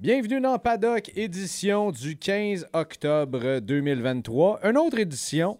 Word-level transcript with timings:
Bienvenue 0.00 0.40
dans 0.40 0.58
Paddock, 0.58 1.10
édition 1.14 1.90
du 1.90 2.16
15 2.16 2.68
octobre 2.72 3.60
2023. 3.60 4.60
Une 4.64 4.78
autre 4.78 4.98
édition 4.98 5.58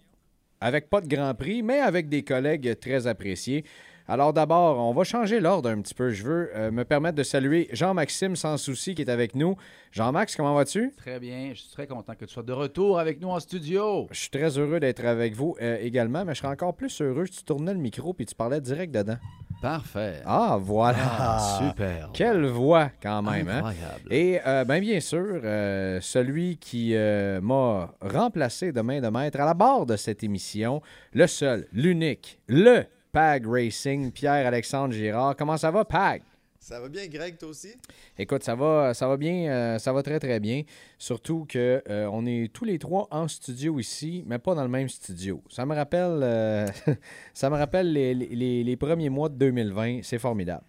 avec 0.62 0.88
pas 0.88 1.03
de 1.03 1.09
Grand 1.14 1.35
Prix, 1.35 1.62
mais 1.62 1.80
avec 1.80 2.09
des 2.09 2.22
collègues 2.22 2.80
très 2.80 3.06
appréciés. 3.06 3.66
Alors 4.08 4.32
d'abord, 4.32 4.79
on 4.79 4.95
va 4.95 5.04
changer 5.04 5.40
l'ordre 5.40 5.68
un 5.68 5.82
petit 5.82 5.92
peu. 5.92 6.08
Je 6.08 6.24
veux 6.24 6.50
euh, 6.56 6.71
me 6.71 6.87
permettre 6.87 7.16
de 7.16 7.22
saluer 7.22 7.68
Jean-Maxime 7.74 8.34
Sans 8.34 8.56
Souci 8.56 8.95
qui 8.95 9.03
est 9.03 9.11
avec 9.11 9.35
nous. 9.35 9.56
Jean-Max, 9.92 10.35
comment 10.37 10.54
vas-tu? 10.54 10.91
Très 10.97 11.21
bien, 11.21 11.51
je 11.53 11.61
suis 11.61 11.72
très 11.72 11.87
content 11.87 12.15
que 12.15 12.25
tu 12.25 12.33
sois 12.33 12.43
de 12.43 12.54
retour 12.54 12.99
avec 12.99 13.21
nous 13.21 13.29
en 13.29 13.41
studio. 13.41 14.09
Je 14.11 14.21
suis 14.21 14.31
très 14.31 14.57
heureux 14.57 14.81
d'être 14.81 15.04
avec 15.04 15.35
vous 15.35 15.54
euh, 15.61 15.77
également, 15.83 16.25
mais 16.25 16.33
je 16.33 16.38
serais 16.38 16.48
encore 16.48 16.75
plus 16.75 17.02
heureux 17.02 17.27
si 17.27 17.41
tu 17.41 17.45
tournais 17.45 17.75
le 17.75 17.80
micro 17.80 18.15
puis 18.15 18.25
tu 18.25 18.34
parlais 18.34 18.62
direct 18.62 18.91
dedans. 18.95 19.19
Parfait. 19.61 20.23
Ah, 20.24 20.56
voilà. 20.59 20.97
Ah, 21.02 21.59
super. 21.61 22.11
Quelle 22.15 22.47
voix 22.47 22.91
quand 23.02 23.20
même. 23.23 23.48
hein? 23.48 23.56
Incroyable. 23.56 24.12
Et 24.12 24.41
euh, 24.47 24.65
ben, 24.65 24.80
bien 24.80 25.01
sûr, 25.01 25.41
euh, 25.45 25.98
celui 26.01 26.57
qui 26.57 26.95
euh, 26.95 27.41
m'a 27.43 27.91
remplacé 28.01 28.73
de 28.73 28.81
main 28.81 29.01
de 29.01 29.09
maître 29.09 29.39
à 29.41 29.45
la 29.45 29.55
barre 29.55 29.84
de 29.87 29.97
cette 29.97 30.23
émission, 30.25 30.81
le 31.12 31.27
seul, 31.27 31.67
l'unique, 31.73 32.39
le 32.48 32.84
PAG 33.12 33.45
Racing, 33.47 34.12
Pierre-Alexandre 34.12 34.95
Girard. 34.95 35.37
Comment 35.37 35.57
ça 35.57 35.70
va, 35.70 35.84
PAG? 35.84 36.23
Ça 36.62 36.78
va 36.78 36.88
bien, 36.88 37.06
Greg, 37.09 37.38
toi 37.38 37.48
aussi? 37.48 37.73
Écoute, 38.19 38.45
ça 38.45 38.55
va, 38.55 38.92
ça 38.92 39.09
va 39.09 39.16
bien, 39.16 39.50
euh, 39.50 39.78
ça 39.78 39.92
va 39.95 40.02
très 40.02 40.20
très 40.20 40.38
bien. 40.41 40.62
Surtout 40.98 41.46
que 41.48 41.83
euh, 41.88 42.06
on 42.12 42.27
est 42.27 42.52
tous 42.52 42.64
les 42.66 42.78
trois 42.78 43.09
en 43.10 43.27
studio 43.28 43.80
ici, 43.80 44.23
mais 44.27 44.38
pas 44.38 44.55
dans 44.55 44.62
le 44.62 44.69
même 44.69 44.88
studio. 44.88 45.42
Ça 45.48 45.64
me 45.64 45.74
rappelle, 45.74 46.20
euh, 46.23 46.66
ça 47.34 47.48
me 47.48 47.56
rappelle 47.56 47.92
les, 47.92 48.14
les- 48.14 48.62
les 48.62 48.77
premiers 48.77 49.09
mois 49.09 49.30
de 49.30 49.34
2020. 49.36 50.00
C'est 50.02 50.19
formidable. 50.19 50.62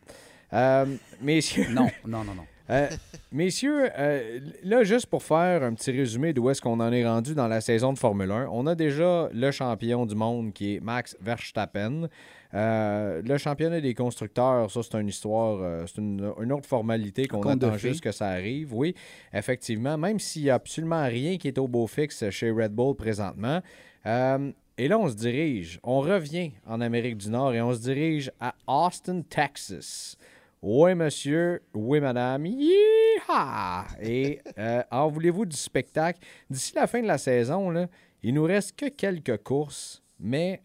Euh, 0.53 0.85
messieurs, 1.21 1.67
Non, 1.71 1.87
non, 2.07 2.23
non, 2.23 2.35
non. 2.35 2.45
euh, 2.69 2.87
messieurs, 3.33 3.89
euh, 3.97 4.39
là, 4.63 4.83
juste 4.83 5.07
pour 5.07 5.21
faire 5.23 5.61
un 5.61 5.73
petit 5.73 5.91
résumé 5.91 6.31
d'où 6.33 6.49
est-ce 6.49 6.61
qu'on 6.61 6.79
en 6.79 6.91
est 6.93 7.05
rendu 7.05 7.35
dans 7.35 7.47
la 7.49 7.59
saison 7.61 7.91
de 7.93 7.99
Formule 7.99 8.31
1, 8.31 8.47
on 8.49 8.65
a 8.65 8.75
déjà 8.75 9.29
le 9.33 9.51
champion 9.51 10.05
du 10.05 10.15
monde 10.15 10.53
qui 10.53 10.75
est 10.75 10.79
Max 10.79 11.17
Verstappen. 11.21 12.07
Euh, 12.53 13.21
le 13.23 13.37
championnat 13.37 13.79
des 13.79 13.93
constructeurs, 13.93 14.69
ça, 14.69 14.81
c'est 14.83 14.99
une 14.99 15.07
histoire, 15.07 15.59
euh, 15.61 15.85
c'est 15.87 16.01
une, 16.01 16.33
une 16.41 16.51
autre 16.51 16.67
formalité 16.67 17.27
qu'on 17.27 17.41
attend 17.43 17.77
juste 17.77 18.01
que 18.01 18.11
ça 18.11 18.27
arrive. 18.27 18.73
Oui, 18.73 18.93
effectivement, 19.33 19.97
même 19.97 20.19
s'il 20.19 20.43
n'y 20.43 20.49
a 20.49 20.55
absolument 20.55 21.05
rien 21.05 21.37
qui 21.37 21.47
est 21.47 21.57
au 21.57 21.67
beau 21.67 21.87
fixe 21.87 22.29
chez 22.29 22.51
Red 22.51 22.73
Bull 22.73 22.95
présentement. 22.95 23.61
Euh, 24.05 24.51
et 24.77 24.87
là, 24.87 24.97
on 24.97 25.07
se 25.07 25.15
dirige, 25.15 25.79
on 25.83 25.99
revient 25.99 26.51
en 26.65 26.81
Amérique 26.81 27.17
du 27.17 27.29
Nord 27.29 27.53
et 27.53 27.61
on 27.61 27.73
se 27.73 27.81
dirige 27.81 28.31
à 28.39 28.55
Austin, 28.67 29.21
Texas. 29.21 30.17
Oui, 30.61 30.93
monsieur. 30.93 31.61
Oui, 31.73 31.99
madame. 31.99 32.45
Yeehaw! 32.45 33.85
Et 34.01 34.39
euh, 34.57 34.83
en 34.91 35.07
voulez-vous 35.07 35.45
du 35.45 35.57
spectacle? 35.57 36.19
D'ici 36.49 36.73
la 36.75 36.87
fin 36.87 37.01
de 37.01 37.07
la 37.07 37.17
saison, 37.17 37.69
là, 37.69 37.87
il 38.23 38.33
nous 38.33 38.43
reste 38.43 38.75
que 38.75 38.87
quelques 38.87 39.37
courses, 39.43 40.03
mais 40.19 40.61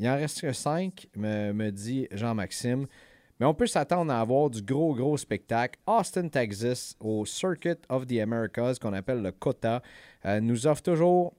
il 0.00 0.08
en 0.08 0.16
reste 0.16 0.40
que 0.40 0.52
cinq, 0.52 1.06
me, 1.14 1.52
me 1.52 1.70
dit 1.70 2.08
Jean-Maxime. 2.10 2.86
Mais 3.38 3.46
on 3.46 3.54
peut 3.54 3.66
s'attendre 3.66 4.12
à 4.12 4.20
avoir 4.20 4.50
du 4.50 4.62
gros, 4.62 4.94
gros 4.94 5.16
spectacle. 5.16 5.78
Austin, 5.86 6.28
Texas, 6.28 6.96
au 7.00 7.24
Circuit 7.24 7.76
of 7.88 8.06
the 8.06 8.18
Americas, 8.18 8.76
qu'on 8.80 8.92
appelle 8.92 9.22
le 9.22 9.30
COTA, 9.30 9.82
euh, 10.24 10.40
nous 10.40 10.66
offre 10.66 10.82
toujours 10.82 11.34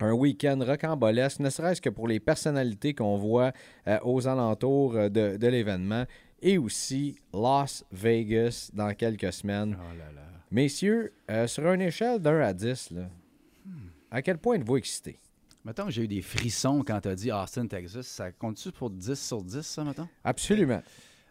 un 0.00 0.12
week-end 0.12 0.58
rocambolesque, 0.64 1.40
ne 1.40 1.50
serait-ce 1.50 1.80
que 1.80 1.90
pour 1.90 2.06
les 2.08 2.20
personnalités 2.20 2.94
qu'on 2.94 3.16
voit 3.16 3.52
euh, 3.86 3.98
aux 4.04 4.26
alentours 4.28 4.94
euh, 4.94 5.08
de, 5.08 5.36
de 5.36 5.46
l'événement. 5.48 6.04
Et 6.40 6.56
aussi 6.56 7.16
Las 7.34 7.84
Vegas 7.90 8.70
dans 8.72 8.94
quelques 8.94 9.32
semaines. 9.32 9.76
Oh 9.76 9.98
là 9.98 10.12
là. 10.14 10.22
Messieurs, 10.52 11.12
euh, 11.30 11.48
sur 11.48 11.70
une 11.72 11.82
échelle 11.82 12.20
d'un 12.20 12.40
à 12.40 12.52
10, 12.52 12.92
là, 12.92 13.08
à 14.10 14.22
quel 14.22 14.38
point 14.38 14.54
êtes-vous 14.54 14.76
excité? 14.76 15.18
Mettons 15.64 15.86
que 15.86 15.90
j'ai 15.90 16.04
eu 16.04 16.08
des 16.08 16.22
frissons 16.22 16.82
quand 16.86 17.00
tu 17.00 17.08
as 17.08 17.14
dit 17.14 17.32
Austin, 17.32 17.66
Texas. 17.66 18.06
Ça 18.06 18.32
compte-tu 18.32 18.72
pour 18.72 18.90
10 18.90 19.14
sur 19.14 19.42
10, 19.42 19.60
ça, 19.62 19.84
mettons? 19.84 20.08
Absolument. 20.24 20.82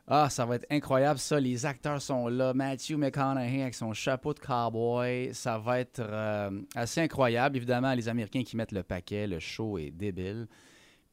Ah, 0.09 0.29
ça 0.29 0.45
va 0.45 0.55
être 0.55 0.65
incroyable, 0.69 1.19
ça. 1.19 1.37
Les 1.37 1.65
acteurs 1.65 2.01
sont 2.01 2.29
là. 2.29 2.53
Matthew 2.53 2.93
McConaughey 2.93 3.61
avec 3.61 3.75
son 3.75 3.91
chapeau 3.93 4.33
de 4.33 4.39
cowboy. 4.39 5.33
Ça 5.33 5.57
va 5.57 5.79
être 5.81 5.99
euh, 5.99 6.61
assez 6.75 7.01
incroyable. 7.01 7.57
Évidemment, 7.57 7.93
les 7.93 8.07
Américains 8.07 8.43
qui 8.43 8.55
mettent 8.55 8.71
le 8.71 8.83
paquet, 8.83 9.27
le 9.27 9.39
show 9.39 9.77
est 9.77 9.91
débile. 9.91 10.47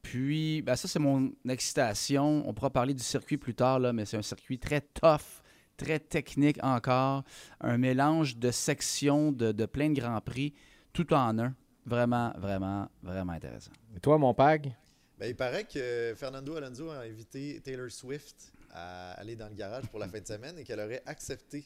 Puis, 0.01 0.61
ben, 0.61 0.77
ça, 0.77 0.87
c'est 0.87 0.99
mon 0.99 1.33
excitation. 1.49 2.47
On 2.47 2.53
pourra 2.53 2.69
parler 2.69 2.93
du 2.93 3.03
circuit 3.03 3.37
plus 3.37 3.55
tard, 3.55 3.79
là, 3.79 3.91
mais 3.91 4.05
c'est 4.05 4.17
un 4.17 4.21
circuit 4.21 4.59
très 4.59 4.79
tough, 4.79 5.41
très 5.75 5.99
technique 5.99 6.63
encore. 6.63 7.23
Un 7.59 7.77
mélange 7.77 8.37
de 8.37 8.51
sections, 8.51 9.33
de, 9.33 9.51
de 9.51 9.65
plein 9.65 9.89
de 9.89 9.99
grands 9.99 10.21
prix, 10.21 10.53
tout 10.93 11.11
en 11.13 11.37
un. 11.39 11.53
Vraiment, 11.85 12.33
vraiment, 12.37 12.89
vraiment 13.03 13.33
intéressant. 13.33 13.71
Et 13.95 13.99
toi, 13.99 14.17
mon 14.17 14.33
pag? 14.33 14.73
Ben, 15.19 15.27
il 15.27 15.35
paraît 15.35 15.65
que 15.65 16.13
Fernando 16.15 16.55
Alonso 16.55 16.89
a 16.89 16.99
invité 16.99 17.61
Taylor 17.63 17.91
Swift 17.91 18.51
à 18.71 19.11
aller 19.13 19.35
dans 19.35 19.47
le 19.47 19.53
garage 19.53 19.87
pour 19.87 19.99
la 19.99 20.07
fin 20.07 20.19
de 20.19 20.27
semaine 20.27 20.57
et 20.57 20.63
qu'elle 20.63 20.79
aurait 20.79 21.03
accepté. 21.05 21.63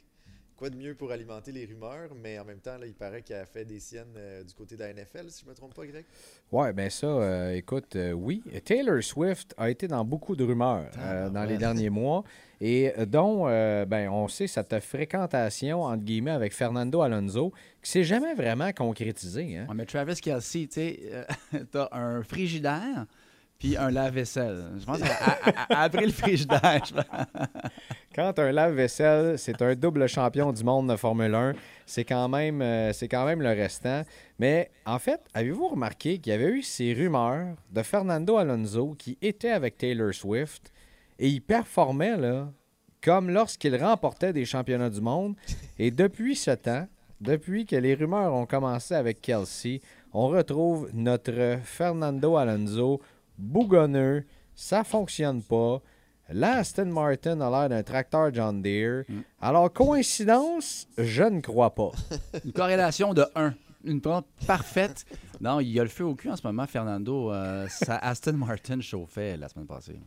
Quoi 0.60 0.70
de 0.70 0.76
mieux 0.76 0.94
pour 0.94 1.10
alimenter 1.14 1.54
les 1.54 1.64
rumeurs, 1.64 2.10
mais 2.22 2.38
en 2.38 2.44
même 2.44 2.60
temps, 2.60 2.78
là, 2.78 2.86
il 2.86 2.94
paraît 2.94 3.22
qu'elle 3.22 3.38
a 3.38 3.46
fait 3.46 3.64
des 3.64 3.80
siennes 3.80 4.14
euh, 4.18 4.44
du 4.44 4.54
côté 4.54 4.76
de 4.76 4.82
la 4.82 4.92
NFL, 4.92 5.30
si 5.30 5.40
je 5.40 5.46
ne 5.46 5.52
me 5.52 5.56
trompe 5.56 5.74
pas, 5.74 5.86
Greg. 5.86 6.04
Ouais, 6.52 6.74
ben 6.74 6.90
ça, 6.90 7.08
euh, 7.08 7.54
écoute, 7.54 7.96
euh, 7.96 8.12
oui. 8.12 8.44
Taylor 8.66 9.02
Swift 9.02 9.56
a 9.58 9.70
été 9.70 9.88
dans 9.88 10.04
beaucoup 10.04 10.36
de 10.36 10.44
rumeurs 10.44 10.92
euh, 10.98 11.30
dans 11.30 11.46
les 11.46 11.58
derniers 11.58 11.90
mois, 11.90 12.26
et 12.60 12.92
dont, 13.08 13.48
euh, 13.48 13.86
ben, 13.86 14.10
on 14.10 14.28
sait 14.28 14.48
cette 14.48 14.78
fréquentation, 14.82 15.84
entre 15.84 16.04
guillemets, 16.04 16.32
avec 16.32 16.54
Fernando 16.54 17.02
Alonso, 17.02 17.54
qui 17.82 17.92
s'est 17.92 18.04
jamais 18.04 18.34
vraiment 18.34 18.74
concrétisée. 18.74 19.56
Hein? 19.56 19.66
Ouais, 19.70 19.76
mais 19.76 19.86
Travis 19.86 20.16
Kelsey, 20.16 20.68
tu 20.68 20.74
sais, 20.74 21.00
euh, 21.14 21.24
t'as 21.72 21.88
un 21.94 22.22
frigidaire 22.24 23.06
puis 23.60 23.76
un 23.76 23.92
lave-vaisselle. 23.92 24.64
Je 24.80 24.86
pense 24.86 25.00
qu'après 25.00 26.06
le 26.06 26.12
frigidaire, 26.12 26.82
Quand 28.16 28.40
un 28.40 28.52
lave-vaisselle, 28.52 29.38
c'est 29.38 29.62
un 29.62 29.76
double 29.76 30.08
champion 30.08 30.52
du 30.52 30.64
monde 30.64 30.90
de 30.90 30.96
Formule 30.96 31.36
1, 31.36 31.54
c'est 31.86 32.06
quand 32.06 32.28
même, 32.30 32.62
euh, 32.62 32.92
c'est 32.94 33.08
quand 33.08 33.26
même 33.26 33.42
le 33.42 33.50
restant. 33.50 34.04
Mais 34.40 34.72
en 34.86 34.98
fait, 34.98 35.22
avez-vous 35.34 35.68
remarqué 35.68 36.18
qu'il 36.18 36.32
y 36.32 36.36
avait 36.36 36.50
eu 36.50 36.62
ces 36.62 36.94
rumeurs 36.94 37.56
de 37.72 37.84
Fernando 37.84 38.38
Alonso 38.38 38.96
qui 38.98 39.18
était 39.22 39.52
avec 39.52 39.78
Taylor 39.78 40.14
Swift 40.14 40.72
et 41.20 41.28
il 41.28 41.42
performait 41.42 42.18
là, 42.18 42.52
comme 43.04 43.30
lorsqu'il 43.30 43.76
remportait 43.76 44.34
des 44.34 44.46
championnats 44.46 44.90
du 44.90 45.02
monde? 45.02 45.36
Et 45.78 45.92
depuis 45.92 46.36
ce 46.36 46.52
temps, 46.52 46.88
depuis 47.22 47.66
que 47.66 47.76
les 47.76 47.94
rumeurs 47.94 48.34
ont 48.34 48.46
commencé 48.46 48.96
avec 48.96 49.22
Kelsey, 49.22 49.82
on 50.14 50.28
retrouve 50.28 50.90
notre 50.94 51.60
Fernando 51.64 52.38
Alonso 52.38 53.02
bougonneux, 53.40 54.26
ça 54.56 54.84
fonctionne 54.84 55.42
pas. 55.42 55.82
L'Aston 56.32 56.86
Martin 56.86 57.42
a 57.42 57.50
l'air 57.50 57.70
d'un 57.70 57.82
tracteur 57.82 58.32
John 58.34 58.62
Deere. 58.62 59.04
Alors, 59.42 59.74
coïncidence, 59.74 60.88
je 60.98 61.24
ne 61.24 61.42
crois 61.42 61.74
pas. 61.74 61.92
une 62.46 62.54
corrélation 62.54 63.14
de 63.14 63.26
1. 63.34 63.56
Une 63.86 64.02
preuve 64.02 64.24
parfaite. 64.46 65.06
Non, 65.42 65.60
il 65.60 65.70
y 65.70 65.80
a 65.80 65.84
le 65.84 65.90
feu 65.90 66.04
au 66.04 66.14
cul 66.14 66.30
en 66.30 66.36
ce 66.36 66.46
moment, 66.46 66.68
Fernando. 66.68 67.32
Euh, 67.32 67.68
sa 67.70 67.96
Aston 67.98 68.34
Martin 68.34 68.82
chauffait 68.82 69.38
la 69.38 69.50
semaine 69.50 69.66
passée. 69.66 70.00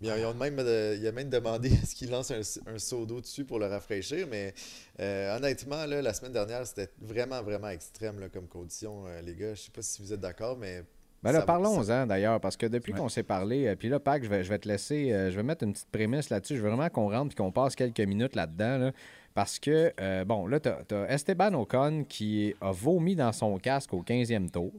Bien, 0.00 0.16
ils 0.16 0.24
ont 0.26 0.34
même, 0.34 0.58
euh, 0.60 0.96
il 0.96 1.04
a 1.08 1.12
même 1.12 1.28
demandé 1.28 1.72
est-ce 1.72 1.94
qu'il 1.94 2.10
lance 2.10 2.30
un, 2.30 2.42
un 2.72 2.78
seau 2.78 3.04
d'eau 3.04 3.20
dessus 3.20 3.44
pour 3.44 3.58
le 3.58 3.66
rafraîchir, 3.66 4.28
mais 4.30 4.54
euh, 5.00 5.36
honnêtement, 5.36 5.86
là, 5.86 6.00
la 6.00 6.14
semaine 6.14 6.32
dernière, 6.32 6.64
c'était 6.64 6.90
vraiment, 7.00 7.42
vraiment 7.42 7.68
extrême 7.68 8.20
là, 8.20 8.28
comme 8.28 8.46
condition, 8.46 9.06
euh, 9.08 9.20
les 9.22 9.34
gars. 9.34 9.54
Je 9.54 9.62
sais 9.62 9.70
pas 9.72 9.82
si 9.82 10.00
vous 10.00 10.12
êtes 10.12 10.20
d'accord, 10.20 10.56
mais 10.56 10.84
Ben 11.22 11.32
là, 11.32 11.42
parlons-en 11.42 12.06
d'ailleurs, 12.06 12.40
parce 12.40 12.56
que 12.56 12.66
depuis 12.66 12.92
Ouais. 12.92 12.98
qu'on 13.00 13.08
s'est 13.08 13.24
parlé, 13.24 13.66
euh, 13.66 13.74
puis 13.74 13.88
là, 13.88 13.98
Pac, 13.98 14.22
je 14.22 14.28
vais, 14.28 14.44
je 14.44 14.48
vais 14.48 14.58
te 14.58 14.68
laisser, 14.68 15.12
euh, 15.12 15.30
je 15.32 15.36
vais 15.36 15.42
mettre 15.42 15.64
une 15.64 15.72
petite 15.72 15.90
prémisse 15.90 16.30
là-dessus. 16.30 16.56
Je 16.56 16.62
veux 16.62 16.68
vraiment 16.68 16.88
qu'on 16.90 17.10
rentre 17.10 17.32
et 17.32 17.34
qu'on 17.34 17.50
passe 17.50 17.74
quelques 17.74 18.00
minutes 18.00 18.36
là-dedans, 18.36 18.78
là, 18.78 18.92
parce 19.34 19.58
que, 19.58 19.92
euh, 20.00 20.24
bon, 20.24 20.46
là, 20.46 20.60
tu 20.60 20.68
as, 20.68 21.10
Esteban 21.12 21.54
Ocon 21.54 22.04
qui 22.08 22.54
a 22.60 22.70
vomi 22.70 23.16
dans 23.16 23.32
son 23.32 23.58
casque 23.58 23.92
au 23.94 24.02
15e 24.02 24.48
tour. 24.50 24.72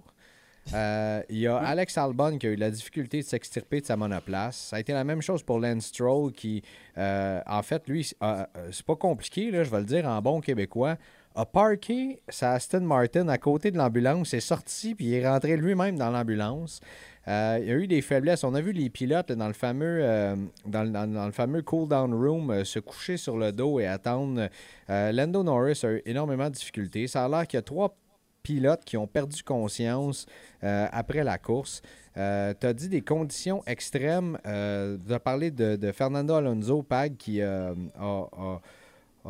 Il 1.29 1.37
y 1.39 1.47
a 1.47 1.57
Alex 1.57 1.97
Albon 1.97 2.37
qui 2.37 2.45
a 2.47 2.51
eu 2.51 2.55
la 2.55 2.69
difficulté 2.69 3.17
de 3.17 3.23
s'extirper 3.25 3.81
de 3.81 3.85
sa 3.87 3.97
monoplace. 3.97 4.55
Ça 4.69 4.75
a 4.75 4.79
été 4.79 4.93
la 4.93 5.03
même 5.03 5.21
chose 5.21 5.41
pour 5.41 5.59
Lance 5.59 5.85
Stroll 5.87 6.31
qui, 6.31 6.61
en 6.95 7.61
fait, 7.63 7.87
lui, 7.87 8.03
c'est 8.05 8.85
pas 8.85 8.95
compliqué, 8.95 9.49
là, 9.51 9.63
je 9.63 9.69
vais 9.71 9.79
le 9.79 9.85
dire 9.85 10.05
en 10.07 10.21
bon 10.21 10.41
québécois, 10.41 10.95
a 11.39 11.45
parké 11.45 12.21
sa 12.27 12.51
Aston 12.51 12.81
Martin 12.81 13.29
à 13.29 13.37
côté 13.37 13.71
de 13.71 13.77
l'ambulance, 13.77 14.33
est 14.33 14.41
sorti 14.41 14.93
puis 14.93 15.05
il 15.05 15.13
est 15.13 15.27
rentré 15.27 15.55
lui-même 15.55 15.97
dans 15.97 16.09
l'ambulance. 16.11 16.81
Euh, 17.29 17.59
il 17.61 17.67
y 17.67 17.71
a 17.71 17.75
eu 17.75 17.87
des 17.87 18.01
faiblesses. 18.01 18.43
On 18.43 18.53
a 18.55 18.61
vu 18.61 18.73
les 18.73 18.89
pilotes 18.89 19.31
dans 19.31 19.47
le 19.47 19.53
fameux 19.53 19.99
euh, 20.01 20.35
dans, 20.65 20.83
le- 20.83 21.31
fameux 21.31 21.61
cool-down 21.61 22.13
room 22.13 22.49
euh, 22.51 22.63
se 22.65 22.79
coucher 22.79 23.15
sur 23.15 23.37
le 23.37 23.53
dos 23.53 23.79
et 23.79 23.87
attendre. 23.87 24.49
Lando 24.89 25.43
Norris 25.43 25.79
a 25.83 25.91
eu 25.91 26.01
énormément 26.05 26.49
de 26.49 26.55
difficultés. 26.55 27.07
Ça 27.07 27.23
a 27.23 27.29
l'air 27.29 27.47
qu'il 27.47 27.57
y 27.57 27.59
a 27.59 27.61
trois 27.63 27.95
pilotes 28.43 28.83
qui 28.83 28.97
ont 28.97 29.07
perdu 29.07 29.41
conscience 29.43 30.25
après 30.61 31.23
la 31.23 31.37
course. 31.37 31.81
tu 32.15 32.19
as 32.19 32.73
dit 32.73 32.89
des 32.89 33.01
conditions 33.01 33.61
extrêmes. 33.67 34.37
Tu 34.43 35.13
as 35.13 35.19
parlé 35.19 35.51
de, 35.51 35.91
Fernando 35.91 36.33
Alonso, 36.33 36.81
Pag, 36.81 37.15
qui 37.17 37.41
a- 37.43 37.73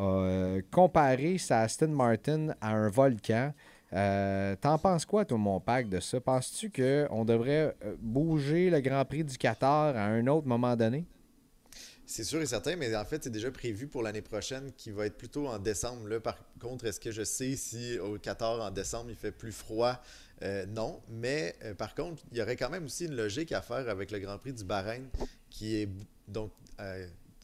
a, 0.00 0.04
euh, 0.04 0.62
comparer 0.70 1.38
sa 1.38 1.60
Aston 1.60 1.88
Martin 1.88 2.54
à 2.60 2.72
un 2.72 2.88
volcan. 2.88 3.52
Euh, 3.92 4.54
T'en 4.60 4.78
penses 4.78 5.04
quoi, 5.04 5.24
toi, 5.24 5.36
mon 5.36 5.60
pack, 5.60 5.88
de 5.88 6.00
ça? 6.00 6.20
Penses-tu 6.20 6.70
qu'on 6.70 7.24
devrait 7.24 7.74
euh, 7.84 7.96
bouger 7.98 8.70
le 8.70 8.80
Grand 8.80 9.04
Prix 9.04 9.24
du 9.24 9.36
Qatar 9.36 9.96
à 9.96 10.04
un 10.04 10.26
autre 10.28 10.46
moment 10.46 10.76
donné? 10.76 11.04
C'est 12.06 12.24
sûr 12.24 12.40
et 12.40 12.46
certain, 12.46 12.76
mais 12.76 12.94
en 12.96 13.04
fait, 13.04 13.22
c'est 13.24 13.30
déjà 13.30 13.50
prévu 13.50 13.86
pour 13.86 14.02
l'année 14.02 14.22
prochaine 14.22 14.72
qui 14.76 14.90
va 14.90 15.06
être 15.06 15.16
plutôt 15.16 15.46
en 15.46 15.58
décembre. 15.58 16.08
Là, 16.08 16.18
par 16.18 16.36
contre, 16.60 16.86
est-ce 16.86 16.98
que 16.98 17.12
je 17.12 17.22
sais 17.22 17.54
si 17.54 17.98
au 17.98 18.18
Qatar 18.18 18.60
en 18.60 18.70
décembre 18.70 19.10
il 19.10 19.16
fait 19.16 19.30
plus 19.30 19.52
froid? 19.52 20.00
Non. 20.68 21.00
Mais 21.08 21.54
par 21.78 21.94
contre, 21.94 22.22
il 22.32 22.38
y 22.38 22.42
aurait 22.42 22.56
quand 22.56 22.70
même 22.70 22.86
aussi 22.86 23.04
une 23.04 23.14
logique 23.14 23.52
à 23.52 23.62
faire 23.62 23.88
avec 23.88 24.10
le 24.10 24.18
Grand 24.18 24.38
Prix 24.38 24.54
du 24.54 24.64
Bahreïn 24.64 25.04
qui 25.50 25.76
est 25.76 25.88
donc 26.26 26.50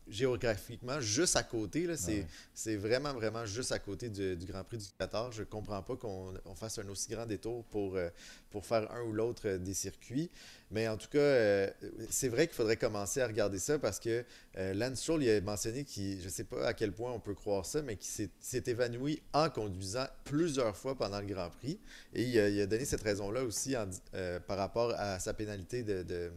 géographiquement 0.08 1.00
juste 1.00 1.36
à 1.36 1.42
côté. 1.42 1.86
Là, 1.86 1.96
c'est, 1.96 2.26
c'est 2.54 2.76
vraiment, 2.76 3.12
vraiment 3.12 3.44
juste 3.46 3.72
à 3.72 3.78
côté 3.78 4.08
du, 4.08 4.36
du 4.36 4.46
Grand 4.46 4.64
Prix 4.64 4.78
du 4.78 4.86
Qatar. 4.98 5.32
Je 5.32 5.40
ne 5.40 5.46
comprends 5.46 5.82
pas 5.82 5.96
qu'on 5.96 6.34
on 6.44 6.54
fasse 6.54 6.78
un 6.78 6.88
aussi 6.88 7.08
grand 7.10 7.26
détour 7.26 7.64
pour, 7.64 7.96
euh, 7.96 8.08
pour 8.50 8.64
faire 8.64 8.90
un 8.92 9.02
ou 9.02 9.12
l'autre 9.12 9.42
euh, 9.46 9.58
des 9.58 9.74
circuits. 9.74 10.30
Mais 10.70 10.88
en 10.88 10.96
tout 10.96 11.08
cas, 11.08 11.18
euh, 11.18 11.70
c'est 12.10 12.28
vrai 12.28 12.46
qu'il 12.46 12.56
faudrait 12.56 12.76
commencer 12.76 13.20
à 13.20 13.26
regarder 13.26 13.58
ça 13.58 13.78
parce 13.78 14.00
que 14.00 14.24
euh, 14.56 14.74
Lance 14.74 15.00
Stroll 15.00 15.22
il 15.22 15.30
a 15.30 15.40
mentionné 15.40 15.84
qu'il, 15.84 16.18
je 16.20 16.24
ne 16.24 16.30
sais 16.30 16.44
pas 16.44 16.66
à 16.66 16.74
quel 16.74 16.92
point 16.92 17.12
on 17.12 17.20
peut 17.20 17.34
croire 17.34 17.64
ça, 17.64 17.82
mais 17.82 17.96
qu'il 17.96 18.28
s'est, 18.40 18.62
évanoui 18.66 19.22
en 19.32 19.48
conduisant 19.50 20.06
plusieurs 20.24 20.76
fois 20.76 20.96
pendant 20.96 21.20
le 21.20 21.26
Grand 21.26 21.50
Prix. 21.50 21.78
Et 22.14 22.24
il 22.24 22.38
a, 22.38 22.48
il 22.48 22.60
a 22.60 22.66
donné 22.66 22.84
cette 22.84 23.02
raison-là 23.02 23.44
aussi 23.44 23.76
en- 23.76 23.88
euh, 24.14 24.40
par 24.40 24.56
rapport 24.58 24.92
à 24.96 25.18
sa 25.20 25.34
pénalité 25.34 25.82
de- 25.84 26.02
de, 26.02 26.32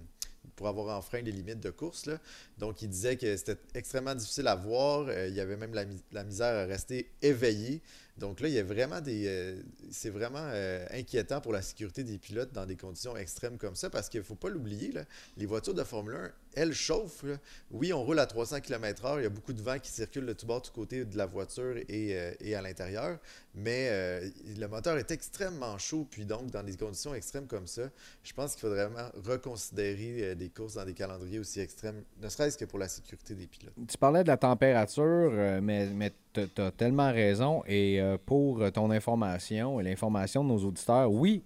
pour 0.60 0.68
avoir 0.68 0.98
enfreint 0.98 1.22
les 1.22 1.32
limites 1.32 1.62
de 1.62 1.70
course. 1.70 2.10
Donc, 2.58 2.82
il 2.82 2.90
disait 2.90 3.16
que 3.16 3.38
c'était 3.38 3.56
extrêmement 3.74 4.14
difficile 4.14 4.46
à 4.48 4.56
voir. 4.56 5.06
Euh, 5.08 5.28
il 5.30 5.34
y 5.34 5.40
avait 5.40 5.56
même 5.56 5.74
la, 5.74 5.86
mi- 5.86 6.04
la 6.12 6.26
misère 6.26 6.54
à 6.54 6.66
rester 6.66 7.10
éveillé. 7.22 7.82
Donc 8.18 8.42
là, 8.42 8.50
il 8.50 8.54
y 8.54 8.60
a 8.60 8.64
vraiment 8.64 9.00
des. 9.00 9.24
euh, 9.28 9.62
c'est 9.90 10.10
vraiment 10.10 10.44
euh, 10.52 10.86
inquiétant 10.92 11.40
pour 11.40 11.54
la 11.54 11.62
sécurité 11.62 12.04
des 12.04 12.18
pilotes 12.18 12.52
dans 12.52 12.66
des 12.66 12.76
conditions 12.76 13.16
extrêmes 13.16 13.58
comme 13.58 13.76
ça 13.76 13.90
parce 13.90 14.10
qu'il 14.10 14.20
ne 14.20 14.26
faut 14.26 14.36
pas 14.36 14.50
l'oublier. 14.50 14.92
Les 15.38 15.46
voitures 15.46 15.74
de 15.74 15.84
Formule 15.86 16.16
1, 16.16 16.32
elles 16.56 16.74
chauffent. 16.74 17.24
là. 17.24 17.36
Oui, 17.72 17.94
on 17.94 18.04
roule 18.04 18.20
à 18.20 18.26
300 18.26 18.62
km/h. 18.62 19.20
Il 19.20 19.24
y 19.24 19.26
a 19.26 19.30
beaucoup 19.30 19.54
de 19.54 19.62
vent 19.62 19.78
qui 19.80 19.92
circule 19.92 20.26
de 20.26 20.34
tout 20.34 20.46
bord, 20.46 20.62
tout 20.62 20.72
côté 20.72 21.06
de 21.06 21.18
la 21.18 21.26
voiture 21.26 21.78
et, 21.78 22.16
euh, 22.18 22.32
et 22.40 22.56
à 22.56 22.62
l'intérieur. 22.62 23.18
Mais 23.56 23.88
euh, 23.90 24.30
le 24.58 24.68
moteur 24.68 24.98
est 24.98 25.12
extrêmement 25.12 25.78
chaud. 25.78 26.08
Puis 26.10 26.26
donc, 26.26 26.52
dans 26.52 26.64
des 26.64 26.76
conditions 26.76 27.14
extrêmes 27.14 27.48
comme 27.48 27.68
ça, 27.68 27.84
je 28.24 28.34
pense 28.34 28.54
qu'il 28.54 28.62
faudrait 28.62 28.88
vraiment 28.88 29.10
reconsidérer 29.26 30.24
euh, 30.24 30.36
des 30.36 30.50
courses 30.50 30.76
dans 30.76 30.86
des 30.86 30.94
calendriers 30.94 31.40
aussi 31.40 31.60
extrêmes, 31.60 32.04
ne 32.22 32.30
serait-ce 32.30 32.58
que 32.58 32.66
pour 32.66 32.80
la 32.80 32.88
sécurité 32.88 33.36
des 33.36 33.48
pilotes. 33.48 33.74
Tu 33.88 33.98
parlais 33.98 34.24
de 34.24 34.28
la 34.30 34.38
température, 34.38 35.32
mais, 35.62 35.88
mais 35.88 36.12
tu 36.34 36.42
as 36.62 36.72
tellement 36.72 37.12
raison. 37.12 37.64
Et 37.68 38.00
pour 38.26 38.72
ton 38.72 38.92
information 38.92 39.80
et 39.80 39.84
l'information 39.84 40.44
de 40.44 40.50
nos 40.50 40.64
auditeurs, 40.64 41.12
oui, 41.12 41.44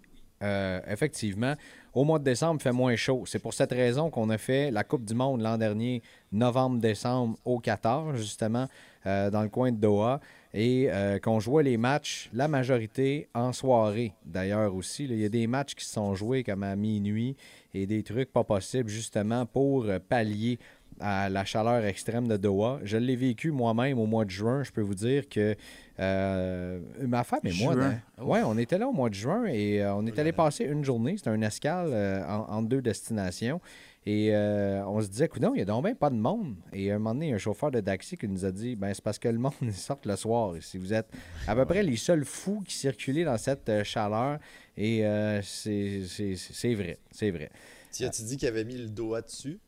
effectivement, 0.88 1.56
au 1.94 2.04
mois 2.04 2.20
de 2.20 2.24
décembre, 2.24 2.60
il 2.60 2.64
fait 2.64 2.72
moins 2.72 2.96
chaud. 2.96 3.24
C'est 3.26 3.40
pour 3.40 3.54
cette 3.54 3.72
raison 3.72 4.10
qu'on 4.10 4.30
a 4.30 4.38
fait 4.38 4.72
la 4.72 4.84
Coupe 4.84 5.06
du 5.06 5.14
Monde 5.14 5.42
l'an 5.42 5.58
dernier, 5.58 6.02
novembre-décembre, 6.32 7.38
au 7.46 7.60
Qatar, 7.60 8.16
justement, 8.16 8.68
euh, 9.06 9.30
dans 9.30 9.44
le 9.44 9.50
coin 9.50 9.72
de 9.72 9.78
Doha. 9.78 10.20
Et 10.56 10.88
euh, 10.90 11.18
qu'on 11.18 11.40
jouait 11.40 11.64
les 11.64 11.78
matchs, 11.78 12.30
la 12.32 12.48
majorité 12.48 13.28
en 13.34 13.54
soirée, 13.54 14.14
d'ailleurs 14.26 14.76
aussi. 14.76 15.06
Il 15.06 15.20
y 15.20 15.26
a 15.26 15.30
des 15.30 15.48
matchs 15.48 15.74
qui 15.74 15.86
sont 15.86 16.14
joués 16.14 16.44
comme 16.44 16.62
à 16.62 16.76
minuit 16.76 17.36
et 17.74 17.88
des 17.88 18.04
trucs 18.04 18.32
pas 18.32 18.44
possibles, 18.44 18.90
justement, 18.90 19.46
pour 19.46 19.86
euh, 19.86 20.00
pallier 20.00 20.60
à 21.00 21.30
la 21.30 21.46
chaleur 21.46 21.84
extrême 21.86 22.28
de 22.28 22.38
Doha. 22.38 22.80
Je 22.84 22.98
l'ai 22.98 23.16
vécu 23.16 23.52
moi-même 23.52 24.00
au 24.00 24.06
mois 24.06 24.26
de 24.26 24.30
juin. 24.30 24.64
Je 24.64 24.72
peux 24.72 24.82
vous 24.82 24.96
dire 24.96 25.28
que 25.30 25.56
euh, 26.00 26.80
ma 27.02 27.24
femme 27.24 27.40
et 27.44 27.54
moi, 27.64 27.74
Juin. 27.74 28.00
ouais, 28.22 28.42
on 28.46 28.58
était 28.58 28.78
là 28.78 28.88
au 28.88 28.94
mois 28.94 29.10
de 29.10 29.14
juin 29.16 29.46
et 29.46 29.82
euh, 29.82 29.94
on 29.96 30.06
est 30.06 30.18
allé 30.20 30.32
passer 30.32 30.66
une 30.66 30.84
journée. 30.84 31.16
C'était 31.18 31.30
un 31.30 31.42
escale 31.42 31.90
euh, 31.92 32.24
en- 32.28 32.58
entre 32.58 32.70
deux 32.70 32.82
destinations. 32.82 33.60
Et 34.06 34.36
euh, 34.36 34.86
on 34.86 35.00
se 35.02 35.08
disait, 35.08 35.30
non, 35.40 35.52
il 35.54 35.58
n'y 35.58 35.62
a 35.62 35.66
donc 35.66 35.86
bien 35.86 35.96
pas 35.96 36.10
de 36.10 36.16
monde. 36.16 36.56
Et 36.74 36.92
à 36.92 36.96
un 36.96 36.98
moment 36.98 37.14
donné, 37.14 37.28
il 37.28 37.30
y 37.30 37.32
a 37.32 37.36
un 37.36 37.40
chauffeur 37.40 37.72
de 37.72 37.80
taxi 37.80 38.18
qui 38.18 38.28
nous 38.28 38.44
a 38.44 38.52
dit, 38.52 38.76
ben, 38.76 38.94
c'est 38.94 39.04
parce 39.04 39.18
que 39.18 39.30
le 39.30 39.38
monde 39.38 39.54
il 39.62 39.74
sort 39.74 40.00
le 40.04 40.16
soir. 40.18 40.56
Si 40.60 40.78
vous 40.78 40.94
êtes 40.94 41.08
à 41.48 41.56
peu 41.56 41.64
près 41.66 41.84
les 41.84 41.96
seuls 41.96 42.26
fous 42.26 42.62
qui 42.66 42.76
circulaient 42.76 43.24
dans 43.24 43.38
cette 43.38 43.70
euh, 43.70 43.84
chaleur. 43.86 44.40
Et 44.76 45.06
euh, 45.06 45.42
c'est 45.42 46.02
c'est- 46.08 46.36
c'est 46.36 46.74
vrai, 46.74 46.98
c'est 47.12 47.32
vrai. 47.32 47.50
Tu 47.96 48.04
as-tu 48.04 48.24
dit 48.24 48.38
qu'il 48.38 48.48
avait 48.48 48.66
mis 48.66 48.78
le 48.78 48.90
doigt 48.90 49.22
dessus? 49.22 49.60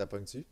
T'as 0.00 0.06
pas 0.06 0.18
dessus? 0.18 0.46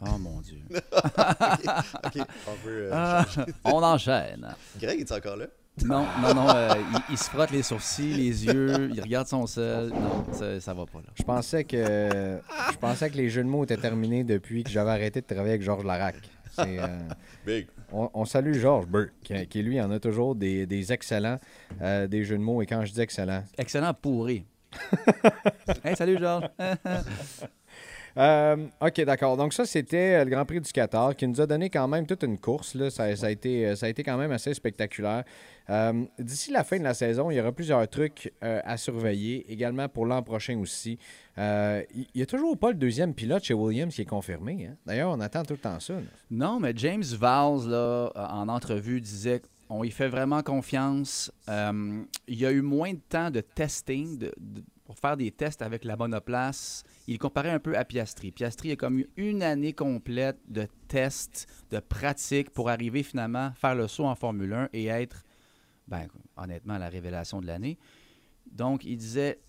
Oh 0.00 0.16
mon 0.18 0.40
Dieu. 0.40 0.60
Ok, 0.70 2.16
on 2.46 2.54
peut. 2.64 2.88
euh, 2.88 2.90
Ah, 2.94 3.26
on 3.64 3.82
enchaîne. 3.82 4.54
Greg, 4.80 5.00
est 5.00 5.12
encore 5.12 5.36
là? 5.36 5.48
Non, 5.84 6.06
non, 6.22 6.32
non. 6.34 6.48
euh, 6.48 6.70
il, 6.92 6.98
il 7.10 7.18
se 7.18 7.28
frotte 7.28 7.50
les 7.50 7.62
sourcils, 7.62 8.14
les 8.14 8.46
yeux, 8.46 8.88
il 8.94 9.02
regarde 9.02 9.26
son 9.26 9.46
sel. 9.46 9.90
Non, 9.90 10.24
ça, 10.32 10.58
ça 10.60 10.72
va 10.72 10.86
pas 10.86 11.00
là. 11.00 11.08
Je 11.14 11.22
pensais 11.22 11.64
que 11.64 12.40
je 12.72 12.76
pensais 12.78 13.10
que 13.10 13.18
les 13.18 13.28
jeux 13.28 13.44
de 13.44 13.50
mots 13.50 13.64
étaient 13.64 13.76
terminés 13.76 14.24
depuis 14.24 14.64
que 14.64 14.70
j'avais 14.70 14.92
arrêté 14.92 15.20
de 15.20 15.26
travailler 15.26 15.50
avec 15.50 15.62
Georges 15.62 15.84
Larac. 15.84 16.16
C'est, 16.52 16.78
euh, 16.78 16.86
Big. 17.44 17.66
on, 17.92 18.08
on 18.14 18.24
salue 18.24 18.54
Georges 18.54 18.86
Burke, 18.86 19.12
qui, 19.22 19.46
qui, 19.46 19.62
lui 19.62 19.78
en 19.78 19.90
a 19.90 20.00
toujours 20.00 20.34
des, 20.34 20.64
des 20.64 20.90
excellents 20.90 21.36
euh, 21.82 22.06
des 22.06 22.24
jeux 22.24 22.38
de 22.38 22.42
mots. 22.42 22.62
Et 22.62 22.66
quand 22.66 22.82
je 22.86 22.92
dis 22.94 23.00
excellent, 23.02 23.44
Excellent 23.58 23.92
pourri. 23.92 24.46
hey, 25.84 25.94
salut 25.96 26.18
Georges. 26.18 26.48
Euh, 28.18 28.66
OK, 28.80 29.00
d'accord. 29.04 29.36
Donc 29.36 29.52
ça, 29.52 29.64
c'était 29.64 30.16
euh, 30.16 30.24
le 30.24 30.30
Grand 30.30 30.44
Prix 30.44 30.60
du 30.60 30.72
Qatar 30.72 31.14
qui 31.14 31.28
nous 31.28 31.40
a 31.40 31.46
donné 31.46 31.70
quand 31.70 31.86
même 31.86 32.04
toute 32.04 32.24
une 32.24 32.36
course. 32.38 32.74
Là. 32.74 32.90
Ça, 32.90 33.04
a 33.04 33.30
été, 33.30 33.64
euh, 33.66 33.76
ça 33.76 33.86
a 33.86 33.88
été 33.88 34.02
quand 34.02 34.16
même 34.18 34.32
assez 34.32 34.52
spectaculaire. 34.54 35.22
D'ici 36.18 36.50
la 36.50 36.64
fin 36.64 36.78
de 36.78 36.82
la 36.84 36.94
saison, 36.94 37.30
il 37.30 37.36
y 37.36 37.40
aura 37.40 37.52
plusieurs 37.52 37.86
trucs 37.88 38.32
à 38.40 38.76
surveiller, 38.78 39.44
également 39.52 39.86
pour 39.88 40.06
l'an 40.06 40.22
prochain 40.22 40.58
aussi. 40.60 40.98
Il 41.36 42.06
n'y 42.14 42.22
a 42.22 42.26
toujours 42.26 42.56
pas 42.56 42.70
le 42.70 42.76
deuxième 42.78 43.12
pilote 43.12 43.44
chez 43.44 43.52
Williams 43.54 43.94
qui 43.94 44.00
est 44.00 44.06
confirmé. 44.06 44.66
hein. 44.70 44.76
D'ailleurs, 44.86 45.10
on 45.10 45.20
attend 45.20 45.42
tout 45.42 45.52
le 45.52 45.58
temps 45.58 45.78
ça. 45.78 45.94
Non, 46.30 46.58
mais 46.58 46.72
James 46.74 47.04
Valls, 47.04 47.68
là, 47.68 48.10
en 48.16 48.48
entrevue, 48.48 49.00
disait 49.02 49.42
qu'on 49.68 49.84
y 49.84 49.90
fait 49.90 50.08
vraiment 50.08 50.42
confiance. 50.42 51.30
Il 51.46 52.06
y 52.38 52.46
a 52.46 52.50
eu 52.50 52.62
moins 52.62 52.94
de 52.94 53.00
temps 53.06 53.30
de 53.30 53.42
testing, 53.42 54.16
de- 54.16 54.32
de- 54.38 54.64
pour 54.88 54.98
faire 54.98 55.18
des 55.18 55.30
tests 55.30 55.60
avec 55.60 55.84
la 55.84 55.96
monoplace. 55.96 56.82
Il 57.06 57.18
comparait 57.18 57.50
un 57.50 57.58
peu 57.58 57.76
à 57.76 57.84
Piastri. 57.84 58.32
Piastri 58.32 58.72
a 58.72 58.76
comme 58.76 59.00
eu 59.00 59.06
une 59.18 59.42
année 59.42 59.74
complète 59.74 60.38
de 60.48 60.66
tests, 60.88 61.46
de 61.70 61.78
pratiques 61.78 62.48
pour 62.48 62.70
arriver 62.70 63.02
finalement 63.02 63.48
à 63.48 63.52
faire 63.52 63.74
le 63.74 63.86
saut 63.86 64.06
en 64.06 64.14
Formule 64.14 64.54
1 64.54 64.70
et 64.72 64.86
être, 64.86 65.24
ben, 65.88 66.06
honnêtement, 66.38 66.78
la 66.78 66.88
révélation 66.88 67.42
de 67.42 67.46
l'année. 67.46 67.76
Donc, 68.50 68.86
il 68.86 68.96
disait, 68.96 69.40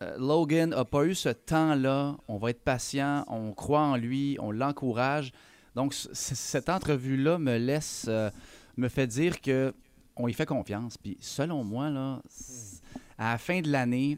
euh, 0.00 0.16
Logan 0.18 0.70
n'a 0.70 0.86
pas 0.86 1.04
eu 1.04 1.14
ce 1.14 1.28
temps-là. 1.28 2.16
On 2.26 2.38
va 2.38 2.48
être 2.48 2.62
patient, 2.64 3.22
on 3.28 3.52
croit 3.52 3.82
en 3.82 3.96
lui, 3.96 4.38
on 4.40 4.50
l'encourage. 4.50 5.30
Donc, 5.74 5.92
cette 5.92 6.70
entrevue-là 6.70 7.38
me 7.38 7.58
laisse, 7.58 8.06
euh, 8.08 8.30
me 8.78 8.88
fait 8.88 9.06
dire 9.06 9.42
que 9.42 9.74
on 10.16 10.26
y 10.26 10.32
fait 10.32 10.46
confiance. 10.46 10.96
Puis, 10.96 11.18
selon 11.20 11.64
moi, 11.64 11.90
là, 11.90 12.22
c- 12.30 12.80
à 13.18 13.32
la 13.32 13.38
fin 13.38 13.60
de 13.60 13.70
l'année, 13.70 14.16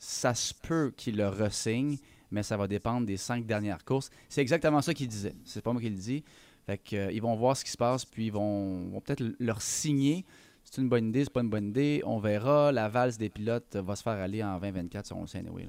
ça 0.00 0.34
se 0.34 0.52
peut 0.54 0.92
qu'il 0.96 1.16
le 1.16 1.28
ressigne, 1.28 1.98
mais 2.30 2.42
ça 2.42 2.56
va 2.56 2.66
dépendre 2.66 3.06
des 3.06 3.16
cinq 3.18 3.44
dernières 3.46 3.84
courses. 3.84 4.10
C'est 4.28 4.40
exactement 4.40 4.80
ça 4.80 4.94
qu'il 4.94 5.06
disait. 5.08 5.34
C'est 5.44 5.62
pas 5.62 5.72
moi 5.72 5.80
qui 5.82 5.90
le 5.90 5.96
dis. 5.96 6.24
Fait 6.66 6.78
que, 6.78 6.96
euh, 6.96 7.12
ils 7.12 7.20
vont 7.20 7.36
voir 7.36 7.56
ce 7.56 7.64
qui 7.64 7.70
se 7.70 7.76
passe, 7.76 8.04
puis 8.04 8.26
ils 8.26 8.32
vont, 8.32 9.00
peut-être 9.04 9.20
le- 9.20 9.36
leur 9.38 9.60
signer. 9.60 10.24
C'est 10.64 10.80
une 10.80 10.88
bonne 10.88 11.08
idée, 11.08 11.24
c'est 11.24 11.32
pas 11.32 11.42
une 11.42 11.50
bonne 11.50 11.68
idée. 11.68 12.02
On 12.04 12.18
verra. 12.18 12.72
La 12.72 12.88
valse 12.88 13.18
des 13.18 13.28
pilotes 13.28 13.76
va 13.76 13.94
se 13.94 14.02
faire 14.02 14.14
aller 14.14 14.42
en 14.42 14.58
2024, 14.58 15.06
si 15.06 15.12
on 15.12 15.20
le 15.22 15.26
sait 15.26 15.38
anyway? 15.38 15.66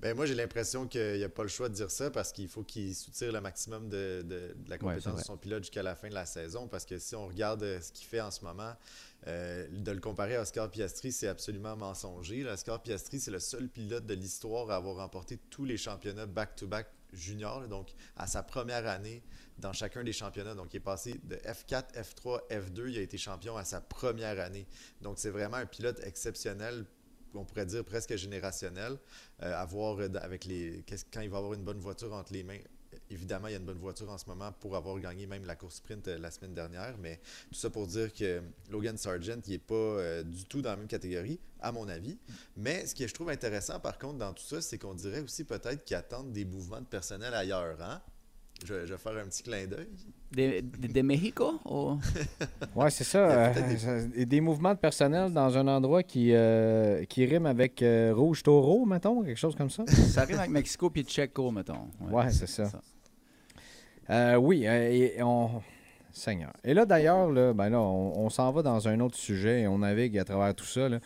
Ben 0.00 0.14
moi, 0.14 0.26
j'ai 0.26 0.34
l'impression 0.36 0.86
qu'il 0.86 1.16
n'y 1.16 1.24
a 1.24 1.28
pas 1.28 1.42
le 1.42 1.48
choix 1.48 1.68
de 1.68 1.74
dire 1.74 1.90
ça 1.90 2.08
parce 2.10 2.30
qu'il 2.32 2.46
faut 2.48 2.62
qu'il 2.62 2.94
soutire 2.94 3.32
le 3.32 3.40
maximum 3.40 3.88
de, 3.88 4.22
de- 4.22 4.54
de 4.56 4.70
la 4.70 4.78
compétence 4.78 5.02
de 5.16 5.24
son 5.24 5.36
pilote 5.36 5.64
jusqu'à 5.64 5.82
la 5.82 5.96
fin 5.96 6.08
de 6.08 6.14
la 6.14 6.24
saison. 6.24 6.68
Parce 6.68 6.84
que 6.84 6.98
si 7.00 7.16
on 7.16 7.26
regarde 7.26 7.64
euh, 7.64 7.80
ce 7.80 7.90
qu'il 7.90 8.06
fait 8.06 8.20
en 8.20 8.30
ce 8.30 8.44
moment, 8.44 8.74
euh, 9.26 9.66
de 9.70 9.90
le 9.90 9.98
comparer 9.98 10.36
à 10.36 10.42
Oscar 10.42 10.70
Piastri, 10.70 11.10
c'est 11.10 11.26
absolument 11.26 11.76
mensonger. 11.76 12.44
Là, 12.44 12.52
Oscar 12.54 12.80
Piastri, 12.80 13.18
c'est 13.18 13.32
le 13.32 13.40
seul 13.40 13.68
pilote 13.68 14.06
de 14.06 14.14
l'histoire 14.14 14.70
à 14.70 14.76
avoir 14.76 14.96
remporté 14.96 15.36
tous 15.50 15.64
les 15.64 15.76
championnats 15.76 16.26
back-to-back 16.26 16.86
junior, 17.12 17.60
là, 17.62 17.66
donc 17.66 17.88
à 18.16 18.26
sa 18.26 18.42
première 18.42 18.86
année 18.86 19.22
dans 19.58 19.72
chacun 19.72 20.04
des 20.04 20.12
championnats. 20.12 20.54
Donc, 20.54 20.74
il 20.74 20.76
est 20.76 20.80
passé 20.80 21.18
de 21.24 21.34
F4, 21.36 21.84
F3, 21.94 22.40
F2. 22.50 22.90
Il 22.90 22.98
a 22.98 23.00
été 23.00 23.18
champion 23.18 23.56
à 23.56 23.64
sa 23.64 23.80
première 23.80 24.38
année. 24.38 24.68
Donc, 25.00 25.18
c'est 25.18 25.30
vraiment 25.30 25.56
un 25.56 25.66
pilote 25.66 25.98
exceptionnel 26.04 26.84
on 27.34 27.44
pourrait 27.44 27.66
dire 27.66 27.84
presque 27.84 28.14
générationnel, 28.16 28.98
euh, 29.42 29.54
à 29.54 29.64
voir 29.64 29.98
euh, 29.98 30.08
avec 30.20 30.44
les. 30.44 30.84
Quand 31.12 31.20
il 31.20 31.30
va 31.30 31.38
avoir 31.38 31.54
une 31.54 31.64
bonne 31.64 31.80
voiture 31.80 32.12
entre 32.12 32.32
les 32.32 32.42
mains. 32.42 32.58
Évidemment, 33.10 33.48
il 33.48 33.52
y 33.52 33.54
a 33.54 33.58
une 33.58 33.64
bonne 33.64 33.78
voiture 33.78 34.08
en 34.10 34.18
ce 34.18 34.26
moment 34.26 34.50
pour 34.52 34.74
avoir 34.76 34.98
gagné 34.98 35.26
même 35.26 35.44
la 35.44 35.56
course 35.56 35.76
sprint 35.76 36.08
euh, 36.08 36.18
la 36.18 36.30
semaine 36.30 36.54
dernière, 36.54 36.96
mais 36.98 37.20
tout 37.50 37.58
ça 37.58 37.70
pour 37.70 37.86
dire 37.86 38.12
que 38.12 38.42
Logan 38.70 38.96
Sargent, 38.96 39.40
n'est 39.46 39.58
pas 39.58 40.22
du 40.24 40.44
tout 40.44 40.62
dans 40.62 40.70
la 40.70 40.76
même 40.76 40.86
catégorie, 40.86 41.38
à 41.60 41.72
mon 41.72 41.88
avis. 41.88 42.18
Mais 42.56 42.86
ce 42.86 42.94
que 42.94 43.06
je 43.06 43.14
trouve 43.14 43.30
intéressant, 43.30 43.78
par 43.80 43.98
contre, 43.98 44.18
dans 44.18 44.32
tout 44.32 44.42
ça, 44.42 44.60
c'est 44.60 44.78
qu'on 44.78 44.94
dirait 44.94 45.20
aussi 45.20 45.44
peut-être 45.44 45.84
qu'ils 45.84 45.96
attendent 45.96 46.32
des 46.32 46.44
mouvements 46.44 46.80
de 46.80 46.86
personnel 46.86 47.34
ailleurs. 47.34 47.80
Hein? 47.80 48.02
Je, 48.64 48.74
vais- 48.74 48.86
je 48.86 48.92
vais 48.92 48.98
faire 48.98 49.12
un 49.16 49.24
petit 49.28 49.42
clin 49.42 49.66
d'œil. 49.66 49.88
Des 50.30 51.02
Mexico? 51.02 51.58
ou- 51.64 51.98
Ouais, 52.76 52.90
c'est 52.90 53.04
ça. 53.04 53.18
euh, 53.30 54.08
des- 54.14 54.26
des... 54.26 54.40
mouvements 54.42 54.74
de 54.74 54.78
personnel 54.78 55.32
dans 55.32 55.56
un 55.56 55.66
endroit 55.68 56.02
qui, 56.02 56.32
euh, 56.34 57.04
qui 57.06 57.24
rime 57.24 57.46
avec 57.46 57.80
euh, 57.82 58.12
rouge 58.14 58.42
taureau, 58.42 58.84
mettons, 58.84 59.22
quelque 59.22 59.38
chose 59.38 59.54
comme 59.56 59.70
ça. 59.70 59.86
Ça 59.86 60.22
arrive 60.22 60.38
avec 60.38 60.50
Mexico 60.50 60.90
puis 60.90 61.02
Tcheco, 61.04 61.50
mettons. 61.50 61.88
Ouais, 62.10 62.30
c'est 62.30 62.46
ça. 62.48 62.70
Euh, 64.10 64.36
oui, 64.36 64.66
euh, 64.66 64.90
et 65.16 65.22
on. 65.22 65.62
Seigneur. 66.10 66.52
Et 66.64 66.74
là, 66.74 66.84
d'ailleurs, 66.84 67.30
là, 67.30 67.52
ben 67.52 67.68
là, 67.68 67.80
on, 67.80 68.24
on 68.24 68.30
s'en 68.30 68.50
va 68.50 68.62
dans 68.62 68.88
un 68.88 68.98
autre 69.00 69.16
sujet 69.16 69.60
et 69.62 69.68
on 69.68 69.78
navigue 69.78 70.18
à 70.18 70.24
travers 70.24 70.54
tout 70.54 70.64
ça. 70.64 70.88
là. 70.88 70.98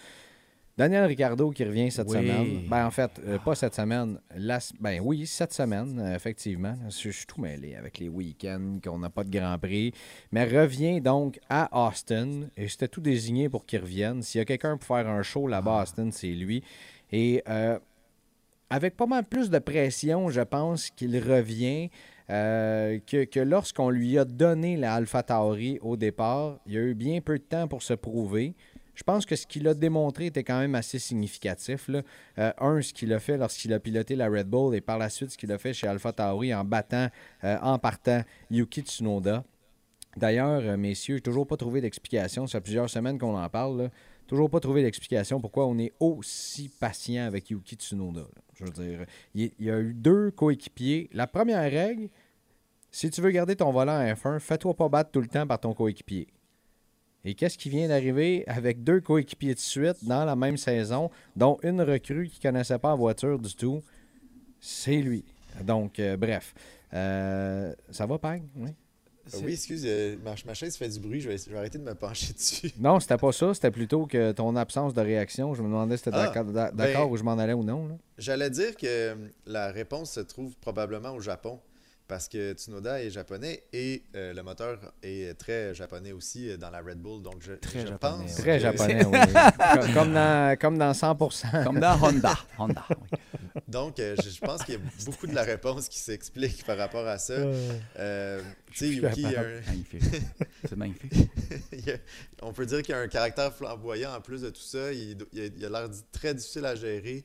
Daniel 0.77 1.05
Ricardo 1.05 1.51
qui 1.51 1.65
revient 1.65 1.91
cette 1.91 2.09
Oui. 2.09 2.17
semaine. 2.17 2.63
Ben, 2.69 2.87
en 2.87 2.91
fait, 2.91 3.11
euh, 3.27 3.39
pas 3.39 3.55
cette 3.55 3.75
semaine. 3.75 4.19
La, 4.35 4.59
ben 4.81 5.01
oui, 5.05 5.27
cette 5.27 5.53
semaine, 5.53 5.99
euh, 6.01 6.15
effectivement. 6.15 6.75
Je, 6.89 7.11
je 7.11 7.17
suis 7.17 7.27
tout 7.27 7.41
mêlé 7.43 7.75
avec 7.77 7.99
les 7.99 8.09
week-ends, 8.09 8.79
qu'on 8.83 8.99
n'a 8.99 9.11
pas 9.11 9.23
de 9.25 9.31
Grand 9.31 9.59
Prix. 9.59 9.93
Mais 10.33 10.45
revient 10.45 11.01
donc 11.03 11.39
à 11.51 11.69
Austin. 11.89 12.49
Et 12.57 12.69
c'était 12.69 12.89
tout 12.89 13.03
désigné 13.03 13.51
pour 13.51 13.67
qu'il 13.67 13.81
revienne. 13.81 14.23
S'il 14.23 14.39
y 14.39 14.43
a 14.43 14.45
quelqu'un 14.47 14.79
pour 14.79 14.87
faire 14.97 15.09
un 15.09 15.23
show 15.23 15.47
là-bas 15.47 15.81
à 15.81 15.83
Austin, 15.83 16.11
c'est 16.11 16.29
lui. 16.29 16.65
Et 17.11 17.43
euh, 17.51 17.79
avec 18.71 18.97
pas 18.97 19.07
mal 19.07 19.25
plus 19.25 19.51
de 19.51 19.59
pression, 19.59 20.31
je 20.31 20.41
pense 20.41 20.89
qu'il 20.89 21.19
revient 21.19 21.91
euh, 22.31 22.99
que, 23.07 23.25
que 23.25 23.41
lorsqu'on 23.41 23.91
lui 23.91 24.17
a 24.17 24.25
donné 24.25 24.79
la 24.79 24.95
Alpha 24.95 25.23
Tauri 25.23 25.79
au 25.83 25.99
départ. 25.99 26.59
Il 26.65 26.73
y 26.73 26.79
a 26.79 26.81
eu 26.81 26.95
bien 26.95 27.21
peu 27.21 27.37
de 27.37 27.43
temps 27.45 27.69
pour 27.69 27.83
se 27.83 27.93
prouver. 27.93 28.55
Je 28.95 29.03
pense 29.05 29.25
que 29.25 29.37
ce 29.37 29.47
qu'il 29.47 29.67
a 29.69 29.75
démontré 29.75 30.27
était 30.27 30.45
quand 30.45 30.59
même 30.59 30.75
assez 30.75 30.99
significatif. 30.99 31.89
Euh, 32.39 32.53
un, 32.59 32.83
ce 32.83 32.93
qu'il 32.93 33.13
a 33.13 33.19
fait 33.19 33.37
lorsqu'il 33.37 33.73
a 33.73 33.81
piloté 33.81 34.17
la 34.17 34.29
Red 34.29 34.49
Bull 34.49 34.75
et 34.75 34.81
par 34.81 34.99
la 34.99 35.09
suite 35.09 35.31
ce 35.31 35.39
qu'il 35.39 35.51
a 35.53 35.59
fait 35.59 35.73
chez 35.73 35.87
Alpha 35.87 36.13
Tauri 36.13 36.55
en 36.55 36.65
battant, 36.65 37.09
euh, 37.45 37.57
en 37.63 37.79
partant 37.79 38.23
Yuki 38.51 38.83
Tsunoda. 38.83 39.45
D'ailleurs, 40.17 40.61
euh, 40.63 40.77
messieurs, 40.77 41.17
j'ai 41.17 41.23
toujours 41.23 41.47
pas 41.47 41.57
trouvé 41.57 41.81
d'explication. 41.81 42.47
Ça 42.47 42.59
fait 42.59 42.65
plusieurs 42.65 42.91
semaines 42.91 43.19
qu'on 43.19 43.37
en 43.37 43.49
parle. 43.49 43.91
Toujours 44.27 44.51
pas 44.51 44.61
trouvé 44.61 44.83
d'explication 44.83 45.41
pourquoi 45.41 45.67
on 45.67 45.79
est 45.79 45.93
aussi 45.99 46.69
patient 46.69 47.25
avec 47.25 47.51
Yuki 47.51 47.77
Tsunoda. 47.77 48.27
Je 48.55 48.65
veux 48.65 48.71
dire, 48.71 49.07
il, 49.35 49.53
il 49.59 49.67
y 49.67 49.71
a 49.71 49.81
eu 49.81 49.95
deux 49.95 50.31
coéquipiers. 50.31 51.09
La 51.13 51.27
première 51.27 51.71
règle, 51.71 52.09
si 52.91 53.09
tu 53.09 53.23
veux 53.23 53.31
garder 53.31 53.57
ton 53.57 53.73
volant 53.73 53.97
à 53.97 54.13
F1, 54.13 54.39
fais-toi 54.39 54.75
pas 54.75 54.89
battre 54.91 55.11
tout 55.11 55.21
le 55.23 55.29
temps 55.29 55.47
par 55.47 55.59
ton 55.59 55.73
coéquipier. 55.73 56.29
Et 57.25 57.35
qu'est-ce 57.35 57.57
qui 57.57 57.69
vient 57.71 57.87
d'arriver 57.89 58.43
avec 58.49 58.83
deux 58.83 59.01
coéquipiers 59.01 59.55
de 59.55 59.61
suite 59.61 60.05
dans 60.05 60.25
la 60.25 60.35
même 60.35 60.57
saison, 60.57 61.11
dont 61.37 61.59
une 61.63 61.81
recrue 61.81 62.29
qui 62.29 62.39
ne 62.45 62.51
connaissait 62.51 62.79
pas 62.79 62.91
la 62.91 62.95
voiture 62.97 63.39
du 63.39 63.55
tout? 63.55 63.81
C'est 64.61 64.97
lui. 64.97 65.25
Donc, 65.63 65.99
euh, 66.01 66.17
bref. 66.17 66.55
Euh, 66.95 67.73
ça 67.91 68.07
va, 68.07 68.19
Pag? 68.19 68.43
Oui. 68.57 68.71
Euh, 69.35 69.39
Oui, 69.45 69.53
excuse, 69.53 69.85
euh, 69.87 70.17
ma, 70.25 70.35
ma 70.45 70.55
chaise 70.55 70.77
fait 70.77 70.89
du 70.89 70.99
bruit, 70.99 71.21
je 71.21 71.29
vais, 71.29 71.39
je 71.39 71.49
vais 71.49 71.57
arrêter 71.57 71.79
de 71.79 71.85
me 71.85 71.95
pencher 71.95 72.33
dessus. 72.39 72.73
Non, 72.81 72.99
c'était 72.99 73.17
pas 73.17 73.31
ça. 73.31 73.55
C'était 73.55 73.71
plutôt 73.71 74.07
que 74.07 74.33
ton 74.33 74.57
absence 74.57 74.93
de 74.95 75.01
réaction. 75.01 75.55
Je 75.55 75.63
me 75.63 75.69
demandais 75.69 75.97
si 75.97 76.03
tu 76.05 76.11
Ah, 76.13 76.27
d'accord 76.27 76.45
d'a- 76.53 76.73
d'accord 76.73 77.07
ben- 77.07 77.13
où 77.13 77.17
je 77.17 77.23
m'en 77.23 77.39
allais 77.39 77.53
ou 77.53 77.63
non. 77.63 77.99
J'allais 78.19 78.51
dire 78.51 78.77
que 78.77 79.17
la 79.47 79.71
réponse 79.71 80.11
se 80.13 80.21
trouve 80.21 80.57
probablement 80.57 81.11
au 81.13 81.21
Japon. 81.21 81.61
Parce 82.13 82.29
que 82.29 82.53
Tsunoda 82.53 83.03
est 83.03 83.09
japonais 83.09 83.63
et 83.73 84.03
euh, 84.17 84.35
le 84.35 84.43
moteur 84.43 84.79
est 85.03 85.33
très 85.39 85.75
japonais 85.75 86.13
aussi 86.13 86.51
euh, 86.51 86.59
dans 86.59 86.69
la 86.69 86.83
Red 86.83 86.99
Bull. 86.99 87.23
Donc 87.23 87.37
je, 87.41 87.55
Très 87.55 87.81
je 87.81 87.87
japonais, 87.87 88.25
pense. 88.27 88.37
ouais. 88.37 88.43
Très 88.43 88.57
que- 88.59 88.63
japonais, 88.63 89.05
oui. 89.07 89.19
comme, 89.81 89.95
comme 89.95 90.13
dans, 90.13 90.59
comme 90.61 90.77
dans 90.79 90.93
100%. 90.93 91.65
Comme 91.65 91.81
dans 91.81 91.99
Honda. 92.03 92.35
Honda, 92.59 92.85
oui. 92.91 93.19
Donc 93.67 93.99
euh, 93.99 94.15
je, 94.23 94.29
je 94.29 94.41
pense 94.41 94.63
qu'il 94.63 94.75
y 94.75 94.77
a 94.77 94.81
beaucoup 95.07 95.27
de 95.27 95.35
la 95.35 95.43
réponse 95.43 95.89
qui 95.89 95.99
s'explique 96.01 96.63
par 96.67 96.77
rapport 96.77 97.07
à 97.07 97.17
ça. 97.17 97.33
Euh, 97.99 98.43
tu 98.73 98.77
sais, 98.77 98.89
Yuki, 98.91 99.25
a 99.35 99.41
un- 99.41 99.61
Magnifique. 99.69 100.03
C'est 100.69 100.77
magnifique. 100.77 101.15
y 101.87 101.91
a- 101.93 101.97
on 102.43 102.53
peut 102.53 102.67
dire 102.67 102.83
qu'il 102.83 102.95
a 102.95 102.99
un 102.99 103.09
caractère 103.09 103.55
flamboyant 103.55 104.15
en 104.15 104.21
plus 104.21 104.43
de 104.43 104.51
tout 104.51 104.61
ça. 104.61 104.93
Il, 104.93 105.17
il 105.33 105.65
a- 105.65 105.69
l'air 105.71 105.89
très 106.13 106.35
difficile 106.35 106.67
à 106.67 106.75
gérer. 106.75 107.25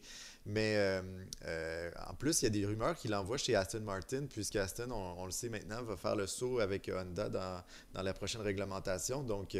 Mais 0.50 0.76
euh, 0.78 1.02
euh, 1.46 1.92
en 2.10 2.14
plus, 2.14 2.42
il 2.42 2.46
y 2.46 2.48
a 2.48 2.50
des 2.52 2.66
rumeurs 2.66 2.96
qu'il 2.96 3.14
envoie 3.14 3.38
chez 3.38 3.54
Aston 3.54 3.82
Martin, 3.82 4.28
puisque 4.30 4.56
Aston, 4.56 4.88
on, 4.92 5.22
on 5.22 5.26
le 5.26 5.32
sait 5.32 5.50
maintenant, 5.50 5.84
va 5.84 5.98
faire 5.98 6.16
le 6.16 6.26
saut 6.26 6.60
avec 6.60 6.90
Honda 6.94 7.28
dans, 7.28 7.62
dans 7.94 8.02
la 8.02 8.14
prochaine 8.14 8.40
réglementation. 8.42 9.24
Donc, 9.24 9.58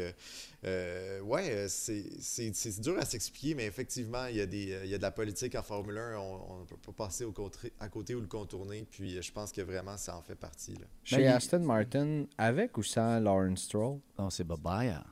euh, 0.64 1.20
ouais, 1.20 1.66
c'est 1.68 2.04
c'est- 2.20 2.54
c'est 2.54 2.80
dur 2.80 2.96
à 2.98 3.04
s'expliquer, 3.04 3.54
mais 3.54 3.66
effectivement, 3.66 4.26
il 4.26 4.36
y, 4.36 4.40
a 4.40 4.46
des, 4.46 4.80
il 4.84 4.88
y 4.90 4.94
a 4.94 4.96
de 4.98 5.02
la 5.02 5.10
politique 5.10 5.54
en 5.54 5.62
Formule 5.62 5.98
1. 5.98 6.16
On 6.18 6.60
ne 6.60 6.64
peut 6.64 6.76
pas 6.92 7.04
passer 7.04 7.24
au 7.24 7.32
contré- 7.32 7.72
à 7.80 7.88
côté 7.88 8.14
ou 8.14 8.20
le 8.20 8.26
contourner. 8.26 8.86
Puis, 8.90 9.20
je 9.22 9.32
pense 9.32 9.52
que 9.52 9.60
vraiment, 9.60 9.96
ça 9.96 10.16
en 10.16 10.22
fait 10.22 10.34
partie. 10.36 10.72
là. 10.74 10.86
Chez 11.04 11.20
il- 11.20 11.26
Aston 11.26 11.60
Martin, 11.60 12.24
avec 12.38 12.76
ou 12.78 12.82
sans 12.82 13.20
Lawrence 13.20 13.62
Stroll? 13.64 13.98
Non, 14.18 14.30
c'est 14.30 14.44
Babaya. 14.44 15.04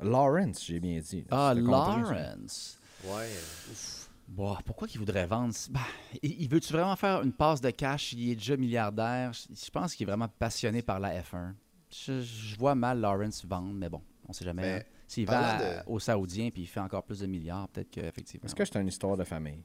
Lawrence, 0.00 0.64
j'ai 0.64 0.78
bien 0.80 1.00
dit. 1.00 1.24
Ah, 1.30 1.52
compris? 1.54 2.02
Lawrence. 2.02 2.78
Ouais, 3.04 3.28
ouf. 3.70 4.07
Bon, 4.28 4.54
pourquoi 4.66 4.86
qu'il 4.86 4.98
voudrait 5.00 5.26
vendre? 5.26 5.54
Bah, 5.70 5.80
il 6.22 6.48
veut-tu 6.48 6.72
vraiment 6.72 6.94
faire 6.96 7.22
une 7.22 7.32
passe 7.32 7.60
de 7.60 7.70
cash? 7.70 8.12
Il 8.12 8.30
est 8.30 8.34
déjà 8.36 8.56
milliardaire? 8.56 9.32
Je 9.32 9.70
pense 9.70 9.94
qu'il 9.94 10.04
est 10.04 10.10
vraiment 10.10 10.28
passionné 10.28 10.82
par 10.82 11.00
la 11.00 11.20
F1. 11.22 11.54
Je, 11.90 12.20
je 12.20 12.56
vois 12.56 12.74
mal 12.74 13.00
Lawrence 13.00 13.44
vendre, 13.46 13.72
mais 13.72 13.88
bon, 13.88 14.02
on 14.28 14.32
sait 14.34 14.44
jamais. 14.44 14.62
Mais 14.62 14.80
hein. 14.80 14.82
S'il 15.06 15.26
va 15.26 15.58
de- 15.84 15.90
aux 15.90 15.98
Saoudiens 15.98 16.50
puis 16.50 16.62
il 16.62 16.66
fait 16.66 16.80
encore 16.80 17.02
plus 17.02 17.20
de 17.20 17.26
milliards, 17.26 17.66
peut-être 17.68 17.90
qu'effectivement. 17.90 18.44
Est-ce 18.44 18.54
que 18.54 18.64
c'est 18.66 18.78
une 18.78 18.88
histoire 18.88 19.16
de 19.16 19.24
famille? 19.24 19.62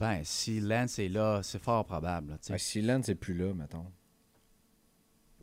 Ben, 0.00 0.22
si 0.24 0.58
Lance 0.58 0.98
est 0.98 1.08
là, 1.08 1.40
c'est 1.44 1.62
fort 1.62 1.84
probable. 1.84 2.38
Ben, 2.48 2.58
si 2.58 2.82
Lance 2.82 3.06
n'est 3.06 3.14
plus 3.14 3.34
là, 3.34 3.54
mettons. 3.54 3.86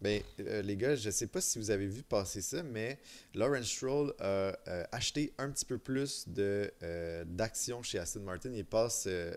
Ben, 0.02 0.22
euh, 0.42 0.62
les 0.62 0.76
gars, 0.78 0.96
je 0.96 1.10
sais 1.10 1.26
pas 1.28 1.42
si 1.42 1.58
vous 1.58 1.72
avez 1.72 1.88
vu 1.88 2.04
passer 2.04 2.42
ça, 2.42 2.62
mais 2.62 3.00
Lawrence 3.34 3.66
Stroll 3.66 4.14
a 4.20 4.24
euh, 4.26 4.84
acheté 4.92 5.34
un 5.40 5.50
petit 5.50 5.66
peu 5.66 5.78
plus 5.80 6.28
de, 6.30 6.72
euh, 6.84 7.24
d'actions 7.26 7.82
chez 7.82 7.98
Aston 7.98 8.20
Martin. 8.22 8.52
Il 8.54 8.64
passe 8.66 9.06
euh, 9.08 9.34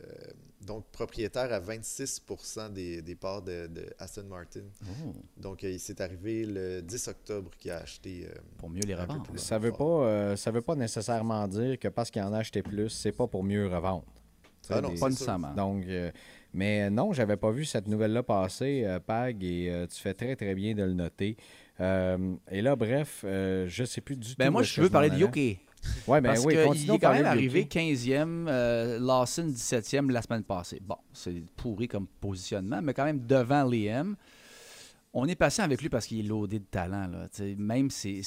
donc 0.60 0.84
propriétaire 0.92 1.50
à 1.52 1.60
26% 1.60 2.72
des, 2.74 3.00
des 3.00 3.14
parts 3.14 3.40
de, 3.42 3.66
de 3.68 3.86
Aston 3.98 4.24
Martin. 4.24 4.60
Oh, 4.84 5.12
Donc, 5.38 5.64
euh, 5.64 5.70
il 5.70 5.80
s'est 5.80 6.00
arrivé 6.02 6.44
le 6.44 6.82
10 6.82 7.08
octobre 7.08 7.50
qu'il 7.58 7.70
a 7.70 7.78
acheté. 7.78 8.26
euh, 8.28 8.34
pour 8.58 8.68
mieux 8.68 8.82
les 8.82 8.94
revendre. 8.94 9.24
Ça 9.36 9.58
veut 9.58 9.72
pas, 9.72 9.84
euh, 9.84 10.36
ça 10.36 10.50
veut 10.50 10.60
pas 10.62 10.74
nécessairement 10.74 11.48
dire 11.48 11.78
que 11.78 11.88
parce 11.88 12.10
qu'il 12.10 12.20
en 12.22 12.32
a 12.34 12.38
acheté 12.38 12.62
plus, 12.62 12.90
c'est 12.90 13.12
pas 13.12 13.26
pour 13.26 13.42
mieux 13.42 13.66
revendre. 13.66 14.04
Ah 14.68 14.80
non, 14.82 14.90
des- 14.90 15.00
Pas 15.00 15.08
nécessairement. 15.08 15.54
Donc, 15.54 15.84
euh, 15.86 16.12
mais 16.52 16.90
non, 16.90 17.12
j'avais 17.12 17.36
pas 17.36 17.50
vu 17.50 17.64
cette 17.64 17.86
nouvelle-là 17.86 18.22
passer, 18.22 18.82
euh, 18.84 18.98
Pag, 19.00 19.42
et 19.44 19.70
euh, 19.70 19.86
tu 19.86 20.00
fais 20.00 20.14
très 20.14 20.36
très 20.36 20.54
bien 20.54 20.74
de 20.74 20.82
le 20.82 20.94
noter. 20.94 21.36
Euh, 21.80 22.34
et 22.50 22.60
là, 22.62 22.76
bref, 22.76 23.22
euh, 23.24 23.66
je 23.68 23.84
sais 23.84 24.00
plus 24.00 24.16
du 24.16 24.28
tout. 24.28 24.34
Ben 24.38 24.50
moi, 24.50 24.60
où 24.60 24.64
est-ce 24.64 24.74
je 24.74 24.82
veux 24.82 24.90
parler 24.90 25.10
de. 25.10 25.16
Yuki. 25.16 25.58
Ouais, 26.06 26.20
ben 26.20 26.34
Parce 26.34 26.44
oui, 26.44 26.56
continuons 26.62 26.94
est 26.96 26.98
quand 26.98 27.12
même 27.12 27.24
arrivé 27.24 27.60
Yuki. 27.60 27.78
15e, 27.78 28.46
euh, 28.48 28.98
Lawson 28.98 29.48
17e 29.48 30.10
la 30.10 30.20
semaine 30.20 30.44
passée. 30.44 30.80
Bon, 30.82 30.96
c'est 31.12 31.42
pourri 31.56 31.88
comme 31.88 32.06
positionnement, 32.06 32.82
mais 32.82 32.92
quand 32.92 33.04
même 33.04 33.24
devant 33.26 33.64
Liam. 33.64 34.16
On 35.12 35.26
est 35.26 35.34
patient 35.34 35.64
avec 35.64 35.82
lui 35.82 35.88
parce 35.88 36.06
qu'il 36.06 36.20
est 36.20 36.28
loadé 36.28 36.60
de 36.60 36.64
talent. 36.64 37.08
Là. 37.08 37.26
Même 37.56 37.90
c'est, 37.90 38.20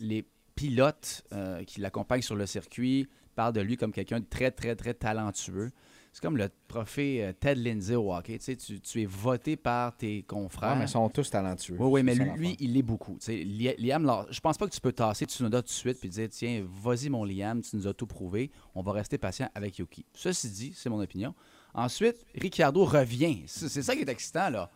les 0.00 0.26
pilotes 0.56 1.22
euh, 1.32 1.62
qui 1.64 1.80
l'accompagnent 1.80 2.22
sur 2.22 2.34
le 2.34 2.46
circuit 2.46 3.08
parlent 3.36 3.52
de 3.52 3.60
lui 3.60 3.76
comme 3.76 3.92
quelqu'un 3.92 4.20
de 4.20 4.24
très, 4.24 4.50
très, 4.50 4.74
très 4.74 4.94
talentueux. 4.94 5.70
C'est 6.14 6.22
comme 6.22 6.36
le 6.36 6.48
trophée 6.68 7.24
euh, 7.24 7.32
Ted 7.32 7.60
Lindsay 7.60 7.96
au 7.96 8.14
hockey. 8.14 8.38
Tu, 8.38 8.44
sais, 8.44 8.54
tu, 8.56 8.80
tu 8.80 9.02
es 9.02 9.04
voté 9.04 9.56
par 9.56 9.96
tes 9.96 10.22
confrères. 10.22 10.70
Ouais, 10.70 10.76
mais 10.78 10.84
ils 10.84 10.88
sont 10.88 11.08
tous 11.08 11.28
talentueux. 11.28 11.74
Oui, 11.76 11.88
oui, 11.90 12.02
mais 12.04 12.14
lui, 12.14 12.30
lui, 12.36 12.56
il 12.60 12.72
l'est 12.72 12.82
beaucoup. 12.84 13.14
Tu 13.18 13.24
sais, 13.26 13.36
Li- 13.38 13.74
Liam, 13.78 14.04
là, 14.04 14.24
je 14.30 14.38
pense 14.38 14.56
pas 14.56 14.68
que 14.68 14.72
tu 14.72 14.80
peux 14.80 14.92
tasser 14.92 15.24
Tsunoda 15.24 15.60
tout 15.60 15.66
de 15.66 15.72
suite 15.72 15.98
puis 15.98 16.08
dire 16.08 16.28
tiens, 16.30 16.64
vas-y 16.82 17.08
mon 17.08 17.24
Liam, 17.24 17.60
tu 17.62 17.74
nous 17.74 17.88
as 17.88 17.94
tout 17.94 18.06
prouvé, 18.06 18.52
on 18.76 18.82
va 18.82 18.92
rester 18.92 19.18
patient 19.18 19.50
avec 19.56 19.76
Yuki. 19.78 20.06
Ceci 20.14 20.50
dit, 20.50 20.72
c'est 20.76 20.88
mon 20.88 21.02
opinion. 21.02 21.34
Ensuite, 21.74 22.24
Ricciardo 22.36 22.84
revient. 22.84 23.42
C'est 23.46 23.82
ça 23.82 23.96
qui 23.96 24.02
est 24.02 24.08
excitant, 24.08 24.50
là. 24.50 24.70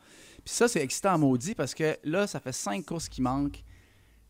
Puis 0.45 0.53
ça, 0.53 0.67
c'est 0.67 0.83
excitant 0.83 1.15
en 1.15 1.19
maudit 1.19 1.55
parce 1.55 1.73
que 1.73 1.97
là, 2.03 2.27
ça 2.27 2.41
fait 2.41 2.51
cinq 2.51 2.85
courses 2.85 3.09
qui 3.09 3.23
manquent. 3.23 3.63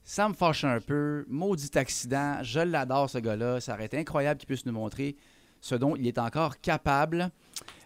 Ça 0.05 0.29
me 0.29 0.35
fâche 0.35 0.65
un 0.65 0.79
peu. 0.81 1.25
Maudit 1.27 1.71
accident. 1.79 2.43
Je 2.43 2.61
l'adore, 2.61 3.09
ce 3.09 3.17
gars-là. 3.17 3.61
Ça 3.61 3.73
aurait 3.73 3.87
été 3.87 3.97
incroyable 3.97 4.39
qu'il 4.39 4.47
puisse 4.47 4.67
nous 4.67 4.73
montrer 4.73 5.17
ce 5.61 5.75
dont 5.75 5.97
il 5.97 6.07
est 6.07 6.19
encore 6.19 6.61
capable. 6.61 7.31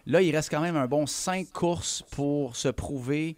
Là, 0.05 0.21
il 0.21 0.35
reste 0.35 0.49
quand 0.49 0.61
même 0.61 0.75
un 0.75 0.87
bon 0.87 1.05
cinq 1.05 1.49
courses 1.51 2.03
pour 2.11 2.55
se 2.55 2.67
prouver 2.67 3.37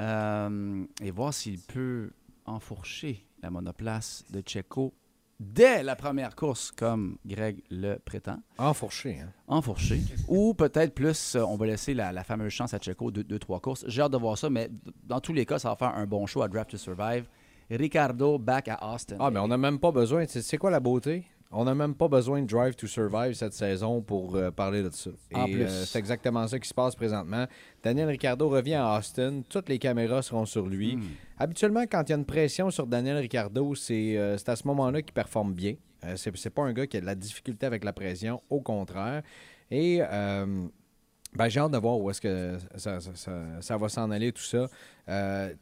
euh, 0.00 0.84
et 1.02 1.10
voir 1.10 1.34
s'il 1.34 1.58
peut 1.58 2.10
enfourcher 2.46 3.26
la 3.42 3.50
monoplace 3.50 4.24
de 4.30 4.42
Checo 4.46 4.94
dès 5.40 5.82
la 5.82 5.96
première 5.96 6.36
course, 6.36 6.70
comme 6.70 7.18
Greg 7.26 7.62
le 7.68 7.98
prétend. 7.98 8.38
Enfourché, 8.58 9.18
hein. 9.20 9.32
Enfourcher. 9.48 10.00
Ou 10.28 10.54
peut-être 10.54 10.94
plus, 10.94 11.34
euh, 11.34 11.42
on 11.42 11.56
va 11.56 11.66
laisser 11.66 11.94
la, 11.94 12.12
la 12.12 12.22
fameuse 12.22 12.52
chance 12.52 12.74
à 12.74 12.78
Checo 12.78 13.10
de 13.10 13.22
deux, 13.22 13.40
trois 13.40 13.58
courses. 13.58 13.84
J'ai 13.88 14.02
hâte 14.02 14.12
de 14.12 14.18
voir 14.18 14.38
ça, 14.38 14.48
mais 14.50 14.70
dans 15.02 15.20
tous 15.20 15.32
les 15.32 15.44
cas, 15.44 15.58
ça 15.58 15.70
va 15.70 15.76
faire 15.76 15.96
un 15.96 16.06
bon 16.06 16.26
show 16.26 16.42
à 16.42 16.48
Draft 16.48 16.70
to 16.70 16.76
Survive. 16.76 17.26
Ricardo 17.70 18.38
back 18.38 18.68
à 18.68 18.92
Austin. 18.92 19.16
Ah, 19.18 19.30
mais 19.30 19.40
on 19.40 19.48
n'a 19.48 19.56
même 19.56 19.78
pas 19.78 19.90
besoin. 19.90 20.26
C'est 20.26 20.58
quoi 20.58 20.70
la 20.70 20.80
beauté? 20.80 21.24
On 21.54 21.64
n'a 21.64 21.74
même 21.74 21.94
pas 21.94 22.08
besoin 22.08 22.40
de 22.42 22.46
Drive 22.46 22.74
to 22.76 22.86
Survive 22.86 23.34
cette 23.34 23.52
saison 23.52 24.00
pour 24.00 24.36
euh, 24.36 24.50
parler 24.50 24.82
de 24.82 24.90
ça. 24.90 25.10
En 25.34 25.46
Et 25.46 25.52
plus. 25.52 25.62
euh, 25.64 25.84
c'est 25.84 25.98
exactement 25.98 26.46
ça 26.48 26.58
qui 26.58 26.68
se 26.68 26.72
passe 26.74 26.94
présentement. 26.96 27.46
Daniel 27.82 28.08
Ricciardo 28.08 28.48
revient 28.48 28.74
à 28.74 28.98
Austin. 28.98 29.42
Toutes 29.48 29.68
les 29.68 29.78
caméras 29.78 30.22
seront 30.22 30.46
sur 30.46 30.66
lui. 30.66 30.96
Hmm. 30.96 31.02
Habituellement, 31.38 31.82
quand 31.82 32.02
il 32.08 32.10
y 32.10 32.12
a 32.14 32.16
une 32.16 32.24
pression 32.24 32.70
sur 32.70 32.86
Daniel 32.86 33.18
Ricciardo, 33.18 33.74
c'est 33.74 34.16
euh, 34.16 34.38
c'est 34.38 34.48
à 34.48 34.56
ce 34.56 34.66
moment-là 34.68 35.02
qu'il 35.02 35.12
performe 35.12 35.52
bien. 35.52 35.74
C'est 36.16 36.36
c'est 36.36 36.50
pas 36.50 36.62
un 36.62 36.72
gars 36.72 36.86
qui 36.86 36.96
a 36.96 37.00
de 37.00 37.06
la 37.06 37.14
difficulté 37.14 37.64
avec 37.66 37.84
la 37.84 37.92
pression, 37.92 38.42
au 38.50 38.60
contraire. 38.60 39.22
Et 39.70 39.98
ben, 41.34 41.48
j'ai 41.48 41.60
hâte 41.60 41.70
de 41.70 41.78
voir 41.78 41.98
où 41.98 42.10
est-ce 42.10 42.20
que 42.20 42.58
ça, 42.76 43.00
ça- 43.00 43.14
ça- 43.14 43.60
ça 43.60 43.76
va 43.76 43.88
s'en 43.88 44.10
aller, 44.10 44.32
tout 44.32 44.42
ça. 44.42 44.66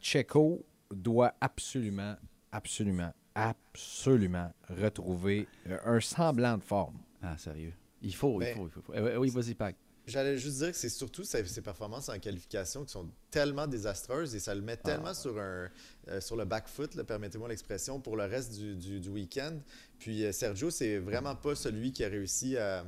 Checo 0.01 0.65
doit 0.93 1.33
absolument, 1.39 2.15
absolument, 2.51 3.11
absolument 3.35 4.51
retrouver 4.69 5.47
euh, 5.67 5.77
un 5.85 5.99
semblant 5.99 6.57
de 6.57 6.63
forme. 6.63 6.97
Ah, 7.21 7.37
sérieux. 7.37 7.73
Il 8.01 8.15
faut, 8.15 8.41
il 8.41 8.45
Ben- 8.45 8.55
faut, 8.55 8.67
il 8.67 8.71
faut. 8.71 8.81
il 8.93 8.99
faut. 8.99 9.07
Euh, 9.07 9.17
oui, 9.17 9.29
vas-y, 9.29 9.53
Pac. 9.53 9.75
J'allais 10.07 10.37
juste 10.37 10.57
dire 10.57 10.71
que 10.71 10.77
c'est 10.77 10.89
surtout 10.89 11.23
ses, 11.23 11.45
ses 11.45 11.61
performances 11.61 12.09
en 12.09 12.17
qualification 12.17 12.83
qui 12.83 12.91
sont 12.91 13.07
tellement 13.29 13.67
désastreuses 13.67 14.33
et 14.33 14.39
ça 14.39 14.55
le 14.55 14.61
met 14.61 14.75
tellement 14.75 15.13
sur, 15.13 15.37
un, 15.39 15.69
euh, 16.07 16.19
sur 16.19 16.35
le 16.35 16.43
back 16.43 16.67
foot, 16.67 16.99
permettez-moi 17.03 17.47
l'expression, 17.47 17.99
pour 18.01 18.17
le 18.17 18.23
reste 18.25 18.53
du, 18.57 18.75
du- 18.75 18.99
du 18.99 19.09
week-end. 19.09 19.59
Puis 19.99 20.25
euh, 20.25 20.31
Sergio, 20.31 20.71
c'est 20.71 20.97
vraiment 20.97 21.35
pas 21.35 21.53
celui 21.53 21.93
qui 21.93 22.03
a 22.03 22.07
réussi 22.09 22.57
à, 22.57 22.83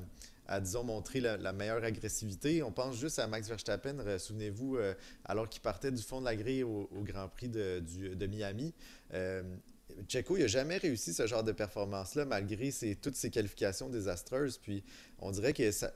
à, 0.48 0.60
disons, 0.60 0.84
montrer 0.84 1.22
la, 1.22 1.38
la 1.38 1.54
meilleure 1.54 1.84
agressivité. 1.84 2.64
On 2.64 2.72
pense 2.72 2.98
juste 2.98 3.20
à 3.20 3.28
Max 3.28 3.48
Verstappen, 3.48 4.18
souvenez-vous, 4.18 4.78
euh, 4.78 4.96
alors 5.24 5.48
qu'il 5.48 5.62
partait 5.62 5.92
du 5.92 6.02
fond 6.02 6.20
de 6.20 6.26
la 6.26 6.36
grille 6.36 6.64
au, 6.64 6.90
au 6.92 7.04
Grand 7.04 7.28
Prix 7.30 7.48
de, 7.48 7.80
du- 7.80 8.16
de 8.16 8.26
Miami. 8.28 8.74
Checo, 10.08 10.38
il 10.38 10.42
n'a 10.42 10.48
jamais 10.48 10.78
réussi 10.78 11.14
ce 11.14 11.28
genre 11.28 11.44
de 11.44 11.52
performance-là, 11.52 12.26
malgré 12.26 12.72
toutes 13.02 13.16
ses 13.16 13.30
qualifications 13.30 13.90
désastreuses. 13.90 14.58
Puis 14.58 14.84
on 15.20 15.32
dirait 15.32 15.54
que 15.54 15.72
ça, 15.72 15.92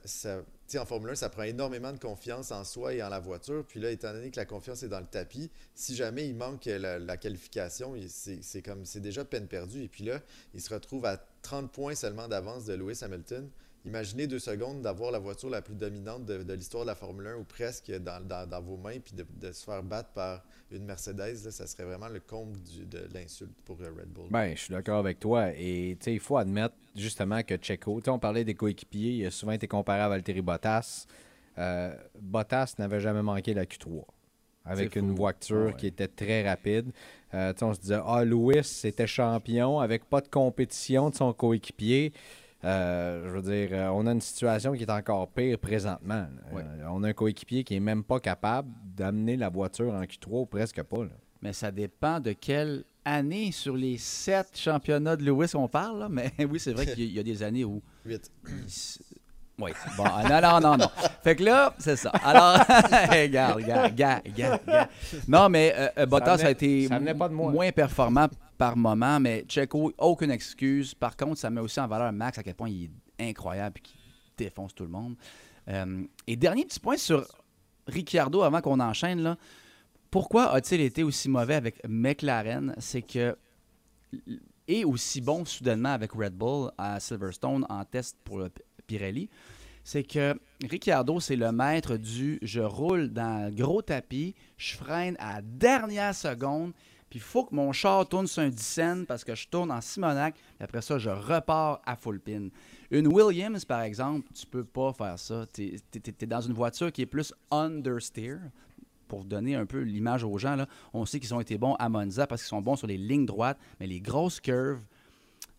en 0.76 0.84
Formule 0.84 1.10
1, 1.10 1.14
ça 1.16 1.28
prend 1.28 1.42
énormément 1.42 1.92
de 1.92 1.98
confiance 1.98 2.52
en 2.52 2.64
soi 2.64 2.94
et 2.94 3.02
en 3.02 3.08
la 3.08 3.20
voiture. 3.20 3.64
Puis 3.66 3.80
là, 3.80 3.90
étant 3.90 4.12
donné 4.12 4.30
que 4.30 4.36
la 4.36 4.46
confiance 4.46 4.82
est 4.82 4.88
dans 4.88 5.00
le 5.00 5.06
tapis, 5.06 5.50
si 5.74 5.94
jamais 5.96 6.28
il 6.28 6.34
manque 6.34 6.66
la, 6.66 7.16
qualification, 7.16 7.94
c'est 8.08 8.62
comme 8.62 8.84
c'est 8.84 9.00
déjà 9.00 9.24
peine 9.24 9.48
perdue. 9.48 9.82
Et 9.84 9.88
puis 9.88 10.04
là, 10.04 10.20
il 10.54 10.60
se 10.60 10.72
retrouve 10.72 11.06
à 11.06 11.16
30 11.42 11.70
points 11.72 11.94
seulement 11.94 12.28
d'avance 12.28 12.64
de 12.64 12.74
Lewis 12.74 13.00
Hamilton. 13.02 13.48
Imaginez 13.84 14.26
deux 14.26 14.38
secondes 14.38 14.82
d'avoir 14.82 15.10
la 15.12 15.18
voiture 15.18 15.48
la 15.48 15.62
plus 15.62 15.74
dominante 15.74 16.24
de, 16.26 16.42
de 16.42 16.52
l'histoire 16.52 16.82
de 16.84 16.88
la 16.88 16.94
Formule 16.94 17.26
1 17.28 17.36
ou 17.36 17.44
presque 17.44 17.90
dans, 17.90 18.22
dans- 18.26 18.46
dans 18.48 18.60
vos 18.60 18.76
mains, 18.76 18.98
puis 19.02 19.14
de, 19.14 19.24
de 19.40 19.52
se 19.52 19.64
faire 19.64 19.82
battre 19.82 20.10
par 20.10 20.44
une 20.70 20.84
Mercedes, 20.84 21.44
là, 21.44 21.50
ça 21.50 21.66
serait 21.66 21.84
vraiment 21.84 22.08
le 22.08 22.20
comble 22.20 22.58
du- 22.60 22.84
de 22.84 23.08
l'insulte 23.14 23.56
pour 23.64 23.76
euh, 23.80 23.86
Red 23.98 24.08
Bull. 24.08 24.26
Ben, 24.30 24.54
je 24.54 24.60
suis 24.62 24.74
d'accord 24.74 24.98
avec 24.98 25.18
toi. 25.20 25.50
Et 25.56 25.96
tu 25.98 26.04
sais, 26.04 26.12
il 26.14 26.20
faut 26.20 26.36
admettre 26.36 26.74
justement 26.94 27.42
que 27.42 27.54
Checo, 27.56 28.02
on 28.08 28.18
parlait 28.18 28.44
des 28.44 28.54
coéquipiers, 28.54 29.12
il 29.12 29.26
a 29.26 29.30
souvent 29.30 29.52
été 29.52 29.66
comparé 29.68 30.00
à 30.00 30.08
Valtteri 30.08 30.42
Bottas. 30.42 31.06
Euh, 31.56 31.94
Bottas 32.20 32.74
n'avait 32.78 33.00
jamais 33.00 33.22
manqué 33.22 33.54
la 33.54 33.64
Q3 33.64 34.04
avec 34.64 34.96
une 34.96 35.14
voiture 35.14 35.56
Ah 35.62 35.66
ouais. 35.68 35.76
qui 35.76 35.86
était 35.86 36.08
très 36.08 36.46
rapide. 36.46 36.90
Euh, 37.32 37.54
on 37.62 37.72
se 37.72 37.80
disait, 37.80 38.00
ah, 38.04 38.22
Lewis, 38.24 38.64
c'était 38.64 39.06
champion 39.06 39.80
avec 39.80 40.04
pas 40.04 40.20
de 40.20 40.28
compétition 40.28 41.08
de 41.08 41.14
son 41.14 41.32
coéquipier. 41.32 42.12
Euh, 42.64 43.24
je 43.28 43.30
veux 43.30 43.42
dire, 43.42 43.68
euh, 43.72 43.88
on 43.94 44.06
a 44.06 44.12
une 44.12 44.20
situation 44.20 44.72
qui 44.72 44.82
est 44.82 44.90
encore 44.90 45.28
pire 45.28 45.58
présentement. 45.58 46.26
Euh, 46.54 46.62
on 46.90 47.04
a 47.04 47.08
un 47.08 47.12
coéquipier 47.12 47.62
qui 47.62 47.76
est 47.76 47.80
même 47.80 48.02
pas 48.02 48.18
capable 48.18 48.68
d'amener 48.96 49.36
la 49.36 49.48
voiture 49.48 49.92
en 49.94 50.02
Q3 50.02 50.28
ou 50.42 50.46
presque 50.46 50.82
pas. 50.82 51.04
là. 51.04 51.10
Mais 51.40 51.52
ça 51.52 51.70
dépend 51.70 52.18
de 52.18 52.32
quelle 52.32 52.82
année 53.04 53.52
sur 53.52 53.76
les 53.76 53.96
sept 53.96 54.58
championnats 54.58 55.14
de 55.14 55.24
Lewis 55.24 55.52
on 55.54 55.68
parle. 55.68 56.00
là. 56.00 56.08
Mais 56.10 56.32
oui, 56.50 56.58
c'est 56.58 56.72
vrai 56.72 56.86
qu'il 56.86 57.12
y 57.12 57.18
a- 57.20 57.22
des 57.22 57.42
années 57.44 57.64
où. 57.64 57.80
8. 58.04 58.30
Oui. 59.60 59.72
Bon, 59.96 60.04
ah, 60.06 60.22
non, 60.40 60.60
non, 60.60 60.60
non, 60.70 60.76
non. 60.76 60.90
Fait 61.24 61.34
que 61.34 61.42
là, 61.42 61.74
c'est 61.78 61.96
ça. 61.96 62.10
Alors, 62.22 62.58
regarde, 63.10 63.56
regarde, 63.56 63.90
regarde, 63.92 64.22
regarde. 64.24 64.88
Non, 65.26 65.48
mais 65.48 65.74
euh, 65.96 66.06
Bottas 66.06 66.36
venait- 66.36 66.46
a 66.46 66.50
été 66.52 66.86
ça 66.86 66.98
venait 66.98 67.14
pas 67.14 67.28
de 67.28 67.34
moi. 67.34 67.50
moins 67.50 67.72
performant 67.72 68.28
par 68.58 68.76
moment, 68.76 69.20
mais 69.20 69.44
Checo, 69.48 69.92
aucune 69.98 70.32
excuse. 70.32 70.94
Par 70.94 71.16
contre, 71.16 71.38
ça 71.38 71.48
met 71.48 71.60
aussi 71.60 71.78
en 71.78 71.86
valeur 71.86 72.12
Max 72.12 72.38
à 72.38 72.42
quel 72.42 72.54
point 72.54 72.68
il 72.68 72.90
est 73.18 73.30
incroyable 73.30 73.78
et 73.78 73.80
qu'il 73.80 74.00
défonce 74.36 74.74
tout 74.74 74.82
le 74.84 74.90
monde. 74.90 75.14
Euh, 75.68 76.02
et 76.26 76.36
dernier 76.36 76.64
petit 76.64 76.80
point 76.80 76.96
sur 76.96 77.26
Ricciardo 77.86 78.42
avant 78.42 78.60
qu'on 78.60 78.80
enchaîne. 78.80 79.20
Là. 79.20 79.38
Pourquoi 80.10 80.52
a-t-il 80.52 80.80
été 80.80 81.02
aussi 81.02 81.28
mauvais 81.28 81.54
avec 81.54 81.80
McLaren? 81.88 82.74
C'est 82.78 83.02
que. 83.02 83.36
Et 84.66 84.84
aussi 84.84 85.20
bon 85.22 85.44
soudainement 85.46 85.92
avec 85.92 86.12
Red 86.12 86.34
Bull 86.34 86.70
à 86.76 87.00
Silverstone 87.00 87.64
en 87.70 87.84
test 87.84 88.16
pour 88.24 88.38
le 88.38 88.50
Pirelli. 88.86 89.30
C'est 89.82 90.02
que 90.02 90.38
Ricciardo, 90.68 91.20
c'est 91.20 91.36
le 91.36 91.52
maître 91.52 91.96
du 91.96 92.38
je 92.42 92.60
roule 92.60 93.08
dans 93.08 93.48
le 93.48 93.54
gros 93.54 93.80
tapis, 93.80 94.34
je 94.58 94.76
freine 94.76 95.16
à 95.18 95.40
dernière 95.40 96.14
seconde, 96.14 96.72
puis 97.10 97.18
il 97.18 97.22
faut 97.22 97.44
que 97.44 97.54
mon 97.54 97.72
char 97.72 98.06
tourne 98.08 98.26
sur 98.26 98.42
un 98.42 98.48
10 98.48 98.62
cents 98.62 99.04
parce 99.06 99.24
que 99.24 99.34
je 99.34 99.48
tourne 99.48 99.70
en 99.70 99.80
Simonac, 99.80 100.34
puis 100.34 100.44
après 100.60 100.82
ça, 100.82 100.98
je 100.98 101.10
repars 101.10 101.80
à 101.86 101.96
full 101.96 102.20
pin. 102.20 102.48
Une 102.90 103.06
Williams, 103.08 103.64
par 103.64 103.82
exemple, 103.82 104.28
tu 104.34 104.46
peux 104.46 104.64
pas 104.64 104.92
faire 104.92 105.18
ça. 105.18 105.44
Tu 105.52 105.76
es, 105.94 106.26
dans 106.26 106.40
une 106.40 106.54
voiture 106.54 106.92
qui 106.92 107.02
est 107.02 107.06
plus 107.06 107.32
understeer. 107.50 108.38
Pour 109.06 109.24
donner 109.24 109.54
un 109.54 109.64
peu 109.64 109.80
l'image 109.80 110.22
aux 110.22 110.36
gens, 110.36 110.66
on 110.92 111.06
sait 111.06 111.18
qu'ils 111.18 111.32
ont 111.32 111.40
été 111.40 111.56
bons 111.56 111.74
à 111.76 111.88
Monza 111.88 112.26
parce 112.26 112.42
qu'ils 112.42 112.50
sont 112.50 112.60
bons 112.60 112.76
sur 112.76 112.86
les 112.86 112.98
lignes 112.98 113.24
droites, 113.24 113.58
mais 113.80 113.86
les 113.86 114.02
grosses 114.02 114.38
curves, 114.38 114.82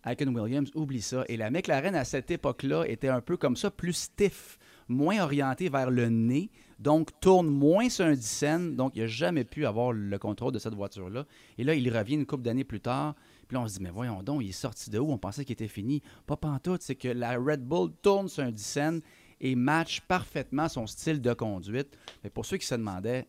une 0.06 0.40
Williams, 0.40 0.70
oublie 0.76 1.02
ça. 1.02 1.24
Et 1.28 1.38
la 1.38 1.50
McLaren, 1.50 1.96
à 1.96 2.06
cette 2.06 2.32
époque-là, 2.32 2.86
était 2.86 3.08
un 3.08 3.22
peu 3.22 3.38
comme 3.38 3.56
ça, 3.56 3.72
plus 3.72 3.94
stiff, 3.94 4.58
moins 4.90 5.22
orientée 5.24 5.70
vers 5.70 5.90
le 5.92 6.10
nez, 6.10 6.50
donc 6.80 7.10
tourne 7.22 7.48
moins 7.48 7.90
sur 7.90 8.06
un 8.06 8.14
10 8.14 8.22
cents, 8.26 8.60
donc 8.60 8.94
il 8.96 9.02
n'a 9.02 9.08
jamais 9.08 9.44
pu 9.44 9.66
avoir 9.66 9.92
le 9.94 10.18
contrôle 10.18 10.52
de 10.52 10.60
cette 10.60 10.74
voiture-là. 10.76 11.26
Et 11.58 11.64
là, 11.64 11.76
il 11.76 11.96
revient 11.96 12.16
une 12.16 12.26
couple 12.26 12.44
d'années 12.44 12.64
plus 12.64 12.82
tard, 12.82 13.16
puis 13.48 13.56
là, 13.56 13.62
on 13.62 13.68
se 13.68 13.78
dit, 13.78 13.84
mais 13.84 13.90
voyons 13.92 14.22
donc, 14.24 14.42
il 14.44 14.50
est 14.50 14.52
sorti 14.52 14.90
de 14.90 15.00
où? 15.00 15.12
On 15.12 15.18
pensait 15.18 15.46
qu'il 15.46 15.54
était 15.54 15.68
fini. 15.68 16.02
Pas 16.26 16.36
pantoute, 16.38 16.82
c'est 16.82 16.96
que 16.96 17.08
la 17.08 17.38
Red 17.38 17.64
Bull 17.66 17.92
tourne 18.02 18.28
sur 18.28 18.44
un 18.44 18.52
10 18.52 18.64
cents 18.64 19.00
et 19.42 19.56
match 19.56 20.02
parfaitement 20.02 20.68
son 20.68 20.86
style 20.88 21.22
de 21.22 21.34
conduite. 21.34 21.98
Mais 22.24 22.30
pour 22.30 22.46
ceux 22.46 22.58
qui 22.58 22.66
se 22.66 22.76
demandaient, 22.76 23.26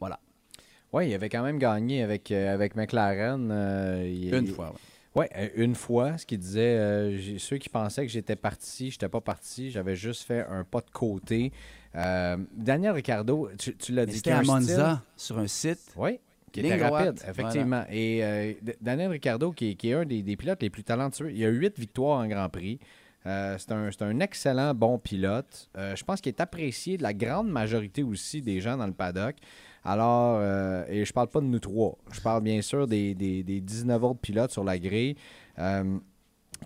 voilà, 0.00 0.20
Oui, 0.92 1.08
il 1.08 1.14
avait 1.14 1.28
quand 1.28 1.42
même 1.42 1.58
gagné 1.58 2.02
avec, 2.02 2.30
euh, 2.30 2.52
avec 2.54 2.76
McLaren. 2.76 3.48
euh, 3.50 4.06
il- 4.08 4.32
une 4.34 4.46
fois. 4.46 4.68
ouais. 4.70 4.76
Oui, 5.16 5.24
une 5.56 5.74
fois, 5.74 6.18
ce 6.18 6.26
qu'il 6.26 6.38
disait, 6.38 6.76
euh, 6.76 7.38
ceux 7.38 7.56
qui 7.56 7.68
pensaient 7.68 8.04
que 8.06 8.12
j'étais 8.12 8.36
parti, 8.36 8.90
j'étais 8.90 9.08
pas 9.08 9.20
parti, 9.20 9.70
j'avais 9.70 9.96
juste 9.96 10.24
fait 10.24 10.44
un 10.48 10.62
pas 10.64 10.80
de 10.80 10.90
côté. 10.92 11.52
Euh, 11.94 12.36
Daniel 12.54 12.92
Ricciardo, 12.92 13.48
tu, 13.58 13.74
tu 13.76 13.92
l'as 13.92 14.04
dit, 14.06 14.16
c'était 14.16 14.32
à 14.32 14.42
Monza, 14.42 15.02
sur 15.16 15.38
un 15.38 15.46
site. 15.46 15.80
Oui, 15.96 16.18
qui 16.52 16.60
était 16.60 16.76
rapide, 16.90 17.22
effectivement. 17.30 17.84
Et 17.90 18.22
euh, 18.22 18.52
Daniel 18.80 19.08
Ricciardo, 19.10 19.52
qui, 19.52 19.70
est- 19.70 19.74
qui 19.74 19.88
est 19.90 19.94
un 19.94 20.04
des, 20.04 20.22
des 20.22 20.36
pilotes 20.36 20.60
les 20.62 20.70
plus 20.70 20.84
talentueux, 20.84 21.32
il 21.32 21.42
a 21.44 21.48
huit 21.48 21.78
victoires 21.78 22.20
en 22.20 22.26
Grand 22.28 22.48
Prix. 22.50 22.78
Euh, 23.24 23.56
c'est 23.58 23.72
un, 23.72 23.90
un 24.00 24.20
excellent 24.20 24.72
bon 24.74 24.98
pilote. 24.98 25.68
Euh, 25.76 25.96
je 25.96 26.04
pense 26.04 26.20
qu'il 26.20 26.30
est 26.30 26.40
apprécié 26.40 26.96
de 26.96 27.02
la 27.02 27.12
grande 27.14 27.48
majorité 27.50 28.02
aussi 28.04 28.40
des 28.42 28.60
gens 28.60 28.76
dans 28.76 28.86
le 28.86 28.92
paddock. 28.92 29.34
Alors, 29.86 30.38
euh, 30.40 30.84
et 30.88 31.04
je 31.04 31.12
parle 31.12 31.28
pas 31.28 31.40
de 31.40 31.46
nous 31.46 31.58
trois. 31.60 31.96
Je 32.12 32.20
parle 32.20 32.42
bien 32.42 32.60
sûr 32.62 32.86
des, 32.86 33.14
des, 33.14 33.42
des 33.42 33.60
19 33.60 34.02
autres 34.02 34.20
pilotes 34.20 34.50
sur 34.50 34.64
la 34.64 34.78
grille. 34.78 35.16
euh, 35.58 35.98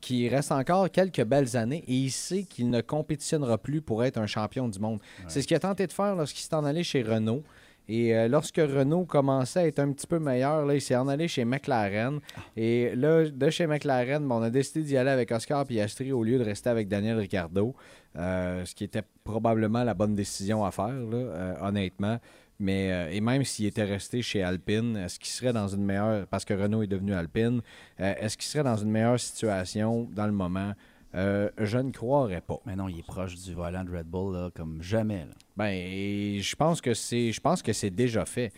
qui 0.00 0.28
reste 0.28 0.52
encore 0.52 0.88
quelques 0.90 1.24
belles 1.24 1.56
années 1.56 1.82
et 1.88 1.92
il 1.92 2.10
sait 2.10 2.44
qu'il 2.44 2.70
ne 2.70 2.80
compétitionnera 2.80 3.58
plus 3.58 3.82
pour 3.82 4.04
être 4.04 4.18
un 4.18 4.26
champion 4.26 4.68
du 4.68 4.78
monde. 4.78 5.00
C'est 5.26 5.42
ce 5.42 5.46
qu'il 5.48 5.56
a 5.56 5.60
tenté 5.60 5.86
de 5.86 5.92
faire 5.92 6.14
lorsqu'il 6.14 6.42
s'est 6.42 6.54
en 6.54 6.64
allé 6.64 6.84
chez 6.84 7.02
Renault. 7.02 7.42
Et 7.88 8.14
euh, 8.16 8.28
lorsque 8.28 8.56
Renault 8.58 9.04
commençait 9.04 9.58
à 9.60 9.66
être 9.66 9.80
un 9.80 9.90
petit 9.92 10.06
peu 10.06 10.20
meilleur, 10.20 10.64
là, 10.64 10.74
il 10.74 10.80
s'est 10.80 10.94
en 10.94 11.08
allé 11.08 11.26
chez 11.26 11.44
McLaren. 11.44 12.20
Et 12.56 12.94
là, 12.94 13.28
de 13.28 13.50
chez 13.50 13.66
McLaren, 13.66 14.30
on 14.30 14.42
a 14.42 14.48
décidé 14.48 14.82
d'y 14.84 14.96
aller 14.96 15.10
avec 15.10 15.32
Oscar 15.32 15.66
Piastri 15.66 16.12
au 16.12 16.22
lieu 16.22 16.38
de 16.38 16.44
rester 16.44 16.70
avec 16.70 16.86
Daniel 16.86 17.18
Ricciardo. 17.18 17.74
Euh, 18.16 18.64
ce 18.64 18.74
qui 18.76 18.84
était 18.84 19.02
probablement 19.24 19.82
la 19.82 19.94
bonne 19.94 20.14
décision 20.14 20.64
à 20.64 20.70
faire, 20.70 20.86
là, 20.88 21.16
euh, 21.16 21.54
honnêtement. 21.62 22.18
Mais 22.60 22.92
euh, 22.92 23.10
et 23.10 23.20
même 23.22 23.42
s'il 23.42 23.64
était 23.66 23.84
resté 23.84 24.20
chez 24.20 24.42
Alpine, 24.42 24.94
est-ce 24.96 25.18
qu'il 25.18 25.30
serait 25.30 25.54
dans 25.54 25.66
une 25.66 25.82
meilleure 25.82 26.26
parce 26.26 26.44
que 26.44 26.52
Renault 26.52 26.82
est 26.82 26.86
devenu 26.86 27.14
Alpine, 27.14 27.62
euh, 28.00 28.14
est-ce 28.20 28.36
qu'il 28.36 28.46
serait 28.46 28.64
dans 28.64 28.76
une 28.76 28.90
meilleure 28.90 29.18
situation 29.18 30.06
dans 30.12 30.26
le 30.26 30.32
moment? 30.32 30.74
Euh, 31.14 31.48
Je 31.58 31.78
ne 31.78 31.90
croirais 31.90 32.42
pas. 32.42 32.60
Mais 32.66 32.76
non, 32.76 32.88
il 32.88 32.98
est 32.98 33.06
proche 33.06 33.34
du 33.34 33.54
volant 33.54 33.82
de 33.82 33.90
Red 33.90 34.06
Bull 34.06 34.34
là, 34.34 34.50
comme 34.54 34.82
jamais. 34.82 35.24
là. 35.24 35.34
Ben, 35.56 36.38
je 36.38 36.54
pense 36.54 36.80
que 36.82 36.92
c'est, 36.94 37.32
je 37.32 37.40
pense 37.40 37.62
que 37.62 37.72
c'est 37.72 37.90
déjà 37.90 38.26
fait. 38.26 38.52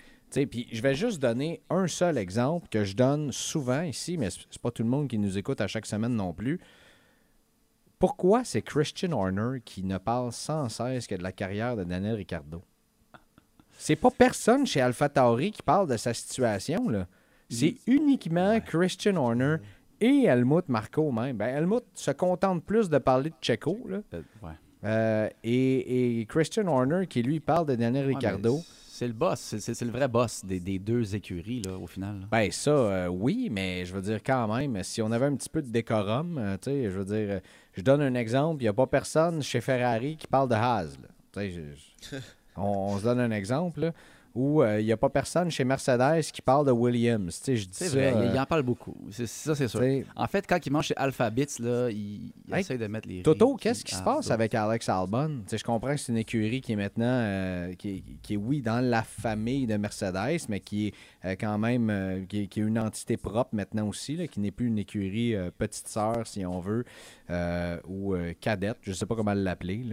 Puis 0.51 0.67
je 0.73 0.83
vais 0.83 0.95
juste 0.95 1.21
donner 1.21 1.61
un 1.71 1.87
seul 1.87 2.19
exemple 2.19 2.69
que 2.71 2.85
je 2.85 2.97
donne 2.97 3.31
souvent 3.33 3.83
ici, 3.83 4.17
mais 4.17 4.31
c'est 4.31 4.61
pas 4.61 4.71
tout 4.71 4.83
le 4.83 4.89
monde 4.89 5.07
qui 5.09 5.19
nous 5.19 5.39
écoute 5.39 5.61
à 5.61 5.67
chaque 5.69 5.87
semaine 5.87 6.15
non 6.17 6.33
plus. 6.33 6.59
Pourquoi 7.99 8.43
c'est 8.43 8.63
Christian 8.63 9.13
Horner 9.13 9.61
qui 9.65 9.85
ne 9.85 9.99
parle 9.99 10.33
sans 10.33 10.69
cesse 10.69 11.07
que 11.07 11.15
de 11.15 11.23
la 11.23 11.33
carrière 11.33 11.77
de 11.77 11.85
Daniel 11.85 12.17
Ricciardo? 12.17 12.63
C'est 13.85 13.97
pas 13.97 14.11
personne 14.11 14.65
chez 14.65 14.81
AlphaTauri 14.81 15.51
qui 15.51 15.63
parle 15.63 15.89
de 15.89 15.97
sa 15.97 16.15
situation, 16.15 16.89
là. 16.89 17.07
C'est 17.51 17.75
uniquement 17.87 18.61
Christian 18.61 19.17
Horner 19.17 19.57
et 20.01 20.25
Helmut 20.25 20.69
Marco 20.69 21.11
même. 21.11 21.37
Ben, 21.37 21.49
Helmut 21.49 21.83
se 21.95 22.13
contente 22.13 22.65
plus 22.65 22.89
de 22.89 22.99
parler 22.99 23.31
de 23.31 23.35
Checo. 23.43 23.79
Là. 23.89 23.99
Euh, 24.15 24.23
ouais. 24.43 24.53
Euh, 24.85 25.29
et, 25.45 26.21
et 26.21 26.27
Christian 26.27 26.67
Horner 26.69 27.07
qui 27.09 27.23
lui 27.23 27.41
parle 27.41 27.67
de 27.67 27.75
Daniel 27.75 28.07
Ouais, 28.07 28.13
Ricciardo. 28.15 28.57
mais 28.57 28.63
C'est 28.89 29.07
le 29.09 29.13
boss, 29.15 29.57
c'est- 29.59 29.83
le 29.83 29.91
vrai 29.91 30.07
boss 30.09 30.45
des, 30.45 30.61
des 30.61 30.79
deux 30.79 31.15
écuries, 31.17 31.63
là, 31.63 31.77
au 31.77 31.87
final. 31.89 32.21
là. 32.21 32.27
Ben 32.31 32.51
ça, 32.53 32.71
euh, 32.71 33.07
oui, 33.09 33.49
mais 33.51 33.85
je 33.85 33.93
veux 33.95 34.03
dire 34.03 34.21
quand 34.25 34.47
même, 34.57 34.81
si 34.85 35.03
on 35.03 35.11
avait 35.11 35.27
un 35.27 35.35
petit 35.35 35.49
peu 35.51 35.61
de 35.61 35.69
décorum, 35.71 36.39
euh, 36.39 36.57
tu 36.57 36.71
sais, 36.71 36.85
je 36.85 36.99
veux 37.01 37.05
dire, 37.05 37.41
je 37.73 37.83
donne 37.83 38.01
un 38.01 38.15
exemple, 38.15 38.63
il 38.63 38.67
n'y 38.67 38.69
a 38.69 38.73
pas 38.73 38.87
personne 38.87 39.43
chez 39.43 39.61
Ferrari 39.61 40.17
qui 40.17 40.27
parle 40.29 40.49
de 40.49 40.55
Haas. 40.55 40.97
là. 41.03 41.09
On, 42.57 42.63
on 42.95 42.99
se 42.99 43.05
donne 43.05 43.21
un 43.21 43.31
exemple, 43.31 43.81
là, 43.81 43.93
où 44.35 44.63
euh, 44.63 44.81
il 44.81 44.87
n'y 44.87 44.93
a 44.93 44.97
pas 44.97 45.11
personne 45.11 45.51
chez 45.51 45.63
Mercedes 45.63 46.23
qui 46.33 46.41
parle 46.41 46.67
de 46.67 46.71
Williams. 46.73 47.39
Tu 47.39 47.45
sais, 47.45 47.57
je 47.57 47.65
dis 47.67 47.75
C'est 47.75 47.89
ça. 47.89 47.97
vrai, 47.99 48.13
il, 48.17 48.29
euh, 48.29 48.31
il 48.33 48.41
en 48.41 48.47
parle 48.47 48.63
beaucoup. 48.63 48.97
C'est 49.11 49.27
ça, 49.27 49.55
c'est 49.55 49.69
sûr. 49.69 49.83
En 50.17 50.27
fait, 50.27 50.47
quand 50.47 50.59
il 50.65 50.73
mange 50.73 50.87
chez 50.87 50.97
Alphabets, 50.97 51.47
là, 51.59 51.91
il, 51.91 52.33
il 52.49 52.55
Hey, 52.55 52.61
essaie 52.61 52.79
de 52.79 52.87
mettre 52.87 53.09
les. 53.11 53.21
Toto, 53.23 53.57
qu'est-ce 53.57 53.85
qui 53.85 53.95
se 53.95 54.03
passe 54.03 54.31
avec 54.31 54.55
Alex 54.55 54.89
Albon? 54.89 55.41
Tu 55.43 55.51
sais, 55.51 55.59
je 55.59 55.65
comprends 55.65 55.91
que 55.91 55.99
c'est 55.99 56.13
une 56.13 56.19
écurie 56.19 56.63
qui 56.63 56.73
est 56.73 56.77
maintenant, 56.77 57.05
euh, 57.05 57.75
qui, 57.75 57.89
est, 57.97 58.03
qui 58.23 58.33
est, 58.33 58.37
oui, 58.39 58.63
dans 58.63 58.83
la 58.83 59.03
famille 59.03 59.67
de 59.67 59.77
Mercedes, 59.77 60.47
mais 60.49 60.61
qui 60.61 60.95
est 61.23 61.37
quand 61.37 61.59
même, 61.59 62.25
qui, 62.27 62.45
est, 62.45 62.47
qui 62.47 62.61
est 62.61 62.65
une 62.65 62.79
entité 62.79 63.19
propre 63.19 63.51
maintenant 63.55 63.87
aussi, 63.87 64.17
là, 64.17 64.27
qui 64.29 64.41
n'est 64.41 64.51
plus 64.51 64.69
une 64.69 64.79
écurie 64.79 65.35
petite 65.59 65.89
sœur, 65.89 66.27
si 66.27 66.47
on 66.47 66.59
veut, 66.59 66.85
ou 67.87 68.15
cadette, 68.41 68.79
je 68.81 68.91
ne 68.93 68.95
sais 68.95 69.05
pas 69.05 69.15
comment 69.15 69.35
l'appeler. 69.35 69.85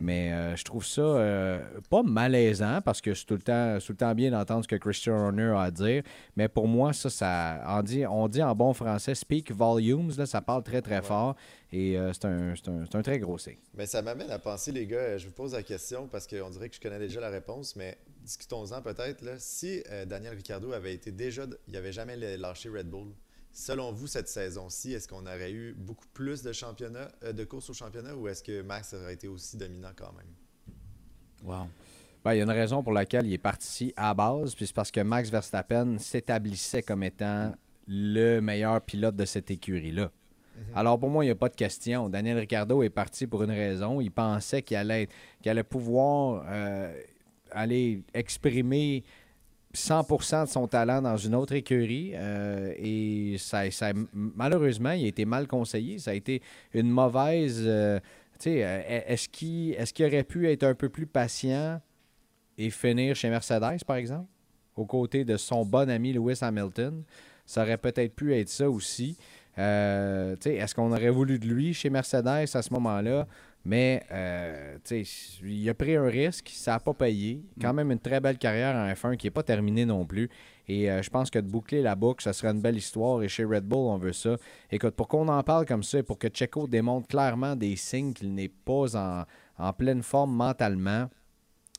Mais 0.00 0.32
euh, 0.32 0.54
je 0.56 0.64
trouve 0.64 0.84
ça 0.84 1.00
euh, 1.02 1.60
pas 1.90 2.02
malaisant, 2.02 2.80
parce 2.84 3.00
que 3.00 3.14
c'est 3.14 3.24
tout 3.24 3.34
le 3.34 3.40
temps, 3.42 3.78
tout 3.84 3.92
le 3.92 3.96
temps 3.96 4.14
bien 4.14 4.30
d'entendre 4.30 4.62
ce 4.62 4.68
que 4.68 4.76
Christian 4.76 5.14
Horner 5.14 5.52
a 5.56 5.62
à 5.62 5.70
dire, 5.70 6.02
mais 6.36 6.48
pour 6.48 6.68
moi, 6.68 6.92
ça, 6.92 7.10
ça 7.10 7.62
on 7.66 7.82
dit, 7.82 8.06
on 8.06 8.28
dit 8.28 8.42
en 8.42 8.54
bon 8.54 8.72
français, 8.72 9.14
speak 9.14 9.50
volumes, 9.52 10.12
là, 10.16 10.26
ça 10.26 10.40
parle 10.40 10.62
très, 10.62 10.82
très 10.82 10.96
Ouais. 10.96 11.02
fort. 11.02 11.34
Et 11.72 11.98
euh, 11.98 12.12
c'est 12.14 12.24
un, 12.24 12.54
un- 12.94 13.02
très 13.02 13.18
gros 13.18 13.36
signe. 13.38 13.58
Mais 13.74 13.86
ça 13.86 14.00
m'amène 14.00 14.30
à 14.30 14.38
penser, 14.38 14.72
les 14.72 14.86
gars, 14.86 15.18
je 15.18 15.26
vous 15.26 15.32
pose 15.32 15.52
la 15.52 15.62
question 15.62 16.06
parce 16.06 16.26
qu'on 16.26 16.48
dirait 16.50 16.68
que 16.68 16.76
je 16.76 16.80
connais 16.80 16.98
déjà 16.98 17.20
la 17.20 17.28
réponse, 17.30 17.76
mais 17.76 17.98
discutons-en 18.22 18.80
peut-être. 18.82 19.22
Si 19.38 19.82
Daniel 20.06 20.34
Ricciardo 20.34 20.72
avait 20.72 20.94
été 20.94 21.10
déjà, 21.12 21.44
il 21.66 21.72
n'avait 21.74 21.92
jamais 21.92 22.16
lâché 22.38 22.68
Red 22.70 22.88
Bull, 22.88 23.08
selon 23.52 23.92
vous, 23.92 24.06
cette 24.06 24.28
saison-ci, 24.28 24.92
est-ce 24.92 25.08
qu'on 25.08 25.26
aurait 25.26 25.52
eu 25.52 25.74
beaucoup 25.76 26.06
plus 26.14 26.42
de 26.42 26.52
championnats, 26.52 27.08
euh, 27.24 27.32
de 27.32 27.44
courses 27.44 27.70
au 27.70 27.74
championnat 27.74 28.14
ou 28.14 28.28
est-ce 28.28 28.42
que 28.42 28.62
Max 28.62 28.94
aurait 28.94 29.14
été 29.14 29.28
aussi 29.28 29.56
dominant 29.56 29.90
quand 29.96 30.12
même? 30.12 30.32
Wow. 31.44 31.68
Ben, 32.24 32.34
il 32.34 32.38
y 32.38 32.40
a 32.40 32.44
une 32.44 32.50
raison 32.50 32.82
pour 32.82 32.92
laquelle 32.92 33.26
il 33.26 33.32
est 33.32 33.38
parti 33.38 33.92
à 33.96 34.12
base, 34.12 34.54
puis 34.54 34.66
c'est 34.66 34.74
parce 34.74 34.90
que 34.90 35.00
Max 35.00 35.30
Verstappen 35.30 35.98
s'établissait 35.98 36.82
comme 36.82 37.02
étant 37.04 37.54
le 37.86 38.40
meilleur 38.40 38.80
pilote 38.82 39.16
de 39.16 39.24
cette 39.24 39.50
écurie-là. 39.50 40.10
Alors 40.74 40.98
pour 40.98 41.08
moi, 41.08 41.24
il 41.24 41.28
n'y 41.28 41.32
a 41.32 41.36
pas 41.36 41.48
de 41.48 41.54
question. 41.54 42.08
Daniel 42.08 42.36
Ricciardo 42.38 42.82
est 42.82 42.90
parti 42.90 43.28
pour 43.28 43.44
une 43.44 43.52
raison. 43.52 44.00
Il 44.00 44.10
pensait 44.10 44.60
qu'il 44.60 44.76
allait, 44.76 45.04
être- 45.04 45.12
qu'il 45.40 45.50
allait 45.52 45.62
pouvoir 45.62 46.44
euh, 46.48 47.00
aller 47.52 48.02
exprimer 48.12 49.04
100% 49.78 50.44
de 50.44 50.48
son 50.48 50.66
talent 50.66 51.00
dans 51.02 51.16
une 51.16 51.34
autre 51.34 51.54
écurie. 51.54 52.12
euh, 52.14 52.72
et 52.76 53.36
ça, 53.38 53.70
ça- 53.70 53.92
malheureusement, 54.12 54.90
il 54.92 55.04
a 55.04 55.08
été 55.08 55.24
mal 55.24 55.46
conseillé. 55.46 55.98
Ça 55.98 56.10
a 56.10 56.14
été 56.14 56.42
une 56.74 56.90
mauvaise... 56.90 57.62
euh, 57.66 57.98
euh, 58.46 59.02
est-ce 59.06 59.28
qu'il 59.28 60.06
aurait 60.06 60.22
pu 60.24 60.48
être 60.48 60.62
un 60.64 60.74
peu 60.74 60.88
plus 60.88 61.06
patient 61.06 61.80
et 62.56 62.70
finir 62.70 63.16
chez 63.16 63.30
Mercedes, 63.30 63.84
par 63.86 63.96
exemple, 63.96 64.28
aux 64.76 64.86
côtés 64.86 65.24
de 65.24 65.36
son 65.36 65.64
bon 65.64 65.88
ami 65.90 66.12
Lewis 66.12 66.38
Hamilton? 66.40 67.02
Ça 67.46 67.62
aurait 67.62 67.78
peut-être 67.78 68.14
pu 68.14 68.34
être 68.34 68.48
ça 68.48 68.68
aussi. 68.70 69.16
Est-ce 69.56 70.74
qu'on 70.74 70.92
aurait 70.92 71.10
voulu 71.10 71.38
de 71.38 71.46
lui 71.46 71.74
chez 71.74 71.90
Mercedes 71.90 72.26
à 72.54 72.62
ce 72.62 72.72
moment-là? 72.74 73.26
Mais 73.68 74.02
euh, 74.10 74.78
tu 74.82 75.04
sais, 75.04 75.38
il 75.44 75.68
a 75.68 75.74
pris 75.74 75.94
un 75.94 76.06
risque, 76.06 76.48
ça 76.54 76.72
n'a 76.72 76.80
pas 76.80 76.94
payé. 76.94 77.42
Quand 77.60 77.74
même 77.74 77.90
une 77.92 77.98
très 77.98 78.18
belle 78.18 78.38
carrière 78.38 78.74
en 78.74 78.88
F1 78.90 79.18
qui 79.18 79.26
n'est 79.26 79.30
pas 79.30 79.42
terminée 79.42 79.84
non 79.84 80.06
plus. 80.06 80.30
Et 80.68 80.90
euh, 80.90 81.02
je 81.02 81.10
pense 81.10 81.28
que 81.28 81.38
de 81.38 81.46
boucler 81.50 81.82
la 81.82 81.94
boucle, 81.94 82.22
ça 82.24 82.32
serait 82.32 82.52
une 82.52 82.62
belle 82.62 82.78
histoire. 82.78 83.22
Et 83.22 83.28
chez 83.28 83.44
Red 83.44 83.64
Bull, 83.64 83.80
on 83.90 83.98
veut 83.98 84.14
ça. 84.14 84.36
Écoute, 84.70 84.94
pour 84.94 85.06
qu'on 85.06 85.28
en 85.28 85.42
parle 85.42 85.66
comme 85.66 85.82
ça 85.82 85.98
et 85.98 86.02
pour 86.02 86.18
que 86.18 86.28
Checo 86.32 86.66
démontre 86.66 87.08
clairement 87.08 87.56
des 87.56 87.76
signes 87.76 88.14
qu'il 88.14 88.32
n'est 88.34 88.48
pas 88.48 88.96
en, 88.96 89.24
en 89.58 89.72
pleine 89.74 90.02
forme 90.02 90.34
mentalement 90.34 91.10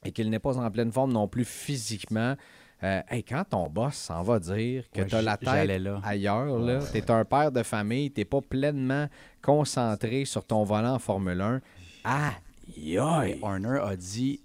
et 0.06 0.12
qu'il 0.12 0.30
n'est 0.30 0.38
pas 0.40 0.60
en 0.60 0.70
pleine 0.70 0.92
forme 0.92 1.12
non 1.12 1.28
plus 1.28 1.44
physiquement, 1.46 2.36
euh, 2.84 3.02
hey, 3.10 3.24
quand 3.24 3.44
ton 3.50 3.68
boss 3.68 3.96
s'en 3.96 4.22
va 4.24 4.40
dire 4.40 4.86
que 4.94 5.02
Ouais, 5.02 5.08
tu 5.08 5.16
as 5.16 5.22
la 5.22 5.36
tête 5.38 5.82
là. 5.82 6.00
ailleurs, 6.04 6.58
là, 6.60 6.80
tu 6.92 6.98
es 6.98 7.12
un 7.12 7.26
père 7.26 7.52
de 7.52 7.62
famille, 7.64 8.10
tu 8.12 8.24
pas 8.24 8.40
pleinement 8.42 9.08
concentré 9.42 10.24
sur 10.26 10.46
ton 10.46 10.64
volant 10.64 10.94
en 10.94 11.00
Formule 11.00 11.42
1, 11.42 11.62
aïe 12.04 12.98
aïe! 12.98 13.40
Horner 13.42 13.80
a 13.84 13.96
dit 13.96 14.42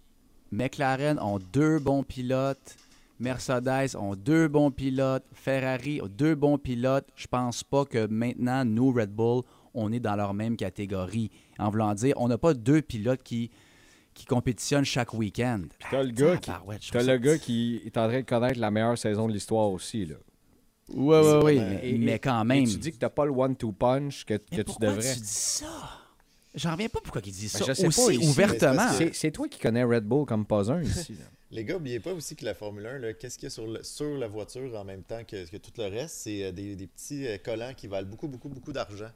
McLaren 0.53 1.19
ont 1.21 1.39
deux 1.53 1.79
bons 1.79 2.03
pilotes, 2.03 2.77
Mercedes 3.21 3.97
ont 3.97 4.15
deux 4.17 4.49
bons 4.49 4.71
pilotes, 4.71 5.25
Ferrari 5.33 6.01
ont 6.03 6.09
deux 6.09 6.35
bons 6.35 6.59
pilotes. 6.59 7.07
Je 7.17 7.27
pense 7.27 7.63
pas 7.65 7.85
que 7.85 8.07
maintenant, 8.07 8.65
nous, 8.65 8.93
Red 8.93 9.11
Bull, 9.11 9.43
on 9.73 9.93
est 9.93 10.01
dans 10.01 10.17
leur 10.17 10.35
même 10.35 10.57
catégorie. 10.57 11.31
En 11.59 11.71
voulant 11.71 11.95
dire, 11.95 12.15
on 12.17 12.29
n'a 12.29 12.39
pas 12.39 12.55
deux 12.55 12.83
pilotes 12.83 13.23
qui, 13.23 13.51
qui 14.15 14.25
compétitionnent 14.27 14.85
chaque 14.85 15.15
week-end. 15.15 15.63
Puis 15.79 15.89
t'as 15.91 16.03
le 16.03 16.11
gars 16.11 16.37
qui- 16.37 16.51
T'as 16.91 17.03
le 17.03 17.19
gars 17.19 17.39
qui 17.39 17.81
est 17.85 17.97
en 17.97 18.09
train 18.09 18.21
de 18.21 18.27
connaître 18.27 18.59
la 18.61 18.71
meilleure 18.71 18.99
saison 18.99 19.27
de 19.29 19.33
l'histoire 19.33 19.71
aussi. 19.71 20.07
Là. 20.07 20.17
Oui, 20.93 21.17
oui, 21.23 21.41
oui, 21.45 21.61
Et- 21.83 21.99
mais, 21.99 22.19
quand 22.19 22.43
et 22.43 22.47
même. 22.47 22.65
tu 22.67 22.77
dis 22.77 22.93
que 22.93 22.99
t'as 22.99 23.09
pas 23.11 23.25
le 23.25 23.33
one-two 23.33 23.73
punch 23.73 24.25
que, 24.25 24.35
que 24.35 24.43
Mais 24.57 24.65
tu 24.65 24.73
devrais. 24.81 25.15
tu 25.15 25.21
dis 25.21 25.27
ça? 25.27 25.67
J'en 26.55 26.73
reviens 26.73 26.89
pas 26.89 27.01
pourquoi 27.03 27.21
il 27.25 27.33
dit 27.33 27.49
ça 27.49 27.59
Ben, 27.61 27.65
je 27.67 27.73
sais 27.73 27.87
aussi 27.89 28.05
pas, 28.07 28.13
ici, 28.13 28.19
mais 28.21 28.27
ouvertement. 28.29 28.93
C'est 28.97 29.15
c'est 29.15 29.31
toi 29.31 29.49
qui 29.49 29.59
connais 29.59 29.83
Red 29.85 30.05
Bull 30.05 30.25
comme 30.27 30.47
pas 30.47 30.71
un 30.71 30.83
ici. 30.83 31.15
là. 31.15 31.25
Les 31.51 31.65
gars, 31.65 31.75
n'oubliez 31.75 32.01
pas 32.01 32.13
aussi 32.13 32.35
que 32.35 32.45
la 32.45 32.55
Formule 32.55 32.85
1, 32.87 32.99
là, 32.99 33.13
qu'est-ce 33.13 33.37
qu'il 33.39 33.45
y 33.45 33.47
a 33.47 33.51
sur, 33.51 33.67
le- 33.67 33.83
sur 33.85 34.17
la 34.19 34.27
voiture 34.27 34.75
en 34.77 34.83
même 34.85 35.05
temps 35.05 35.23
que, 35.23 35.49
que 35.49 35.57
tout 35.57 35.71
le 35.79 35.85
reste, 35.85 36.17
c'est 36.17 36.45
euh, 36.45 36.51
des, 36.53 36.75
des 36.75 36.89
petits 36.89 37.27
euh, 37.29 37.39
collants 37.39 37.75
qui 37.77 37.87
valent 37.87 38.09
beaucoup, 38.09 38.27
beaucoup, 38.27 38.49
beaucoup 38.49 38.73
d'argent. 38.73 39.11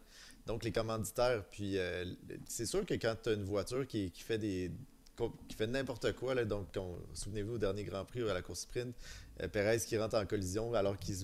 Donc 0.46 0.62
les 0.62 0.70
commanditaires, 0.70 1.42
puis 1.50 1.76
euh, 1.78 2.04
c'est 2.46 2.64
sûr 2.66 2.86
que 2.86 2.94
quand 2.94 3.14
tu 3.22 3.30
as 3.30 3.32
une 3.32 3.42
voiture 3.44 3.86
qui, 3.86 4.10
qui 4.12 4.22
fait 4.22 4.38
des 4.38 4.70
qui 5.48 5.56
fait 5.56 5.66
n'importe 5.66 6.12
quoi, 6.12 6.32
là, 6.36 6.44
donc 6.44 6.68
on- 6.76 6.96
souvenez-vous 7.12 7.54
au 7.54 7.58
dernier 7.58 7.82
Grand 7.82 8.04
Prix 8.04 8.22
à 8.30 8.32
la 8.32 8.40
course 8.40 8.60
sprint, 8.60 8.94
Perez 9.46 9.78
qui 9.78 9.96
rentre 9.96 10.16
en 10.16 10.26
collision 10.26 10.74
alors 10.74 10.98
qu'il 10.98 11.14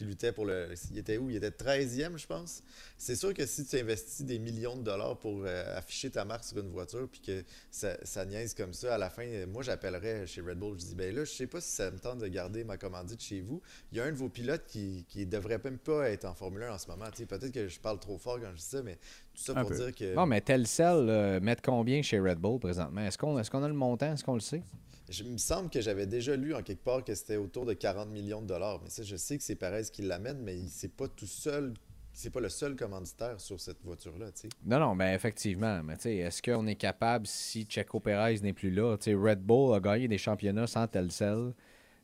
luttait 0.00 0.32
pour 0.32 0.46
le... 0.46 0.68
Il 0.90 0.98
était 0.98 1.18
où? 1.18 1.28
Il 1.28 1.36
était 1.36 1.50
13e, 1.50 2.16
je 2.16 2.26
pense. 2.26 2.62
C'est 2.96 3.16
sûr 3.16 3.34
que 3.34 3.44
si 3.44 3.66
tu 3.66 3.76
investis 3.78 4.24
des 4.24 4.38
millions 4.38 4.76
de 4.76 4.82
dollars 4.82 5.18
pour 5.18 5.42
euh, 5.44 5.76
afficher 5.78 6.10
ta 6.10 6.24
marque 6.24 6.44
sur 6.44 6.58
une 6.58 6.70
voiture, 6.70 7.08
puis 7.10 7.20
que 7.20 7.44
ça, 7.70 7.96
ça 8.02 8.24
niaise 8.24 8.54
comme 8.54 8.72
ça, 8.72 8.94
à 8.94 8.98
la 8.98 9.10
fin, 9.10 9.26
euh, 9.26 9.46
moi 9.46 9.62
j'appellerais 9.62 10.26
chez 10.26 10.40
Red 10.40 10.58
Bull, 10.58 10.78
je 10.80 10.86
dis, 10.86 10.94
ben 10.94 11.14
là, 11.14 11.24
je 11.24 11.30
sais 11.32 11.46
pas 11.46 11.60
si 11.60 11.70
ça 11.70 11.90
me 11.90 11.98
tente 11.98 12.18
de 12.18 12.28
garder 12.28 12.64
ma 12.64 12.76
commandite 12.78 13.20
chez 13.22 13.40
vous. 13.40 13.60
Il 13.92 13.98
y 13.98 14.00
a 14.00 14.04
un 14.04 14.10
de 14.12 14.16
vos 14.16 14.28
pilotes 14.28 14.64
qui, 14.66 15.04
qui 15.08 15.26
devrait 15.26 15.60
même 15.62 15.78
pas 15.78 16.08
être 16.10 16.24
en 16.24 16.34
Formule 16.34 16.62
1 16.62 16.74
en 16.74 16.78
ce 16.78 16.88
moment. 16.88 17.06
Tu 17.10 17.18
sais, 17.18 17.26
Peut-être 17.26 17.52
que 17.52 17.68
je 17.68 17.80
parle 17.80 17.98
trop 17.98 18.16
fort 18.16 18.38
quand 18.40 18.50
je 18.52 18.58
dis 18.58 18.62
ça, 18.62 18.82
mais 18.82 18.94
tout 19.34 19.42
ça 19.42 19.52
Un 19.56 19.62
pour 19.62 19.70
peu. 19.70 19.76
dire 19.76 19.94
que... 19.94 20.14
Non, 20.14 20.26
mais 20.26 20.40
Telcel, 20.40 21.08
euh, 21.08 21.40
mettre 21.40 21.62
combien 21.62 22.00
chez 22.02 22.20
Red 22.20 22.38
Bull 22.38 22.58
présentement? 22.60 23.00
Est-ce 23.02 23.18
qu'on 23.18 23.38
est 23.38 23.50
qu'on 23.50 23.62
a 23.62 23.68
le 23.68 23.74
montant? 23.74 24.12
Est-ce 24.12 24.24
qu'on 24.24 24.34
le 24.34 24.40
sait? 24.40 24.62
Je- 25.10 25.22
il 25.24 25.32
me 25.32 25.38
semble 25.38 25.68
que 25.70 25.80
j'avais 25.80 26.06
déjà 26.06 26.34
lu 26.36 26.54
en 26.54 26.62
quelque 26.62 26.82
part 26.82 27.04
que 27.04 27.14
c'était 27.14 27.36
autour 27.36 27.66
de 27.66 27.74
40 27.74 28.08
millions 28.10 28.40
de 28.40 28.46
dollars. 28.46 28.80
Mais 28.82 28.90
ça, 28.90 29.02
je 29.02 29.16
sais 29.16 29.36
que 29.36 29.42
c'est 29.44 29.54
Perez 29.54 29.82
qui 29.92 30.02
l'amène, 30.02 30.38
mais 30.42 30.56
il- 30.56 30.68
c'est 30.68 30.92
pas 30.92 31.08
tout 31.08 31.26
seul. 31.26 31.74
C'est 32.16 32.30
pas 32.30 32.40
le 32.40 32.48
seul 32.48 32.76
commanditaire 32.76 33.40
sur 33.40 33.60
cette 33.60 33.82
voiture-là, 33.82 34.26
tu 34.30 34.42
sais. 34.42 34.48
Non, 34.64 34.78
non, 34.78 34.94
ben 34.94 35.12
effectivement. 35.14 35.82
Mais 35.82 35.96
tu 35.96 36.02
sais, 36.02 36.16
est-ce 36.18 36.40
qu'on 36.40 36.66
est 36.68 36.76
capable, 36.76 37.26
si 37.26 37.64
Checo 37.68 37.98
Perez 37.98 38.38
n'est 38.40 38.52
plus 38.52 38.70
là, 38.70 38.96
tu 38.96 39.04
sais, 39.10 39.14
Red 39.14 39.40
Bull 39.40 39.74
a 39.74 39.80
gagné 39.80 40.06
des 40.08 40.18
championnats 40.18 40.66
sans 40.68 40.86
Telcel. 40.86 41.52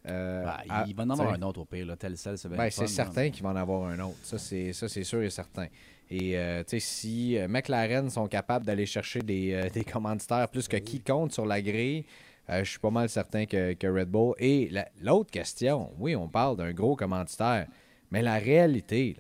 euh, 0.07 0.45
Ben, 0.45 0.57
à- 0.71 0.85
il 0.89 0.95
va 0.97 1.03
en 1.03 1.11
avoir 1.11 1.35
un 1.35 1.43
autre 1.43 1.61
au 1.61 1.65
pire. 1.67 1.85
Là. 1.85 1.95
Telcel, 1.95 2.39
c'est 2.39 2.49
bien 2.49 2.57
Ben, 2.57 2.71
c'est 2.71 2.87
certain 2.87 3.29
qu'il 3.31 3.43
va 3.43 3.51
en 3.51 3.57
avoir 3.57 3.85
un 3.85 3.99
autre. 4.01 4.17
Ça, 4.23 4.39
c'est 4.39 4.73
ça, 4.73 4.89
c'est 4.89 5.05
sûr 5.05 5.23
et 5.23 5.29
certain. 5.29 5.67
Et 6.11 6.39
euh, 6.39 6.65
tu 6.65 6.71
sais, 6.71 6.81
si 6.81 7.37
euh, 7.39 7.47
McLaren 7.49 8.09
sont 8.09 8.27
capables 8.27 8.65
d'aller 8.65 8.87
chercher 8.87 9.21
des, 9.21 9.53
euh, 9.53 9.69
des 9.75 9.85
commanditaires 9.85 10.49
plus 10.49 10.67
que 10.69 10.79
quiconque 10.79 11.33
sur 11.33 11.45
la 11.45 11.61
grille, 11.61 12.05
euh, 12.51 12.65
je 12.65 12.71
suis 12.71 12.79
pas 12.79 12.91
mal 12.91 13.09
certain 13.09 13.47
que, 13.47 13.75
que 13.75 13.87
Red 13.87 14.09
Bull. 14.11 14.35
Et 14.39 14.69
la- 14.71 14.89
l'autre 15.01 15.31
question, 15.31 15.93
oui, 15.99 16.17
on 16.17 16.29
parle 16.29 16.57
d'un 16.57 16.73
gros 16.73 16.97
commanditaire, 16.97 17.67
mais 18.11 18.23
la 18.23 18.39
réalité, 18.39 19.17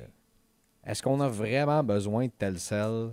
est-ce 0.85 1.03
qu'on 1.03 1.21
a 1.21 1.29
vraiment 1.29 1.85
besoin 1.85 2.27
de 2.27 2.33
Telcel 2.33 3.13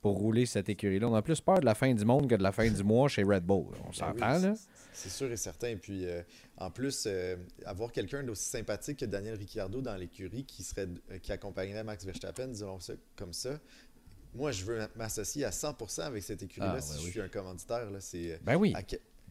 pour 0.00 0.18
rouler 0.18 0.44
cette 0.46 0.68
écurie-là? 0.68 1.08
On 1.08 1.14
a 1.14 1.22
plus 1.22 1.40
peur 1.40 1.60
de 1.60 1.64
la 1.64 1.74
fin 1.74 1.94
du 1.94 2.04
monde 2.04 2.28
que 2.28 2.34
de 2.34 2.42
la 2.42 2.52
fin 2.52 2.68
du 2.70 2.82
mois 2.84 3.08
chez 3.08 3.22
Red 3.22 3.44
Bull. 3.44 3.72
là. 3.72 3.78
On 3.82 3.86
Ben 3.86 3.92
s'entend, 3.92 4.38
là? 4.48 4.54
c'est- 4.92 5.08
sûr 5.08 5.30
et 5.32 5.36
certain. 5.36 5.76
Puis 5.76 6.04
euh, 6.06 6.22
en 6.58 6.70
plus, 6.70 7.04
euh, 7.06 7.36
avoir 7.64 7.90
quelqu'un 7.90 8.22
d'aussi 8.22 8.48
sympathique 8.48 8.98
que 8.98 9.06
Daniel 9.06 9.36
Ricciardo 9.36 9.80
dans 9.80 9.96
l'écurie 9.96 10.44
qui 10.44 10.62
serait 10.62 10.88
qui 11.22 11.32
accompagnerait 11.32 11.84
Max 11.84 12.04
Verstappen, 12.04 12.48
disons 12.48 12.78
ça 12.80 12.92
comme 13.16 13.32
ça. 13.32 13.58
Moi, 14.34 14.50
je 14.50 14.64
veux 14.64 14.80
m'associer 14.96 15.44
à 15.44 15.50
100% 15.50 16.02
avec 16.02 16.22
cette 16.24 16.42
écurie-là 16.42 16.74
Ah, 16.76 16.80
si 16.80 16.92
ouais, 16.94 16.98
je 17.00 17.04
oui. 17.04 17.10
suis 17.12 17.20
un 17.20 17.28
commanditaire. 17.28 17.88
Là, 17.90 18.00
c'est, 18.00 18.40
Ben 18.42 18.56
oui. 18.56 18.72
à 18.74 18.82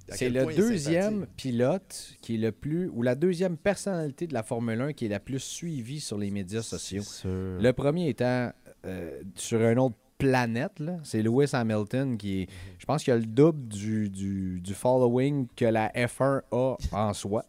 C'est 0.10 0.30
le 0.30 0.46
deuxième 0.54 1.28
pilote 1.38 2.16
qui 2.22 2.36
est 2.36 2.38
le 2.38 2.52
plus, 2.52 2.89
ou 2.89 3.02
la 3.02 3.16
deuxième 3.16 3.58
personnalité 3.58 4.28
de 4.28 4.34
la 4.34 4.44
Formule 4.44 4.82
1 4.82 4.94
qui 4.94 5.06
est 5.06 5.10
la 5.10 5.20
plus 5.20 5.39
suivie 5.39 6.00
sur 6.00 6.18
les 6.18 6.32
médias 6.32 6.62
sociaux. 6.62 7.04
Le 7.24 7.72
premier 7.72 8.10
étant 8.10 8.52
euh, 8.86 9.22
sur 9.36 9.62
une 9.62 9.80
autre 9.80 9.96
planète, 10.18 10.82
c'est 11.04 11.22
Lewis 11.22 11.50
Hamilton 11.54 12.18
qui 12.18 12.42
est, 12.42 12.48
je 12.78 12.86
pense 12.86 13.04
qu'il 13.04 13.13
a 13.13 13.18
le 13.18 13.26
double 13.26 13.68
du, 13.68 14.10
du, 14.10 14.62
du 14.62 14.74
following 14.74 15.48
que 15.56 15.66
la 15.66 15.89
F1 15.89 16.42
a 16.52 16.78
en 16.92 17.13
soi. 17.13 17.46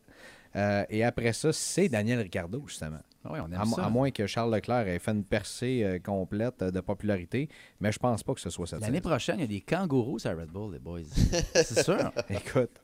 Euh, 0.57 0.85
et 0.89 1.03
après 1.03 1.33
ça, 1.33 1.53
c'est 1.53 1.89
Daniel 1.89 2.21
Ricciardo, 2.21 2.63
justement. 2.67 3.01
Ah 3.27 3.31
oui, 3.33 3.39
on 3.43 3.47
aime 3.53 3.61
À, 3.61 3.65
mo- 3.65 3.77
ça. 3.77 3.87
à 3.87 3.89
moins 3.89 4.11
que 4.11 4.27
Charles 4.27 4.55
Leclerc 4.55 4.87
ait 4.87 4.99
fait 4.99 5.13
une 5.13 5.25
percée 5.25 5.83
euh, 5.83 5.99
complète 5.99 6.61
euh, 6.63 6.71
de 6.71 6.81
popularité, 6.81 7.49
mais 7.81 7.91
je 7.91 7.99
pense 7.99 8.23
pas 8.23 8.35
que 8.35 8.41
ce 8.41 8.51
soit 8.51 8.67
ça. 8.67 8.79
L'année 8.79 9.01
prochaine, 9.01 9.37
il 9.39 9.43
y 9.43 9.45
a 9.45 9.47
des 9.47 9.61
kangourous 9.63 10.19
à 10.27 10.31
Red 10.35 10.51
Bull, 10.51 10.75
les 10.75 10.79
boys. 10.79 11.01
C'est 11.55 11.83
sûr. 11.83 12.13
Écoute, 12.29 12.79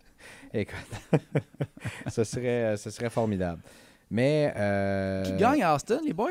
écoute, 0.55 0.77
ce, 2.09 2.25
serait, 2.25 2.77
ce 2.79 2.89
serait 2.91 3.11
formidable. 3.11 3.61
Mais. 4.11 4.53
euh, 4.57 5.23
Qui 5.25 5.35
gagne 5.35 5.63
à 5.63 5.75
Austin, 5.75 6.01
les 6.05 6.13
boys? 6.15 6.31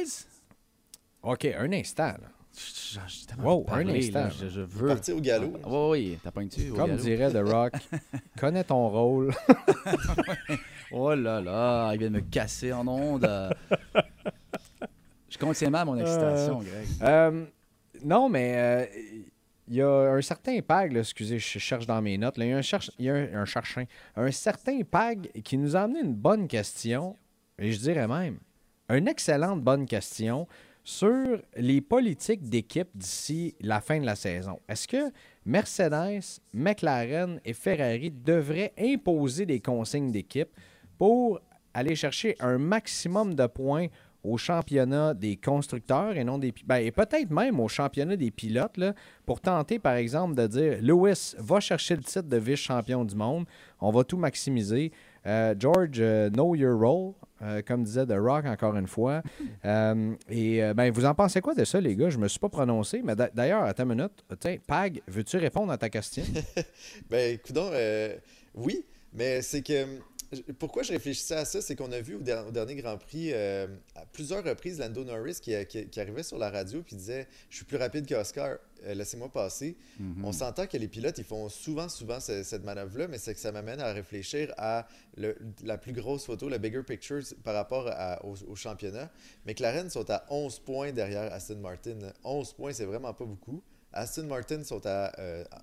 OK, 1.22 1.46
un 1.46 1.72
instant. 1.74 2.08
là. 2.08 2.30
Je- 2.56 3.00
Wow, 3.42 3.66
un 3.70 3.88
instant. 3.90 4.20
là. 4.24 4.30
Je, 4.30 4.48
je 4.50 4.62
veux. 4.62 4.88
Parti 4.90 5.12
au 5.12 5.22
galop. 5.22 5.54
Ah, 5.64 5.68
Oui, 5.70 5.90
oui, 6.12 6.20
t'as 6.24 6.32
pas 6.32 6.44
tu 6.46 6.72
Comme 6.74 6.96
dirait 6.98 7.32
The 7.32 7.48
Rock, 7.48 7.74
connais 8.40 8.64
ton 8.64 8.90
rôle. 8.90 9.34
Oh 10.92 11.14
là 11.14 11.40
là, 11.40 11.92
il 11.94 12.00
vient 12.00 12.10
de 12.10 12.16
me 12.16 12.22
casser 12.22 12.74
en 12.74 12.88
ondes. 12.88 13.24
euh. 13.24 13.52
Je 15.30 15.38
contiens 15.38 15.70
mal 15.70 15.86
mon 15.86 15.96
excitation, 16.00 16.60
Greg. 16.64 16.88
Euh, 17.04 17.46
non, 18.04 18.28
mais 18.28 18.54
euh, 18.58 18.86
il 19.68 19.76
y 19.76 19.82
a 19.84 19.88
un 19.88 20.22
certain 20.22 20.60
PAG, 20.62 20.94
là, 20.94 21.02
excusez, 21.02 21.38
je 21.38 21.60
cherche 21.60 21.86
dans 21.86 22.02
mes 22.02 22.18
notes. 22.18 22.36
il 22.38 22.48
y 22.48 22.52
a 22.52 22.58
un, 22.58 22.64
cherche, 22.64 22.90
il 22.98 23.06
y 23.06 23.10
a 23.12 23.14
un, 23.14 23.34
un 23.36 23.46
cherchin. 23.46 23.84
Un 24.16 24.32
certain 24.32 24.82
PAG 24.82 25.30
qui 25.44 25.60
nous 25.60 25.76
a 25.76 25.82
amené 25.82 26.00
une 26.00 26.16
bonne 26.16 26.48
question, 26.48 27.16
et 27.60 27.72
je 27.72 27.78
dirais 27.80 28.08
même 28.08 28.40
une 28.90 29.08
excellente 29.08 29.62
bonne 29.62 29.86
question 29.86 30.48
sur 30.90 31.38
les 31.56 31.82
politiques 31.82 32.50
d'équipe 32.50 32.90
d'ici 32.96 33.54
la 33.62 33.80
fin 33.80 34.00
de 34.00 34.08
la 34.08 34.16
saison. 34.16 34.60
Est-ce 34.68 34.88
que 34.88 35.12
Mercedes, 35.46 36.42
McLaren 36.52 37.40
et 37.46 37.54
Ferrari 37.54 38.10
devraient 38.10 38.74
imposer 38.76 39.46
des 39.46 39.60
consignes 39.60 40.12
d'équipe 40.12 40.50
pour 40.98 41.40
aller 41.76 41.96
chercher 41.96 42.36
un 42.40 42.58
maximum 42.58 43.36
de 43.36 43.46
points 43.46 43.86
au 44.24 44.38
championnat 44.38 45.14
des 45.14 45.38
constructeurs 45.38 46.18
et 46.18 46.26
ben, 46.66 46.92
peut-être 46.92 47.30
même 47.30 47.60
au 47.60 47.68
championnat 47.68 48.16
des 48.16 48.32
pilotes 48.32 48.80
pour 49.28 49.40
tenter 49.42 49.78
par 49.78 49.94
exemple 49.94 50.34
de 50.34 50.48
dire 50.48 50.78
Lewis 50.82 51.36
va 51.38 51.60
chercher 51.60 51.98
le 51.98 52.04
titre 52.04 52.28
de 52.28 52.38
vice-champion 52.38 53.06
du 53.06 53.16
monde, 53.16 53.46
on 53.80 53.92
va 53.92 54.04
tout 54.04 54.18
maximiser. 54.18 54.92
Euh, 55.28 55.54
George, 55.58 56.00
euh, 56.00 56.30
know 56.32 56.56
your 56.56 56.80
role, 56.80 57.14
euh, 57.42 57.62
comme 57.66 57.84
disait 57.84 58.06
The 58.06 58.16
Rock 58.18 58.46
encore 58.46 58.76
une 58.76 58.88
fois. 58.88 59.22
Euh, 59.66 60.14
et 60.30 60.64
euh, 60.64 60.74
ben 60.74 60.90
vous 60.92 61.04
en 61.06 61.14
pensez 61.14 61.42
quoi 61.42 61.54
de 61.54 61.66
ça 61.66 61.82
les 61.82 61.96
gars? 61.96 62.10
Je 62.10 62.18
me 62.18 62.28
suis 62.30 62.40
pas 62.40 62.48
prononcé, 62.48 63.02
mais 63.04 63.16
d'a- 63.16 63.30
d'ailleurs 63.30 63.64
à 63.64 63.74
ta 63.74 63.84
minute, 63.84 64.24
tiens, 64.40 64.56
Pag, 64.66 65.02
veux-tu 65.08 65.36
répondre 65.38 65.72
à 65.72 65.78
ta 65.78 65.90
question? 65.90 66.24
Ben, 67.10 67.38
euh, 67.58 68.16
oui, 68.56 68.86
mais 69.14 69.42
c'est 69.42 69.62
que 69.62 69.86
pourquoi 70.60 70.84
je 70.84 70.92
réfléchissais 70.92 71.36
à 71.36 71.46
ça, 71.46 71.62
c'est 71.62 71.76
qu'on 71.76 71.92
a 71.92 72.00
vu 72.02 72.16
au, 72.16 72.22
der- 72.22 72.46
au 72.48 72.52
dernier 72.52 72.76
Grand 72.76 72.98
Prix 72.98 73.32
euh, 73.34 73.68
à 73.96 74.06
plusieurs 74.06 74.44
reprises 74.44 74.80
Lando 74.80 75.04
Norris 75.04 75.40
qui, 75.42 75.54
qui- 75.66 75.88
qui 75.88 76.00
arrivait 76.00 76.24
sur 76.24 76.38
la 76.38 76.50
radio 76.50 76.82
puis 76.84 76.96
disait 76.96 77.28
Je 77.50 77.56
suis 77.58 77.66
plus 77.66 77.78
rapide 77.78 78.08
qu'Oscar, 78.08 78.58
euh, 78.86 78.94
laissez-moi 78.94 79.30
passer. 79.30 79.76
Mhm. 80.00 80.24
On 80.26 80.32
s'entend 80.32 80.68
que 80.68 80.78
les 80.78 80.88
pilotes 80.88 81.18
ils 81.18 81.24
font 81.24 81.50
souvent, 81.50 81.90
souvent 81.90 82.20
ce- 82.20 82.44
cette 82.44 82.64
manœuvre-là, 82.64 83.08
mais 83.08 83.18
c'est 83.18 83.34
que 83.34 83.40
ça 83.40 83.52
m'amène 83.52 83.80
à 83.82 83.92
réfléchir 83.92 84.54
à 84.58 84.88
le- 85.18 85.38
la 85.64 85.78
plus 85.78 85.94
grosse 85.94 86.26
photo, 86.26 86.48
le 86.50 86.58
bigger 86.60 86.84
picture 86.84 87.22
par 87.44 87.56
rapport 87.56 87.88
à- 87.88 88.24
au, 88.26 88.36
au 88.48 88.56
championnat. 88.56 89.10
McLaren 89.46 89.90
sont 89.90 90.10
à 90.12 90.26
11 90.30 90.60
points 90.60 90.92
derrière 90.92 91.34
Aston 91.34 91.58
Martin. 91.58 91.98
11 92.24 92.54
points, 92.54 92.74
c'est 92.74 92.86
vraiment 92.86 93.14
pas 93.14 93.26
beaucoup. 93.26 93.64
Aston 93.92 94.26
Martin 94.28 94.64
sont 94.64 94.86
à, 94.86 95.12
euh, 95.20 95.44
à- 95.52 95.62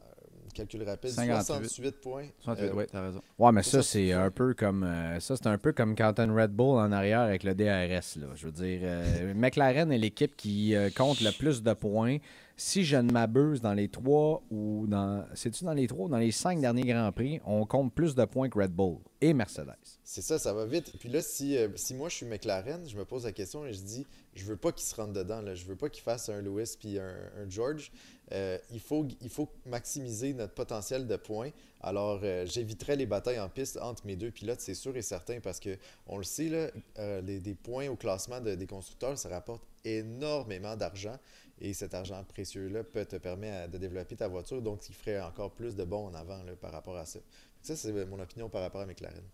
calcul 0.57 0.83
rapide, 0.83 1.11
58. 1.11 1.45
68 1.47 2.01
points. 2.01 2.27
68, 2.41 2.65
Euh, 2.65 2.73
oui, 2.75 2.85
t'as 2.91 3.03
raison. 3.03 3.23
Ouais, 3.39 3.53
mais 3.53 3.63
ça, 3.63 3.71
Ça, 3.71 3.83
c'est 3.83 4.13
un 4.13 4.31
peu 4.31 4.55
comme 4.55 4.83
euh, 4.85 5.21
ça, 5.21 5.37
c'est 5.37 5.47
un 5.47 5.59
peu 5.59 5.73
comme 5.73 5.95
quand 5.95 6.19
une 6.19 6.31
Red 6.37 6.51
Bull 6.53 6.79
en 6.79 6.91
arrière 6.93 7.21
avec 7.21 7.45
le 7.45 7.55
DRS. 7.55 8.17
Là. 8.21 8.27
Je 8.35 8.47
veux 8.47 8.53
dire, 8.53 8.81
euh, 8.83 9.35
McLaren 9.35 9.93
est 9.93 9.99
l'équipe 9.99 10.37
qui 10.37 10.75
euh, 10.75 10.91
compte 10.91 11.21
le 11.21 11.31
plus 11.31 11.63
de 11.63 11.73
points. 11.73 12.19
Si 12.59 12.85
je 12.87 12.97
ne 12.97 13.13
m'abuse, 13.13 13.61
dans 13.61 13.75
les 13.75 13.89
trois 13.89 14.43
ou 14.51 14.87
dans. 14.89 15.27
C'est-tu 15.35 15.65
dans 15.65 15.75
les 15.75 15.87
trois 15.87 16.07
ou 16.07 16.09
dans 16.09 16.17
les 16.17 16.31
cinq 16.33 16.59
derniers 16.59 16.85
Grands 16.91 17.13
Prix, 17.13 17.39
on 17.45 17.67
compte 17.67 17.93
plus 17.93 18.15
de 18.15 18.25
points 18.25 18.49
que 18.49 18.59
Red 18.59 18.71
Bull 18.73 18.97
et 19.21 19.35
Mercedes. 19.35 19.75
C'est 20.03 20.23
ça, 20.23 20.39
ça 20.39 20.55
va 20.55 20.65
vite. 20.65 20.91
Puis 20.99 21.11
là, 21.11 21.21
si, 21.21 21.59
euh, 21.59 21.69
si 21.75 21.93
moi 21.95 22.09
je 22.09 22.15
suis 22.15 22.25
McLaren, 22.25 22.89
je 22.89 22.97
me 22.97 23.05
pose 23.05 23.27
la 23.27 23.33
question 23.33 23.67
et 23.67 23.75
je 23.75 23.81
dis, 23.83 24.07
je 24.35 24.47
veux 24.47 24.57
pas 24.57 24.73
qu'il 24.73 24.87
se 24.87 24.95
rentre 24.95 25.13
dedans. 25.13 25.43
Là. 25.43 25.55
Je 25.55 25.67
veux 25.67 25.77
pas 25.77 25.91
qu'il 25.91 26.03
fasse 26.03 26.31
un 26.31 26.41
Lewis 26.41 26.77
puis 26.81 26.99
un, 26.99 27.15
un 27.39 27.51
George. 27.51 27.93
Euh, 28.33 28.59
il, 28.73 28.81
faut, 28.81 29.07
il 29.21 29.29
faut 29.29 29.49
maximiser 29.67 30.35
notre 30.35 30.55
potentiel 30.55 31.07
de 31.07 31.17
points. 31.17 31.51
Alors, 31.81 32.21
euh, 32.25 32.45
j'éviterai 32.47 32.97
les 32.97 33.07
batailles 33.07 33.39
en 33.39 33.49
piste 33.49 33.79
entre 33.81 34.05
mes 34.05 34.17
deux 34.17 34.33
pilotes, 34.33 34.61
c'est 34.61 34.75
sûr 34.75 34.97
et 34.97 35.03
certain, 35.03 35.39
parce 35.41 35.61
que 35.61 35.79
on 36.09 36.19
le 36.19 36.25
sait, 36.25 36.49
là, 36.49 36.69
euh, 36.99 37.21
les- 37.21 37.39
des 37.39 37.55
points 37.55 37.89
au 37.89 37.95
classement 37.97 38.41
de- 38.41 38.57
des 38.57 38.67
constructeurs, 38.67 39.17
ça 39.17 39.29
rapporte 39.29 39.63
énormément 39.85 40.77
d'argent. 40.77 41.17
Et 41.61 41.73
cet 41.73 41.95
argent 41.95 42.23
précieux-là 42.25 42.85
peut 42.85 43.05
te 43.07 43.17
permettre 43.17 43.71
de 43.71 43.79
développer 43.79 44.17
ta 44.17 44.29
voiture, 44.29 44.61
donc 44.61 44.89
il 44.89 44.95
ferait 44.95 45.21
encore 45.21 45.53
plus 45.53 45.75
de 45.77 45.85
bons 45.85 46.09
en 46.09 46.15
avant 46.15 46.43
là, 46.43 46.57
par 46.61 46.73
rapport 46.73 46.97
à 46.97 47.07
ça. 47.07 47.21
Ça, 47.63 47.77
c'est 47.77 47.93
mon 48.07 48.19
opinion 48.21 48.49
par 48.49 48.63
rapport 48.63 48.81
à 48.81 48.87
McLaren. 48.87 49.25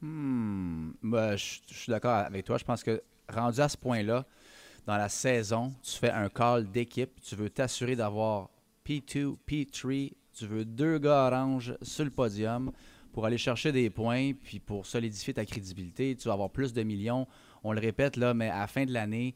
Hmm. 0.00 0.90
Ben, 1.02 1.36
je 1.36 1.60
suis 1.66 1.90
d'accord 1.90 2.14
avec 2.14 2.44
toi. 2.44 2.58
Je 2.58 2.64
pense 2.64 2.82
que 2.82 3.02
rendu 3.28 3.60
à 3.60 3.68
ce 3.68 3.76
point-là, 3.76 4.26
dans 4.86 4.96
la 4.96 5.08
saison, 5.08 5.74
tu 5.82 5.92
fais 5.92 6.10
un 6.10 6.28
call 6.28 6.70
d'équipe. 6.70 7.20
Tu 7.20 7.34
veux 7.34 7.50
t'assurer 7.50 7.96
d'avoir 7.96 8.50
P2, 8.86 9.36
P3. 9.46 10.12
Tu 10.32 10.46
veux 10.46 10.64
deux 10.64 10.98
gars 10.98 11.26
orange 11.26 11.74
sur 11.82 12.04
le 12.04 12.10
podium 12.10 12.70
pour 13.12 13.26
aller 13.26 13.38
chercher 13.38 13.72
des 13.72 13.88
points, 13.90 14.32
puis 14.34 14.60
pour 14.60 14.86
solidifier 14.86 15.34
ta 15.34 15.44
crédibilité. 15.44 16.14
Tu 16.14 16.28
vas 16.28 16.34
avoir 16.34 16.50
plus 16.50 16.72
de 16.72 16.82
millions. 16.82 17.26
On 17.64 17.72
le 17.72 17.80
répète, 17.80 18.16
là, 18.16 18.34
mais 18.34 18.48
à 18.48 18.60
la 18.60 18.66
fin 18.66 18.84
de 18.84 18.92
l'année, 18.92 19.34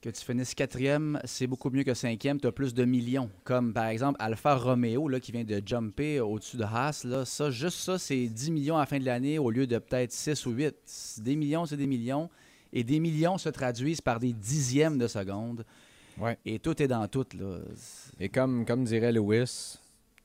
que 0.00 0.10
tu 0.10 0.24
finisses 0.24 0.54
quatrième, 0.54 1.18
c'est 1.24 1.46
beaucoup 1.46 1.70
mieux 1.70 1.82
que 1.82 1.94
cinquième, 1.94 2.40
tu 2.40 2.46
as 2.46 2.52
plus 2.52 2.74
de 2.74 2.84
millions. 2.84 3.30
Comme 3.44 3.72
par 3.72 3.86
exemple 3.86 4.16
Alfa 4.20 4.54
Romeo 4.54 5.08
là, 5.08 5.20
qui 5.20 5.32
vient 5.32 5.44
de 5.44 5.60
jumper 5.64 6.20
au-dessus 6.20 6.56
de 6.56 6.64
Haas. 6.64 7.04
Là, 7.04 7.24
ça, 7.24 7.50
juste 7.50 7.78
ça, 7.78 7.98
c'est 7.98 8.26
10 8.26 8.50
millions 8.50 8.76
à 8.76 8.80
la 8.80 8.86
fin 8.86 8.98
de 8.98 9.04
l'année 9.04 9.38
au 9.38 9.50
lieu 9.50 9.66
de 9.66 9.78
peut-être 9.78 10.12
6 10.12 10.46
ou 10.46 10.52
8. 10.52 11.18
Des 11.18 11.36
millions, 11.36 11.66
c'est 11.66 11.76
des 11.76 11.86
millions. 11.86 12.30
Et 12.72 12.84
des 12.84 13.00
millions 13.00 13.38
se 13.38 13.48
traduisent 13.48 14.00
par 14.00 14.18
des 14.18 14.32
dixièmes 14.32 14.98
de 14.98 15.06
seconde. 15.06 15.64
Ouais. 16.18 16.38
Et 16.44 16.58
tout 16.58 16.80
est 16.82 16.88
dans 16.88 17.06
tout. 17.08 17.26
Là. 17.38 17.58
Et 18.20 18.28
comme, 18.28 18.64
comme 18.64 18.84
dirait 18.84 19.12
Lewis, 19.12 19.78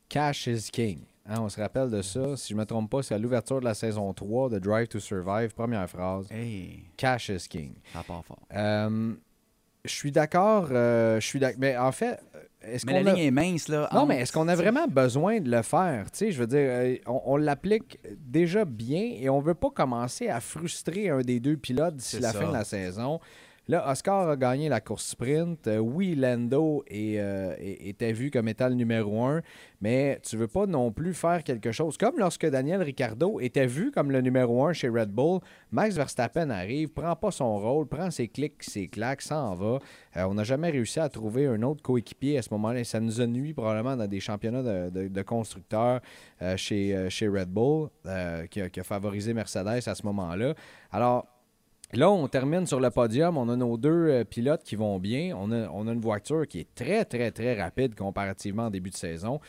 cash 0.09 0.47
is 0.47 0.69
king. 0.71 0.99
Hein, 1.29 1.41
on 1.41 1.49
se 1.49 1.59
rappelle 1.59 1.89
de 1.89 2.01
ça. 2.01 2.37
Si 2.37 2.49
je 2.49 2.53
ne 2.53 2.59
me 2.61 2.65
trompe 2.65 2.89
pas, 2.89 3.03
c'est 3.03 3.15
à 3.15 3.17
l'ouverture 3.17 3.59
de 3.59 3.65
la 3.65 3.73
saison 3.73 4.13
3 4.13 4.49
de 4.49 4.59
Drive 4.59 4.87
to 4.87 4.99
Survive, 4.99 5.53
première 5.53 5.89
phrase. 5.89 6.27
Hey, 6.31 6.85
Cash 6.95 7.29
is 7.29 7.47
king. 7.49 7.73
ça 7.91 8.01
part 8.03 8.23
fort. 8.23 8.39
Euh, 8.53 9.13
je 9.83 9.91
suis 9.91 10.11
d'accord. 10.11 10.69
euh, 10.71 11.19
je 11.19 11.25
suis 11.27 11.39
d'ac- 11.39 11.57
Mais 11.57 11.75
en 11.77 11.91
fait, 11.91 12.19
est-ce 12.71 12.85
Mais 12.85 12.93
qu'on 12.99 13.03
la 13.03 13.11
a... 13.11 13.13
ligne 13.15 13.23
est 13.25 13.31
mince. 13.31 13.67
Là, 13.67 13.89
Non, 13.93 14.05
mais 14.05 14.19
est-ce 14.21 14.31
qu'on 14.33 14.47
a 14.47 14.55
vraiment 14.55 14.87
besoin 14.87 15.39
de 15.39 15.49
le 15.49 15.61
faire? 15.61 16.11
Tu 16.11 16.17
sais, 16.17 16.31
je 16.31 16.39
veux 16.39 16.47
dire, 16.47 16.59
euh, 16.61 16.95
on, 17.05 17.21
on 17.25 17.37
l'applique 17.37 17.99
déjà 18.19 18.65
bien 18.65 19.13
et 19.19 19.29
on 19.29 19.39
veut 19.39 19.53
pas 19.55 19.69
commencer 19.69 20.27
à 20.29 20.39
frustrer 20.39 21.09
un 21.09 21.21
des 21.21 21.39
deux 21.39 21.57
pilotes 21.57 21.95
d'ici 21.95 22.17
C'est 22.17 22.21
la 22.21 22.31
ça. 22.31 22.39
fin 22.41 22.47
de 22.49 22.53
la 22.53 22.63
saison. 22.63 23.19
Là, 23.69 23.91
Oscar 23.91 24.29
a 24.29 24.37
gagné 24.37 24.69
la 24.69 24.79
course 24.79 25.07
sprint. 25.07 25.67
Euh, 25.67 25.79
oui, 25.79 26.15
Lando 26.15 26.85
euh, 26.89 27.53
était 27.59 28.13
vu 28.13 28.31
comme 28.31 28.47
étant 28.47 28.69
le 28.69 28.75
numéro 28.75 29.25
un, 29.25 29.41
mais 29.81 30.21
tu 30.23 30.37
veux 30.37 30.47
pas 30.47 30.65
non 30.65 30.93
plus 30.93 31.13
faire 31.13 31.43
quelque 31.43 31.73
chose. 31.73 31.97
Comme 31.97 32.17
lorsque 32.17 32.45
Daniel 32.45 32.81
Ricciardo 32.81 33.41
était 33.41 33.65
vu 33.65 33.91
comme 33.91 34.09
le 34.09 34.21
numéro 34.21 34.63
un 34.63 34.71
chez 34.71 34.87
Red 34.87 35.09
Bull, 35.09 35.41
Max 35.71 35.95
Verstappen 35.95 36.49
arrive, 36.49 36.93
prend 36.93 37.13
pas 37.17 37.31
son 37.31 37.59
rôle, 37.59 37.87
prend 37.87 38.09
ses 38.09 38.29
clics, 38.29 38.63
ses 38.63 38.87
claques, 38.87 39.21
s'en 39.21 39.53
va. 39.55 39.79
Euh, 40.15 40.23
on 40.23 40.35
n'a 40.35 40.45
jamais 40.45 40.69
réussi 40.69 41.01
à 41.01 41.09
trouver 41.09 41.47
un 41.47 41.61
autre 41.63 41.81
coéquipier 41.81 42.37
à 42.37 42.43
ce 42.43 42.53
moment-là. 42.53 42.85
Ça 42.85 43.01
nous 43.01 43.19
a 43.19 43.27
nuit 43.27 43.53
probablement 43.53 43.97
dans 43.97 44.07
des 44.07 44.21
championnats 44.21 44.63
de, 44.63 45.21
constructeurs 45.23 45.99
chez, 46.55 46.95
Red 47.21 47.49
Bull, 47.49 47.89
qui, 48.49 48.61
a, 48.61 48.69
qui 48.69 48.79
a 48.79 48.83
favorisé 48.83 49.33
Mercedes 49.33 49.81
à 49.85 49.95
ce 49.95 50.05
moment-là. 50.05 50.53
Alors, 50.89 51.27
Là, 51.93 52.11
on 52.11 52.27
termine 52.27 52.65
sur 52.65 52.79
le 52.79 52.89
podium. 52.89 53.37
On 53.37 53.47
a 53.49 53.55
nos 53.55 53.77
deux 53.77 53.89
euh, 53.89 54.23
pilotes 54.25 54.63
qui 54.63 54.75
vont 54.75 54.99
bien. 54.99 55.35
On 55.37 55.51
a, 55.51 55.69
on 55.69 55.87
a 55.87 55.93
une 55.93 56.01
voiture 56.01 56.45
qui 56.47 56.59
est 56.59 56.75
très, 56.75 57.05
très, 57.05 57.31
très 57.31 57.59
rapide 57.59 57.95
comparativement 57.95 58.63
en 58.65 58.69
début 58.69 58.89
de 58.89 58.95
saison. 58.95 59.39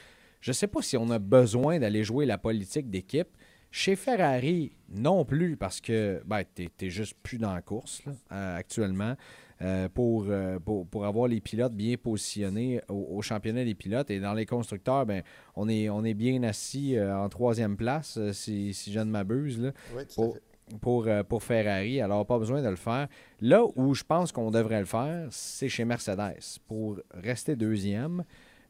Je 0.41 0.51
ne 0.51 0.55
sais 0.55 0.69
pas 0.69 0.81
si 0.83 0.97
on 0.97 1.11
a 1.11 1.19
besoin 1.19 1.81
d'aller 1.81 2.05
jouer 2.05 2.27
la 2.27 2.39
politique 2.39 2.91
d'équipe. 2.91 3.29
Chez 3.71 3.97
Ferrari, 3.97 4.73
non 4.89 5.25
plus, 5.25 5.57
parce 5.57 5.81
que 5.81 6.23
ben, 6.25 6.43
tu 6.55 6.69
n'es 6.81 6.91
juste 6.91 7.17
plus 7.23 7.39
dans 7.39 7.53
la 7.53 7.61
course 7.61 8.03
là, 8.07 8.13
euh, 8.33 8.57
actuellement. 8.57 9.15
euh, 9.63 9.89
pour, 9.89 10.27
euh, 10.29 10.59
pour, 10.59 10.87
pour 10.87 11.07
avoir 11.07 11.29
les 11.29 11.41
pilotes 11.41 11.75
bien 11.75 11.97
positionnés 11.97 12.81
au, 12.89 13.17
au 13.17 13.23
championnat 13.23 13.65
des 13.65 13.75
pilotes. 13.75 14.11
Et 14.11 14.21
dans 14.21 14.35
les 14.35 14.47
constructeurs, 14.47 15.07
ben, 15.07 15.23
on, 15.57 15.69
est, 15.69 15.89
on 15.89 16.05
est 16.05 16.15
bien 16.15 16.43
assis 16.43 16.97
euh, 16.97 17.17
en 17.17 17.29
troisième 17.29 17.77
place, 17.77 18.19
si, 18.33 18.73
si 18.73 18.93
je 18.93 19.01
ne 19.01 19.11
m'abuse. 19.11 19.73
Oui, 19.97 20.03
tout 20.07 20.15
pour, 20.15 20.31
à 20.31 20.35
fait. 20.35 20.43
Pour, 20.81 21.07
euh, 21.07 21.23
pour 21.23 21.43
Ferrari. 21.43 22.01
Alors, 22.01 22.25
pas 22.27 22.39
besoin 22.39 22.63
de 22.63 22.69
le 22.69 22.77
faire. 22.77 23.09
Là 23.41 23.63
où 23.77 23.95
je 23.95 24.05
pense 24.05 24.33
qu'on 24.33 24.51
devrait 24.51 24.81
le 24.81 24.87
faire, 24.87 25.27
c'est 25.31 25.69
chez 25.69 25.85
Mercedes 25.85 26.39
pour 26.67 26.97
rester 27.15 27.57
deuxième 27.57 28.25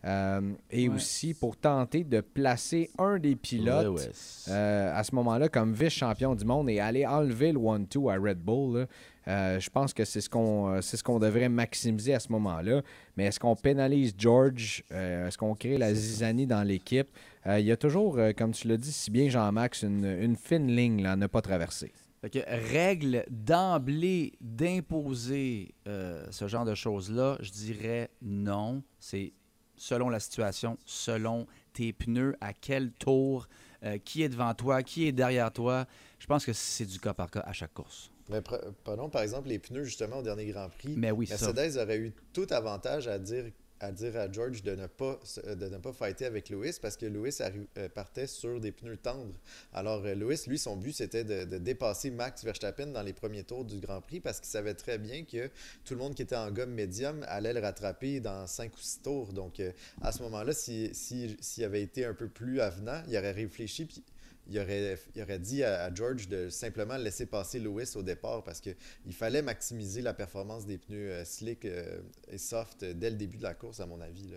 euh, 0.04 0.40
et 0.70 0.88
Ouais. 0.88 0.94
aussi 0.94 1.34
pour 1.34 1.56
tenter 1.56 2.04
de 2.04 2.20
placer 2.20 2.88
un 2.98 3.18
des 3.18 3.34
pilotes 3.34 4.10
euh, 4.48 4.92
à 4.94 5.02
ce 5.02 5.12
moment-là 5.16 5.48
comme 5.48 5.72
vice-champion 5.72 6.34
du 6.36 6.44
monde 6.44 6.70
et 6.70 6.78
aller 6.78 7.04
enlever 7.04 7.50
le 7.52 7.58
1-2 7.58 8.08
à 8.08 8.16
Red 8.16 8.38
Bull. 8.38 8.86
Euh, 9.26 9.58
je 9.60 9.68
pense 9.68 9.92
que 9.92 10.04
c'est 10.04 10.20
ce 10.22 10.30
qu'on 10.30 10.80
c'est 10.80 10.96
ce 10.96 11.02
qu'on 11.04 11.18
devrait 11.18 11.48
maximiser 11.50 12.14
à 12.14 12.20
ce 12.20 12.30
moment-là. 12.32 12.80
Mais 13.16 13.24
est-ce 13.24 13.38
qu'on 13.40 13.56
pénalise 13.56 14.14
George? 14.16 14.84
Est-ce 14.90 15.36
qu'on 15.36 15.54
crée 15.54 15.76
la 15.78 15.92
zizanie 15.92 16.46
dans 16.46 16.62
l'équipe? 16.62 17.08
Euh, 17.46 17.60
il 17.60 17.66
y 17.66 17.72
a 17.72 17.76
toujours, 17.76 18.18
euh, 18.18 18.32
comme 18.32 18.52
tu 18.52 18.68
l'as 18.68 18.76
dit 18.76 18.92
si 18.92 19.10
bien, 19.10 19.28
Jean-Max, 19.28 19.82
une, 19.82 20.04
une 20.04 20.36
fine 20.36 20.66
ligne 20.74 21.02
là, 21.02 21.12
à 21.12 21.16
ne 21.16 21.26
pas 21.26 21.40
traverser. 21.40 21.92
Fait 22.20 22.30
que 22.30 22.38
règle 22.72 23.24
d'emblée 23.30 24.32
d'imposer 24.40 25.74
euh, 25.86 26.26
ce 26.30 26.48
genre 26.48 26.64
de 26.64 26.74
choses-là, 26.74 27.38
je 27.40 27.50
dirais 27.50 28.10
non. 28.22 28.82
C'est 28.98 29.32
selon 29.76 30.08
la 30.08 30.18
situation, 30.18 30.76
selon 30.84 31.46
tes 31.72 31.92
pneus, 31.92 32.34
à 32.40 32.52
quel 32.52 32.90
tour, 32.92 33.48
euh, 33.84 33.98
qui 33.98 34.22
est 34.24 34.28
devant 34.28 34.52
toi, 34.54 34.82
qui 34.82 35.06
est 35.06 35.12
derrière 35.12 35.52
toi. 35.52 35.86
Je 36.18 36.26
pense 36.26 36.44
que 36.44 36.52
c'est 36.52 36.86
du 36.86 36.98
cas 36.98 37.14
par 37.14 37.30
cas 37.30 37.44
à 37.46 37.52
chaque 37.52 37.72
course. 37.72 38.10
Mais 38.28 38.40
pre- 38.40 38.72
prenons 38.82 39.08
par 39.08 39.22
exemple 39.22 39.48
les 39.48 39.60
pneus 39.60 39.84
justement 39.84 40.18
au 40.18 40.22
dernier 40.22 40.46
Grand 40.46 40.68
Prix. 40.68 40.94
Mais 40.96 41.12
oui, 41.12 41.28
ça. 41.28 41.52
Mercedes 41.52 41.78
aurait 41.80 41.98
eu 41.98 42.12
tout 42.32 42.48
avantage 42.50 43.06
à 43.06 43.18
dire 43.20 43.44
à 43.80 43.92
dire 43.92 44.16
à 44.16 44.30
George 44.30 44.62
de 44.62 44.74
ne 44.74 44.86
pas 44.86 45.18
de 45.46 45.68
ne 45.68 45.78
pas 45.78 45.92
fighter 45.92 46.24
avec 46.24 46.48
Lewis 46.50 46.78
parce 46.80 46.96
que 46.96 47.06
Lewis 47.06 47.38
euh, 47.76 47.88
partait 47.88 48.26
sur 48.26 48.60
des 48.60 48.72
pneus 48.72 48.96
tendres. 48.96 49.34
Alors 49.72 50.04
euh, 50.04 50.14
Lewis, 50.14 50.44
lui, 50.46 50.58
son 50.58 50.76
but 50.76 50.92
c'était 50.92 51.24
de, 51.24 51.58
dépasser 51.58 52.10
Max 52.10 52.44
Verstappen 52.44 52.88
dans 52.88 53.02
les 53.02 53.12
premiers 53.12 53.44
tours 53.44 53.64
du 53.64 53.78
Grand 53.78 54.00
Prix 54.00 54.20
parce 54.20 54.40
qu'il 54.40 54.48
savait 54.48 54.74
très 54.74 54.98
bien 54.98 55.24
que 55.24 55.48
tout 55.84 55.94
le 55.94 55.98
monde 55.98 56.14
qui 56.14 56.22
était 56.22 56.36
en 56.36 56.50
gomme 56.50 56.72
médium 56.72 57.24
allait 57.28 57.52
le 57.52 57.60
rattraper 57.60 58.20
dans 58.20 58.46
5 58.46 58.74
ou 58.74 58.80
6 58.80 59.02
tours. 59.02 59.32
Donc 59.32 59.60
euh, 59.60 59.72
à 60.02 60.12
ce 60.12 60.22
moment-là, 60.24 60.52
s'il 60.52 60.94
si, 60.94 61.36
s'il 61.40 61.64
avait 61.64 61.82
été 61.82 62.04
un 62.04 62.14
peu 62.14 62.28
plus 62.28 62.60
avenant, 62.60 63.02
il 63.08 63.16
aurait 63.16 63.32
réfléchi 63.32 63.84
puis 63.84 64.02
il 64.48 64.58
aurait, 64.58 64.98
aurait 65.20 65.38
dit 65.38 65.62
à, 65.62 65.92
George 65.94 66.28
de 66.28 66.48
simplement 66.48 66.96
laisser 66.96 67.26
passer 67.26 67.58
Lewis 67.58 67.92
au 67.96 68.02
départ 68.02 68.42
parce 68.42 68.60
que 68.60 68.70
il 69.06 69.14
fallait 69.14 69.42
maximiser 69.42 70.02
la 70.02 70.14
performance 70.14 70.66
des 70.66 70.78
pneus 70.78 71.10
euh, 71.10 71.24
slick 71.24 71.64
euh, 71.64 72.00
et 72.30 72.38
soft 72.38 72.84
dès 72.84 73.10
le 73.10 73.16
début 73.16 73.36
de 73.38 73.42
la 73.42 73.54
course, 73.54 73.80
à 73.80 73.86
mon 73.86 74.00
avis. 74.00 74.34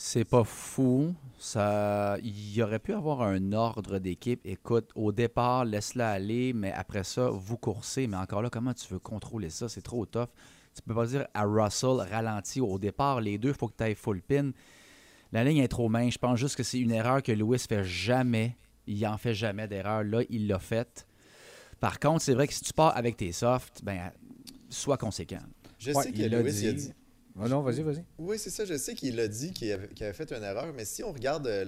C'est 0.00 0.24
pas 0.24 0.44
fou. 0.44 1.12
Ça, 1.38 2.18
il 2.22 2.62
aurait 2.62 2.78
pu 2.78 2.92
avoir 2.92 3.22
un 3.22 3.52
ordre 3.52 3.98
d'équipe. 3.98 4.40
Écoute, 4.44 4.90
au 4.94 5.10
départ, 5.10 5.64
laisse-la 5.64 6.10
aller, 6.12 6.52
mais 6.52 6.70
après 6.70 7.02
ça, 7.02 7.30
vous 7.30 7.56
coursez. 7.56 8.06
Mais 8.06 8.16
encore 8.16 8.42
là, 8.42 8.48
comment 8.48 8.72
tu 8.72 8.86
veux 8.92 9.00
contrôler 9.00 9.50
ça? 9.50 9.68
C'est 9.68 9.82
trop 9.82 10.06
tough. 10.06 10.28
Tu 10.76 10.82
peux 10.82 10.94
pas 10.94 11.06
dire 11.06 11.26
à 11.34 11.42
Russell, 11.42 12.06
ralentis 12.08 12.60
au 12.60 12.78
départ. 12.78 13.20
Les 13.20 13.38
deux, 13.38 13.48
il 13.48 13.54
faut 13.56 13.66
que 13.66 13.74
tu 13.76 13.82
ailles 13.82 13.96
full 13.96 14.22
pin. 14.22 14.52
La 15.32 15.42
ligne 15.42 15.58
est 15.58 15.68
trop 15.68 15.88
mince. 15.88 16.14
Je 16.14 16.18
pense 16.18 16.38
juste 16.38 16.54
que 16.54 16.62
c'est 16.62 16.78
une 16.78 16.92
erreur 16.92 17.20
que 17.20 17.32
Lewis 17.32 17.66
fait 17.68 17.82
jamais. 17.82 18.56
Il 18.88 19.06
en 19.06 19.18
fait 19.18 19.34
jamais 19.34 19.68
d'erreur. 19.68 20.02
Là, 20.02 20.22
il 20.30 20.46
l'a 20.48 20.58
faite. 20.58 21.06
Par 21.78 22.00
contre, 22.00 22.22
c'est 22.22 22.34
vrai 22.34 22.48
que 22.48 22.54
si 22.54 22.62
tu 22.62 22.72
pars 22.72 22.96
avec 22.96 23.16
tes 23.16 23.30
softs, 23.32 23.84
ben, 23.84 24.10
sois 24.70 24.96
conséquent. 24.96 25.38
Je 25.78 25.92
Ouais, 25.92 26.02
sais 26.02 26.10
que 26.10 26.16
il 26.16 26.30
l'a 26.30 26.40
Lewis 26.42 26.58
il 26.62 26.68
a 26.68 26.72
dit. 26.72 26.92
Ah 27.40 27.48
non, 27.48 27.60
vas-y, 27.62 27.82
vas-y. 27.82 28.02
Oui, 28.18 28.36
c'est 28.36 28.50
ça. 28.50 28.64
Je 28.64 28.76
sais 28.76 28.94
qu'il 28.96 29.20
a 29.20 29.28
dit 29.28 29.52
qu'il 29.52 29.70
avait, 29.70 29.86
qu'il 29.88 30.02
avait 30.04 30.12
fait 30.12 30.32
une 30.32 30.42
erreur, 30.42 30.72
mais 30.74 30.84
si 30.84 31.04
on 31.04 31.12
regarde, 31.12 31.46
euh, 31.46 31.66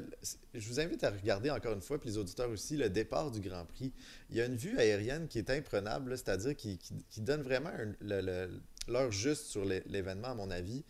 je 0.53 0.69
vous 0.69 0.81
invite 0.81 1.05
à 1.05 1.11
regarder 1.11 1.49
encore 1.51 1.75
une 1.75 1.81
fois, 1.81 2.01
puis 2.01 2.09
les 2.11 2.19
auditeurs 2.19 2.51
aussi, 2.51 2.77
le 2.77 2.91
départ 2.91 3.31
du 3.31 3.39
Grand 3.39 3.65
Prix. 3.67 3.93
Il 4.31 4.37
y 4.37 4.41
a 4.41 4.47
une 4.47 4.57
vue 4.57 4.77
aérienne 4.79 5.29
qui 5.29 5.39
est 5.39 5.49
imprenable, 5.51 6.17
c'est-à-dire 6.19 6.57
qui, 6.57 6.77
qui- 6.79 7.05
qui 7.09 7.21
donne 7.21 7.43
vraiment 7.43 7.71
l'heure 8.01 9.13
juste 9.13 9.47
sur 9.47 9.65
l'é- 9.65 9.85
l'événement, 9.87 10.29
à 10.29 10.35
mon 10.35 10.51
avis. 10.51 10.83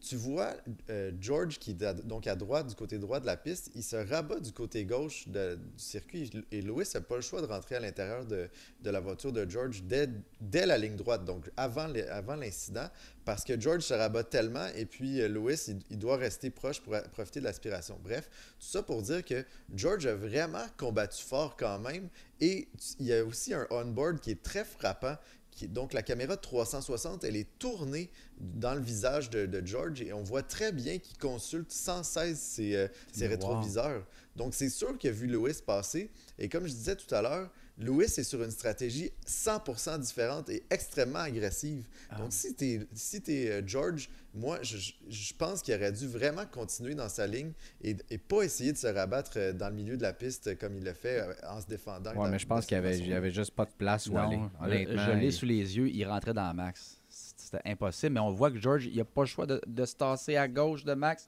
Tu 0.00 0.14
vois 0.16 0.54
euh, 0.90 1.10
George 1.20 1.58
qui 1.58 1.72
est 1.72 2.04
donc 2.06 2.26
à 2.28 2.36
droite, 2.36 2.68
du 2.68 2.74
côté 2.76 2.98
droit 2.98 3.18
de 3.18 3.26
la 3.26 3.36
piste, 3.36 3.70
il 3.74 3.82
se 3.82 3.96
rabat 3.96 4.38
du 4.38 4.52
côté 4.52 4.84
gauche 4.84 5.26
du 5.28 5.40
circuit 5.76 6.30
et 6.52 6.62
Lewis 6.62 6.88
n'a 6.94 7.00
pas 7.00 7.16
le 7.16 7.20
choix 7.20 7.40
de 7.42 7.46
rentrer 7.46 7.74
à 7.74 7.80
l'intérieur 7.80 8.24
de, 8.24 8.48
de 8.80 8.90
la 8.90 9.00
voiture 9.00 9.32
de 9.32 9.48
George 9.50 9.82
dès, 9.82 10.08
dès 10.40 10.66
la 10.66 10.78
ligne 10.78 10.94
droite, 10.94 11.24
donc 11.24 11.50
avant 11.56 11.88
les- 11.88 12.06
avant 12.06 12.36
l'incident, 12.36 12.88
parce 13.24 13.42
que 13.44 13.60
George 13.60 13.82
se 13.82 13.92
rabat 13.92 14.22
tellement 14.24 14.68
et 14.76 14.86
puis 14.86 15.20
euh, 15.20 15.28
Lewis, 15.28 15.64
il, 15.68 15.80
il 15.90 15.98
doit 15.98 16.16
rester 16.16 16.50
proche 16.50 16.80
pour 16.80 16.94
profiter 17.12 17.40
de 17.40 17.44
l'aspiration. 17.44 17.98
Bref, 18.02 18.30
tout 18.60 18.66
ça 18.66 18.82
pour 18.84 19.02
dire 19.02 19.24
que 19.24 19.44
George 19.74 20.06
a 20.06 20.14
vraiment 20.14 20.64
combattu 20.76 21.24
fort 21.24 21.56
quand 21.56 21.80
même 21.80 22.08
et 22.40 22.68
il 23.00 23.06
y 23.06 23.12
a 23.12 23.24
aussi 23.24 23.52
un 23.52 23.66
on-board 23.70 24.20
qui 24.20 24.30
est 24.30 24.42
très 24.42 24.64
frappant. 24.64 25.16
Donc 25.66 25.92
la 25.92 26.02
caméra 26.02 26.36
de 26.36 26.40
360, 26.40 27.24
elle 27.24 27.36
est 27.36 27.48
tournée 27.58 28.10
dans 28.38 28.74
le 28.74 28.80
visage 28.80 29.28
de, 29.30 29.46
de 29.46 29.66
George 29.66 30.00
et 30.02 30.12
on 30.12 30.22
voit 30.22 30.42
très 30.42 30.70
bien 30.72 30.98
qu'il 30.98 31.18
consulte 31.18 31.72
sans 31.72 32.02
cesse 32.04 32.38
ses, 32.40 32.76
euh, 32.76 32.88
ses 33.12 33.24
Wow. 33.24 33.30
rétroviseurs. 33.30 34.06
Donc 34.36 34.54
c'est 34.54 34.68
sûr 34.68 34.96
qu'il 34.96 35.10
a 35.10 35.12
vu 35.12 35.26
Lewis 35.26 35.58
passer 35.66 36.10
et 36.38 36.48
comme 36.48 36.66
je 36.66 36.72
disais 36.72 36.94
tout 36.96 37.12
à 37.12 37.22
l'heure, 37.22 37.50
Lewis 37.78 38.12
est 38.18 38.24
sur 38.24 38.42
une 38.42 38.50
stratégie 38.50 39.12
100% 39.26 40.00
différente 40.00 40.48
et 40.50 40.64
extrêmement 40.68 41.20
agressive. 41.20 41.84
Ah. 42.10 42.16
Donc 42.16 42.32
si 42.32 42.52
t'es 42.54 42.80
si 42.92 43.20
t'es, 43.22 43.50
euh, 43.50 43.62
George, 43.64 44.08
moi 44.34 44.58
je, 44.62 44.76
je- 45.08 45.32
pense 45.34 45.62
qu'il 45.62 45.74
aurait 45.74 45.92
dû 45.92 46.08
vraiment 46.08 46.44
continuer 46.46 46.94
dans 46.96 47.08
sa 47.08 47.26
ligne 47.26 47.52
et, 47.82 47.96
et 48.10 48.18
pas 48.18 48.42
essayer 48.42 48.72
de 48.72 48.76
se 48.76 48.88
rabattre 48.88 49.32
euh, 49.36 49.52
dans 49.52 49.68
le 49.68 49.74
milieu 49.76 49.96
de 49.96 50.02
la 50.02 50.12
piste 50.12 50.58
comme 50.58 50.76
il 50.76 50.82
le 50.84 50.92
fait 50.92 51.20
euh, 51.20 51.32
en 51.48 51.60
se 51.60 51.66
défendant. 51.66 52.12
Dans- 52.12 52.28
mais 52.28 52.38
je 52.40 52.46
pense 52.46 52.66
qu'il 52.66 52.76
y 52.76 52.80
cette 52.80 52.84
avait, 52.86 52.96
il 52.96 52.98
y 52.98 53.02
façon-là. 53.02 53.16
avait 53.18 53.30
juste 53.30 53.52
pas 53.52 53.64
de 53.64 53.70
place 53.78 54.08
où 54.08 54.18
aller. 54.18 54.38
Honnêtement. 54.60 55.04
je 55.06 55.10
l'ai 55.12 55.30
sous 55.30 55.46
les 55.46 55.76
yeux, 55.76 55.88
il 55.88 56.04
rentrait 56.04 56.34
dans 56.34 56.52
Max. 56.54 56.96
C'était 57.08 57.62
impossible, 57.64 58.14
mais 58.14 58.20
on 58.20 58.32
voit 58.32 58.50
que 58.50 58.58
George, 58.58 58.86
il 58.86 58.96
n'a 58.96 59.04
pas 59.04 59.22
le 59.22 59.26
choix 59.26 59.46
de, 59.46 59.60
de 59.66 59.84
se 59.86 59.94
tasser 59.94 60.36
à 60.36 60.46
gauche 60.48 60.84
de 60.84 60.92
Max. 60.94 61.26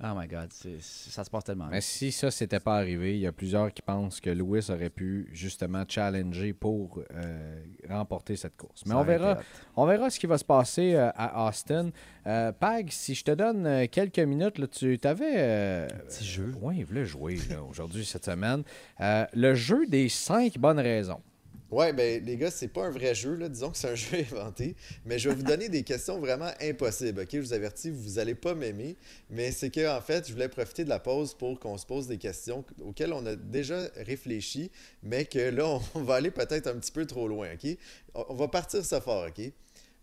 Oh 0.00 0.14
my 0.16 0.28
God, 0.28 0.52
ça 0.80 1.24
se 1.24 1.28
passe 1.30 1.42
tellement 1.42 1.66
Mais 1.66 1.80
vite. 1.80 1.88
si 1.88 2.12
ça 2.12 2.30
s'était 2.30 2.60
pas 2.60 2.76
arrivé, 2.76 3.16
il 3.16 3.20
y 3.20 3.26
a 3.26 3.32
plusieurs 3.32 3.72
qui 3.72 3.82
pensent 3.82 4.20
que 4.20 4.30
Lewis 4.30 4.68
aurait 4.70 4.90
pu 4.90 5.28
justement 5.32 5.84
challenger 5.88 6.52
pour 6.52 7.00
euh, 7.12 7.60
remporter 7.88 8.36
cette 8.36 8.56
course. 8.56 8.84
Mais 8.86 8.92
Ça 8.92 8.98
on 8.98 9.02
verra, 9.02 9.38
on 9.74 9.86
verra 9.86 10.08
ce 10.08 10.20
qui 10.20 10.26
va 10.26 10.38
se 10.38 10.44
passer 10.44 10.94
euh, 10.94 11.10
à 11.16 11.48
Austin. 11.48 11.90
Euh, 12.28 12.52
Pag, 12.52 12.90
si 12.90 13.16
je 13.16 13.24
te 13.24 13.32
donne 13.32 13.88
quelques 13.88 14.20
minutes, 14.20 14.58
là, 14.58 14.68
tu 14.68 15.00
avais. 15.02 15.88
Petit 16.06 16.24
jeu. 16.24 16.54
Oui, 16.60 16.76
il 16.78 16.84
voulait 16.84 17.04
jouer 17.06 17.36
aujourd'hui, 17.68 18.04
cette 18.04 18.24
semaine. 18.26 18.62
Le 19.00 19.54
jeu 19.54 19.84
des 19.88 20.08
cinq 20.08 20.58
bonnes 20.58 20.78
raisons. 20.80 21.20
Ouais, 21.70 21.92
ben 21.92 22.24
les 22.24 22.36
gars, 22.38 22.50
c'est 22.50 22.68
pas 22.68 22.86
un 22.86 22.90
vrai 22.90 23.14
jeu, 23.14 23.34
là. 23.34 23.48
disons 23.48 23.70
que 23.70 23.76
c'est 23.76 23.90
un 23.90 23.94
jeu 23.94 24.18
inventé, 24.18 24.74
mais 25.04 25.18
je 25.18 25.28
vais 25.28 25.34
vous 25.34 25.42
donner 25.42 25.68
des 25.68 25.82
questions 25.82 26.18
vraiment 26.18 26.50
impossibles, 26.62 27.20
ok? 27.20 27.28
Je 27.32 27.40
vous 27.40 27.52
avertis, 27.52 27.90
vous 27.90 28.18
allez 28.18 28.34
pas 28.34 28.54
m'aimer, 28.54 28.96
mais 29.28 29.52
c'est 29.52 29.68
que 29.68 29.86
en 29.94 30.00
fait, 30.00 30.26
je 30.26 30.32
voulais 30.32 30.48
profiter 30.48 30.84
de 30.84 30.88
la 30.88 30.98
pause 30.98 31.34
pour 31.34 31.60
qu'on 31.60 31.76
se 31.76 31.84
pose 31.84 32.06
des 32.06 32.16
questions 32.16 32.64
auxquelles 32.80 33.12
on 33.12 33.26
a 33.26 33.36
déjà 33.36 33.80
réfléchi, 33.96 34.70
mais 35.02 35.26
que 35.26 35.50
là, 35.50 35.78
on 35.94 36.02
va 36.02 36.14
aller 36.14 36.30
peut-être 36.30 36.68
un 36.68 36.76
petit 36.76 36.92
peu 36.92 37.04
trop 37.04 37.28
loin, 37.28 37.48
ok? 37.52 37.76
On 38.14 38.34
va 38.34 38.48
partir 38.48 38.82
ça 38.84 39.00
fort, 39.00 39.26
ok? 39.28 39.52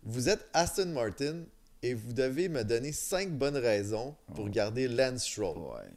Vous 0.04 0.28
êtes 0.28 0.46
Aston 0.52 0.86
Martin 0.86 1.42
et 1.82 1.94
vous 1.94 2.12
devez 2.12 2.48
me 2.48 2.62
donner 2.62 2.92
cinq 2.92 3.30
bonnes 3.30 3.56
raisons 3.56 4.14
pour 4.36 4.48
garder 4.48 4.86
Lance 4.86 5.24
Stroll. 5.24 5.58
Ouais. 5.58 5.90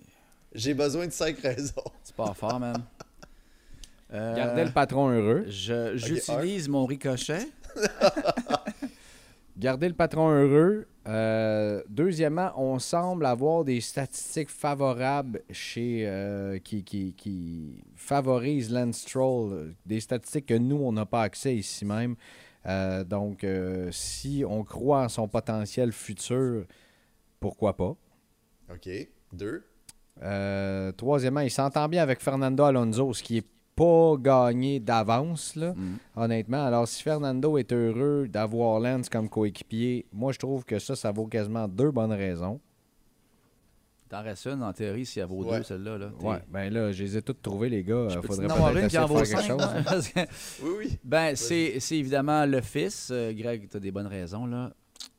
J'ai 0.54 0.74
besoin 0.74 1.06
de 1.06 1.12
cinq 1.12 1.40
raisons. 1.44 1.84
C'est 2.04 2.16
pas 2.16 2.34
fort, 2.34 2.60
man. 2.60 2.84
Euh, 4.14 4.36
Gardez 4.36 4.66
le 4.66 4.72
patron 4.72 5.10
heureux. 5.10 5.46
je- 5.48 5.96
J'utilise 5.96 6.68
mon 6.68 6.86
ricochet. 6.86 7.48
Garder 9.58 9.90
le 9.90 9.94
patron 9.94 10.30
heureux. 10.30 10.88
Euh, 11.08 11.84
deuxièmement, 11.90 12.52
on 12.56 12.80
semble 12.80 13.26
avoir 13.26 13.66
des 13.66 13.82
statistiques 13.82 14.50
favorables 14.50 15.42
chez 15.52 16.04
euh, 16.08 16.60
qui, 16.60 16.84
qui, 16.84 17.14
qui 17.14 17.84
favorisent 17.96 18.72
Lance 18.72 19.00
Stroll, 19.00 19.74
des 19.86 20.00
statistiques 20.00 20.46
que 20.46 20.54
nous, 20.54 20.78
on 20.78 20.94
n'a 20.94 21.06
pas 21.06 21.24
accès 21.24 21.56
ici 21.56 21.84
même. 21.84 22.16
Euh, 22.66 23.04
donc, 23.04 23.44
euh, 23.44 23.90
si 23.92 24.44
on 24.48 24.64
croit 24.64 25.04
en 25.04 25.10
son 25.10 25.28
potentiel 25.28 25.92
futur, 25.92 26.66
pourquoi 27.40 27.76
pas? 27.76 27.96
Ok. 28.72 28.90
Deux. 29.34 29.64
Euh, 30.22 30.92
troisièmement, 30.94 31.40
il 31.42 31.52
s'entend 31.52 31.88
bien 31.90 32.04
avec 32.04 32.22
Fernando 32.22 32.64
Alonso, 32.64 33.14
ce 33.14 33.24
qui 33.24 33.38
est 33.40 33.46
pas 33.80 34.16
gagné 34.20 34.80
d'avance, 34.80 35.56
là, 35.56 35.74
Mm. 35.74 35.98
honnêtement. 36.16 36.66
Alors, 36.66 36.88
si 36.88 37.02
Fernando 37.02 37.58
est 37.58 37.72
heureux 37.72 38.28
d'avoir 38.28 38.80
Lance 38.80 39.08
comme 39.10 39.30
coéquipier, 39.30 40.06
moi, 40.14 40.32
je 40.34 40.40
trouve 40.40 40.66
que 40.66 40.78
ça, 40.80 40.96
ça 40.96 41.12
vaut 41.12 41.28
quasiment 41.28 41.68
deux 41.68 41.92
bonnes 41.92 42.12
raisons. 42.12 42.60
T'en 44.10 44.24
restes 44.24 44.48
une, 44.48 44.64
en 44.64 44.74
théorie, 44.74 45.06
s'il 45.06 45.20
y 45.20 45.24
a 45.24 45.28
vos 45.28 45.44
Ouais. 45.44 45.58
deux, 45.60 45.64
celle-là. 45.64 45.98
Là, 46.00 46.10
Ouais, 46.22 46.40
ben 46.52 46.74
là, 46.74 46.92
je 46.92 47.04
les 47.04 47.18
ai 47.18 47.22
toutes 47.22 47.44
trouvées, 47.44 47.70
les 47.70 47.84
gars. 47.84 48.08
Je 48.10 48.20
Faudrait 48.20 48.48
peut-être 48.48 48.68
une 48.74 48.80
qui 48.80 48.86
essayer 48.86 49.00
en 49.00 49.04
de 49.04 49.08
vaut 49.08 49.24
faire 49.24 49.40
quelque 49.40 49.60
cinq, 49.60 49.90
chose. 49.94 50.08
que- 50.10 50.20
Oui, 50.64 50.72
oui. 50.80 50.98
Ben, 51.04 51.36
c'est 51.36 51.80
c'est 51.80 51.98
évidemment 51.98 52.44
le 52.48 52.60
fils. 52.62 53.10
Euh, 53.12 53.32
Greg, 53.34 53.70
tu 53.70 53.78
as 53.78 53.80
des 53.80 53.92
bonnes 53.92 54.08
raisons, 54.08 54.48
là. 54.48 54.72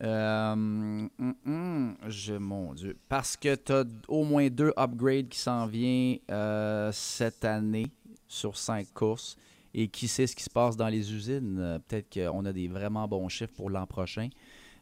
Euh, 0.02 0.52
hum, 0.52 1.08
hum, 1.46 1.94
je, 2.08 2.32
mon 2.34 2.74
Dieu. 2.74 2.96
Parce 3.08 3.36
que 3.36 3.54
tu 3.54 3.72
as 3.72 3.84
au 4.08 4.24
moins 4.24 4.48
deux 4.48 4.72
upgrades 4.76 5.28
qui 5.28 5.38
s'en 5.38 5.66
viennent 5.66 6.18
euh, 6.30 6.90
cette 6.92 7.44
année 7.44 7.86
sur 8.30 8.56
cinq 8.56 8.86
courses. 8.94 9.36
Et 9.74 9.86
qui 9.88 10.08
sait 10.08 10.26
ce 10.26 10.34
qui 10.34 10.42
se 10.42 10.50
passe 10.50 10.76
dans 10.76 10.88
les 10.88 11.12
usines? 11.12 11.58
Euh, 11.60 11.78
Peut-être 11.78 12.12
qu'on 12.12 12.44
a 12.44 12.52
des 12.52 12.66
vraiment 12.68 13.06
bons 13.06 13.28
chiffres 13.28 13.52
pour 13.54 13.70
l'an 13.70 13.86
prochain. 13.86 14.28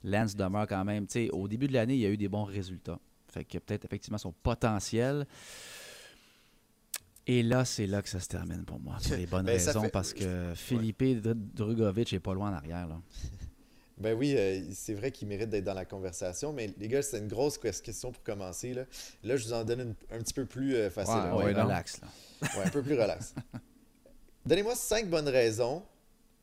Lance 0.05 0.35
demeure 0.37 0.67
quand 0.67 0.85
même. 0.85 1.07
tu 1.07 1.13
sais, 1.15 1.31
au 1.31 1.47
début 1.49 1.67
de 1.69 1.73
l'année, 1.75 1.95
il 1.95 2.01
y 2.01 2.07
a 2.07 2.11
eu 2.11 2.17
des 2.17 2.29
bons 2.29 2.45
résultats. 2.45 2.99
Fait 3.31 3.45
que 3.45 3.59
peut-être 3.59 3.85
effectivement 3.85 4.17
son 4.19 4.33
potentiel. 4.33 5.27
Et 7.27 7.43
là, 7.43 7.67
c'est 7.67 7.87
là 7.87 8.01
que 8.01 8.09
ça 8.09 8.21
se 8.21 8.29
termine 8.29 8.65
pour 8.65 8.81
moi. 8.81 8.97
Pour 9.03 9.17
les 9.17 9.27
bonnes 9.27 9.45
Ben, 9.45 9.53
raisons. 9.53 9.83
fait- 9.83 9.91
Parce 9.91 10.15
que 10.15 10.53
Philippe 10.55 11.03
Dr- 11.03 11.35
Drugovic 11.35 12.13
est 12.15 12.21
pas 12.21 12.33
loin 12.33 12.51
en 12.51 12.55
arrière. 12.55 12.89
Là. 12.89 13.01
Ben 14.01 14.15
oui, 14.17 14.35
euh, 14.37 14.61
c'est 14.73 14.95
vrai 14.95 15.11
qu'il 15.11 15.27
mérite 15.29 15.51
d'être 15.51 15.65
dans 15.65 15.75
la 15.75 15.85
conversation, 15.85 16.53
mais 16.53 16.73
les 16.79 16.87
gars, 16.89 17.03
c'est 17.03 17.19
une 17.19 17.27
grosse 17.29 17.59
que- 17.59 17.69
question 17.81 18.13
pour 18.13 18.23
commencer. 18.23 18.73
Là, 18.73 18.85
là 19.25 19.37
je 19.37 19.45
vous 19.47 19.53
en 19.53 19.65
donne 19.65 19.81
une- 19.81 19.95
un 20.17 20.19
petit 20.23 20.35
peu 20.35 20.47
plus 20.47 20.77
euh, 20.77 20.89
facile. 20.91 21.15
Ouais, 21.35 21.53
là. 21.53 21.65
Relax. 21.65 22.01
Là. 22.01 22.09
Ouais, 22.57 22.65
un 22.67 22.71
peu 22.71 22.83
plus 22.83 22.95
relax. 22.95 23.35
Donnez-moi 24.47 24.75
cinq 24.77 25.09
bonnes 25.11 25.29
raisons 25.29 25.83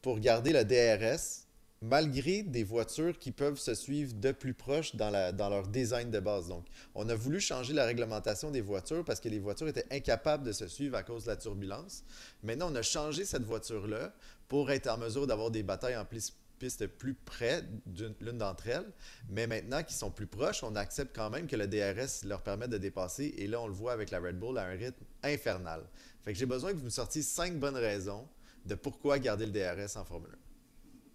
pour 0.01 0.19
garder 0.19 0.51
le 0.53 0.63
DRS 0.65 1.43
malgré 1.81 2.41
des 2.43 2.63
voitures 2.63 3.17
qui 3.19 3.31
peuvent 3.31 3.57
se 3.59 3.73
suivre 3.75 4.13
de 4.15 4.31
plus 4.31 4.53
proche 4.53 4.95
dans, 4.95 5.09
la, 5.09 5.31
dans 5.31 5.49
leur 5.49 5.67
design 5.67 6.09
de 6.09 6.19
base. 6.19 6.47
Donc, 6.47 6.65
on 6.95 7.07
a 7.09 7.15
voulu 7.15 7.39
changer 7.39 7.73
la 7.73 7.85
réglementation 7.85 8.49
des 8.51 8.61
voitures 8.61 9.03
parce 9.05 9.19
que 9.19 9.29
les 9.29 9.39
voitures 9.39 9.67
étaient 9.67 9.85
incapables 9.91 10.43
de 10.43 10.51
se 10.51 10.67
suivre 10.67 10.95
à 10.97 11.03
cause 11.03 11.25
de 11.25 11.29
la 11.29 11.35
turbulence. 11.37 12.03
Maintenant, 12.43 12.71
on 12.71 12.75
a 12.75 12.81
changé 12.81 13.23
cette 13.25 13.43
voiture-là 13.43 14.13
pour 14.47 14.71
être 14.71 14.87
en 14.87 14.97
mesure 14.97 15.27
d'avoir 15.27 15.51
des 15.51 15.63
batailles 15.63 15.97
en 15.97 16.05
plis- 16.05 16.33
piste 16.57 16.87
plus 16.87 17.13
près 17.13 17.63
d'une 17.85 18.13
l'une 18.21 18.37
d'entre 18.37 18.67
elles. 18.67 18.85
Mais 19.29 19.47
maintenant 19.47 19.83
qu'ils 19.83 19.95
sont 19.95 20.11
plus 20.11 20.27
proches, 20.27 20.63
on 20.63 20.75
accepte 20.75 21.15
quand 21.15 21.29
même 21.29 21.47
que 21.47 21.55
le 21.55 21.67
DRS 21.67 22.25
leur 22.27 22.41
permet 22.41 22.67
de 22.67 22.77
dépasser. 22.77 23.33
Et 23.37 23.47
là, 23.47 23.61
on 23.61 23.67
le 23.67 23.73
voit 23.73 23.93
avec 23.93 24.11
la 24.11 24.19
Red 24.19 24.39
Bull 24.39 24.57
à 24.57 24.63
un 24.65 24.71
rythme 24.71 25.03
infernal. 25.23 25.81
Fait 26.23 26.33
que 26.33 26.39
j'ai 26.39 26.45
besoin 26.45 26.71
que 26.71 26.77
vous 26.77 26.85
me 26.85 26.89
sortiez 26.89 27.21
cinq 27.21 27.53
bonnes 27.59 27.75
raisons 27.77 28.27
de 28.65 28.75
pourquoi 28.75 29.19
garder 29.19 29.45
le 29.45 29.51
DRS 29.51 29.95
en 29.97 30.05
Formule 30.05 30.31
1. 30.31 30.35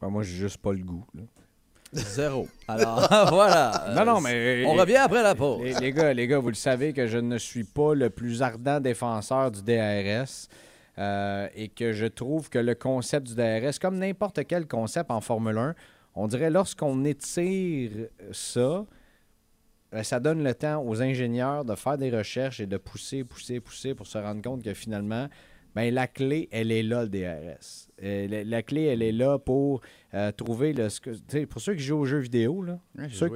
Ben, 0.03 0.09
moi, 0.11 0.23
j'ai 0.23 0.37
juste 0.37 0.59
pas 0.59 0.73
le 0.73 0.79
goût. 0.85 1.05
là. 1.15 1.23
Zéro. 1.93 2.49
Alors, 2.69 3.01
voilà. 3.31 3.93
Non, 3.97 4.05
non, 4.05 4.21
mais- 4.21 4.65
On 4.67 4.75
revient 4.75 4.97
après 4.97 5.23
la 5.23 5.35
pause. 5.35 5.63
Les, 5.63 5.75
les 5.75 5.93
gars, 5.93 6.13
les 6.15 6.27
gars, 6.29 6.39
vous 6.39 6.49
le 6.51 6.55
savez 6.55 6.93
que 6.93 7.09
je 7.09 7.19
ne 7.19 7.37
suis 7.39 7.65
pas 7.65 7.95
le 7.95 8.09
plus 8.11 8.43
ardent 8.43 8.81
défenseur 8.81 9.51
du 9.51 9.63
DRS 9.63 10.49
euh, 10.99 11.49
et 11.55 11.69
que 11.69 11.93
je 11.93 12.07
trouve 12.07 12.51
que 12.51 12.59
le 12.59 12.75
concept 12.75 13.29
du 13.29 13.35
DRS, 13.35 13.79
comme 13.81 13.99
n'importe 13.99 14.47
quel 14.47 14.67
concept 14.67 15.11
en 15.11 15.21
Formule 15.21 15.59
1, 15.59 15.75
on 16.15 16.27
dirait 16.27 16.51
lorsqu'on 16.51 17.05
étire 17.05 17.91
ça, 18.33 18.85
euh, 19.95 20.03
ça 20.03 20.21
donne 20.21 20.43
le 20.43 20.55
temps 20.55 20.85
aux 20.85 21.03
ingénieurs 21.03 21.65
de 21.65 21.75
faire 21.75 21.99
des 21.99 22.11
recherches 22.11 22.61
et 22.61 22.67
de 22.67 22.77
pousser, 22.77 23.25
pousser, 23.25 23.61
pousser 23.61 23.95
pour 23.95 24.07
se 24.07 24.19
rendre 24.19 24.43
compte 24.43 24.63
que 24.63 24.75
finalement, 24.75 25.29
ben, 25.75 25.93
la 25.95 26.07
clé, 26.07 26.49
elle 26.51 26.73
est 26.73 26.83
là, 26.83 27.05
le 27.05 27.09
DRS. 27.09 27.89
Euh, 28.03 28.27
la, 28.29 28.45
la 28.45 28.63
clé, 28.63 28.85
elle 28.85 29.03
est 29.03 29.13
là 29.13 29.39
pour 29.39 29.81
euh, 30.15 30.33
trouver 30.33 30.73
le. 30.73 30.89
Pour 31.47 31.61
ceux 31.61 31.75
qui 31.75 31.83
jouent 31.83 31.99
aux 31.99 32.07
jeux 32.07 32.19
vidéo, 32.19 32.63
là, 32.63 32.81
j'ai 33.07 33.17
ceux 33.17 33.31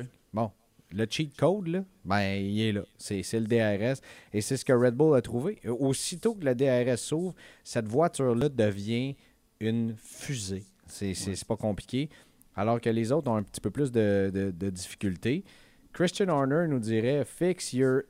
le 0.95 1.07
cheat 1.11 1.37
code, 1.37 1.67
là, 1.69 1.85
ben, 2.05 2.23
il 2.43 2.61
est 2.61 2.73
là. 2.73 2.83
C'est 2.99 3.23
le 3.35 3.47
DRS. 3.47 4.01
Et 4.33 4.41
c'est 4.41 4.57
ce 4.57 4.65
que 4.65 4.73
Red 4.73 4.95
Bull 4.95 5.17
a 5.17 5.23
trouvé. 5.23 5.59
Aussitôt 5.67 6.35
que 6.35 6.45
le 6.45 6.55
DRS 6.55 6.99
s'ouvre, 6.99 7.35
cette 7.63 7.89
voiture-là 7.89 8.49
devient 8.49 9.17
une 9.61 9.95
fusée. 9.97 10.65
C'est 10.87 11.15
c'est 11.15 11.45
pas 11.45 11.57
compliqué. 11.57 12.09
Alors 12.57 12.81
que 12.81 12.91
les 12.91 13.11
autres 13.11 13.31
ont 13.31 13.37
un 13.37 13.43
petit 13.43 13.61
peu 13.61 13.71
plus 13.71 13.91
de, 13.91 14.31
de, 14.33 14.51
de 14.51 14.71
difficultés. 14.71 15.45
Christian 15.93 16.29
Horner 16.29 16.67
nous 16.69 16.79
dirait 16.79 17.25
Fix 17.25 17.73
your 17.73 18.03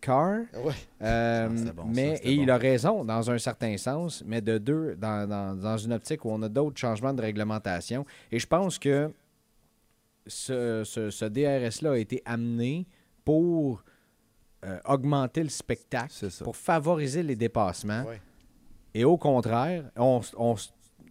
car. 0.00 0.40
Ouais. 0.54 0.72
Euh, 1.02 1.48
Ah, 1.68 1.72
bon, 1.72 1.84
mais, 1.86 2.20
et 2.22 2.32
il 2.34 2.50
a 2.50 2.56
raison 2.58 3.04
dans 3.04 3.30
un 3.30 3.38
certain 3.38 3.76
sens, 3.76 4.22
mais 4.26 4.40
de 4.40 4.58
deux, 4.58 4.94
dans, 4.96 5.28
dans- 5.28 5.54
dans 5.54 5.76
une 5.78 5.92
optique 5.92 6.24
où 6.24 6.30
on 6.30 6.40
a 6.42 6.48
d'autres 6.48 6.78
changements 6.78 7.12
de 7.14 7.22
réglementation. 7.22 8.04
Et 8.30 8.38
je 8.38 8.46
pense 8.46 8.78
que 8.78 9.10
ce, 10.26 10.82
ce- 10.84 11.10
ce 11.10 11.24
DRS-là 11.24 11.92
a 11.92 11.96
été 11.98 12.22
amené 12.24 12.86
pour 13.24 13.82
euh, 14.64 14.78
augmenter 14.86 15.42
le 15.42 15.48
spectacle, 15.48 16.12
pour 16.44 16.56
favoriser 16.56 17.22
les 17.22 17.36
dépassements. 17.36 18.04
Ouais. 18.04 18.20
Et 18.94 19.04
au 19.04 19.16
contraire, 19.16 19.84
on, 19.96 20.20
on 20.36 20.54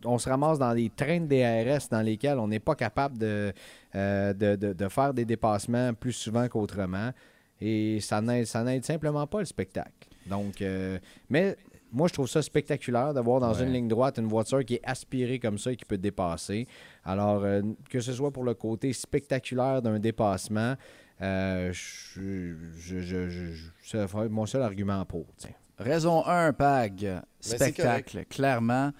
on 0.07 0.19
se 0.19 0.29
ramasse 0.29 0.59
dans 0.59 0.75
des 0.75 0.91
trains 0.91 1.19
de 1.21 1.25
DRS 1.25 1.89
dans 1.89 2.01
lesquels 2.01 2.37
on 2.37 2.47
n'est 2.47 2.59
pas 2.59 2.75
capable 2.75 3.17
de, 3.17 3.51
euh, 3.95 4.33
de, 4.33 4.55
de- 4.55 4.73
de 4.73 4.87
faire 4.87 5.13
des 5.15 5.25
dépassements 5.25 5.93
plus 5.95 6.11
souvent 6.13 6.47
qu'autrement. 6.47 7.11
Et 7.59 7.99
ça 8.01 8.21
n'aide, 8.21 8.45
ça 8.45 8.63
n'aide 8.63 8.85
simplement 8.85 9.25
pas 9.25 9.39
le 9.39 9.45
spectacle. 9.45 9.89
Donc, 10.27 10.61
euh, 10.61 10.99
mais 11.29 11.55
moi, 11.95 12.07
je 12.07 12.13
trouve 12.13 12.27
ça 12.27 12.41
spectaculaire 12.41 13.13
d'avoir 13.13 13.39
dans 13.39 13.53
Ouais. 13.53 13.63
une 13.63 13.71
ligne 13.73 13.87
droite 13.87 14.17
une 14.19 14.27
voiture 14.27 14.63
qui 14.65 14.75
est 14.75 14.81
aspirée 14.83 15.39
comme 15.39 15.57
ça 15.57 15.71
et 15.71 15.75
qui 15.75 15.85
peut 15.85 15.97
dépasser. 15.97 16.67
Alors, 17.03 17.43
euh, 17.43 17.61
que 17.89 17.99
ce 17.99 18.13
soit 18.13 18.31
pour 18.31 18.43
le 18.43 18.53
côté 18.53 18.91
spectaculaire 18.93 19.81
d'un 19.81 19.97
dépassement, 19.99 20.75
euh, 21.21 21.71
je, 21.73 22.53
je, 22.77 22.99
je- 22.99 23.29
je- 23.29 23.51
je- 23.53 23.71
ça 23.83 24.05
va 24.05 24.25
être 24.25 24.31
mon 24.31 24.45
seul 24.45 24.61
argument 24.61 25.03
pour. 25.05 25.25
tiens. 25.37 25.51
Raison 25.77 26.25
1, 26.25 26.53
Pag. 26.53 27.21
c'est 27.39 27.55
Spectacle, 27.57 28.25
clairement. 28.29 28.91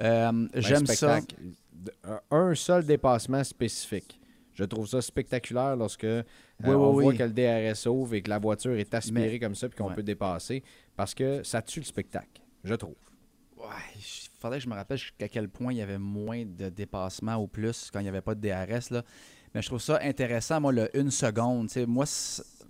Euh, 0.00 0.48
J'aime 0.54 0.82
Un 0.88 0.94
ça. 0.94 1.18
Un 2.30 2.54
seul 2.54 2.84
dépassement 2.84 3.44
spécifique. 3.44 4.18
Je 4.54 4.64
trouve 4.64 4.86
ça 4.88 5.02
spectaculaire 5.02 5.76
lorsque 5.76 6.04
euh, 6.04 6.22
Oui, 6.64 6.70
on 6.74 6.94
oui, 6.94 7.04
voit 7.04 7.12
que 7.14 7.22
le 7.24 7.30
DRS 7.30 7.86
ouvre 7.86 8.14
et 8.14 8.22
que 8.22 8.30
la 8.30 8.38
voiture 8.38 8.72
est 8.72 8.94
aspirée 8.94 9.32
Mais- 9.32 9.38
comme 9.38 9.54
ça 9.54 9.68
puis 9.68 9.76
qu'on 9.76 9.88
ouais. 9.90 9.94
peut 9.94 10.02
dépasser 10.02 10.62
parce 10.96 11.14
que 11.14 11.42
ça 11.42 11.62
tue 11.62 11.80
le 11.80 11.84
spectacle, 11.84 12.42
je 12.64 12.74
trouve. 12.74 12.94
Ouais, 13.56 13.64
il 13.96 14.40
faudrait 14.40 14.58
que 14.58 14.64
je 14.64 14.68
me 14.68 14.74
rappelle 14.74 14.98
jusqu'à 14.98 15.28
quel 15.28 15.48
point 15.48 15.72
il 15.72 15.78
y 15.78 15.82
avait 15.82 15.98
moins 15.98 16.44
de 16.44 16.68
dépassements 16.68 17.36
ou 17.36 17.46
plus 17.46 17.90
quand 17.92 18.00
il 18.00 18.04
n'y 18.04 18.08
avait 18.08 18.20
pas 18.20 18.34
de 18.34 18.40
DRS. 18.40 18.90
Là. 18.90 19.02
Mais 19.54 19.62
je 19.62 19.68
trouve 19.68 19.80
ça 19.80 19.98
intéressant, 20.02 20.60
moi, 20.60 20.72
le 20.72 20.94
une 20.96 21.10
seconde. 21.10 21.70
moi, 21.86 22.04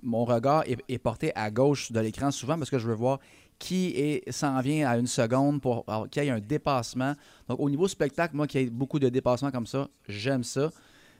mon 0.02 0.24
regard 0.24 0.64
est, 0.66 0.98
porté 0.98 1.32
à 1.34 1.50
gauche 1.50 1.90
de 1.90 1.98
l'écran 2.00 2.30
souvent 2.30 2.56
parce 2.56 2.70
que 2.70 2.78
je 2.78 2.86
veux 2.86 2.94
voir 2.94 3.18
qui 3.58 4.22
s'en 4.30 4.60
vient 4.60 4.88
à 4.88 4.98
une 4.98 5.06
seconde 5.06 5.60
pour 5.60 5.84
qu'il 6.10 6.22
y 6.22 6.26
ait 6.26 6.30
un 6.30 6.40
dépassement. 6.40 7.14
Donc, 7.48 7.58
au 7.58 7.70
niveau 7.70 7.88
spectacle, 7.88 8.36
moi, 8.36 8.46
qu'il 8.46 8.60
y 8.60 8.64
ait 8.64 8.70
beaucoup 8.70 8.98
de 8.98 9.08
dépassements 9.08 9.50
comme 9.50 9.66
ça, 9.66 9.88
j'aime 10.08 10.44
ça. 10.44 10.70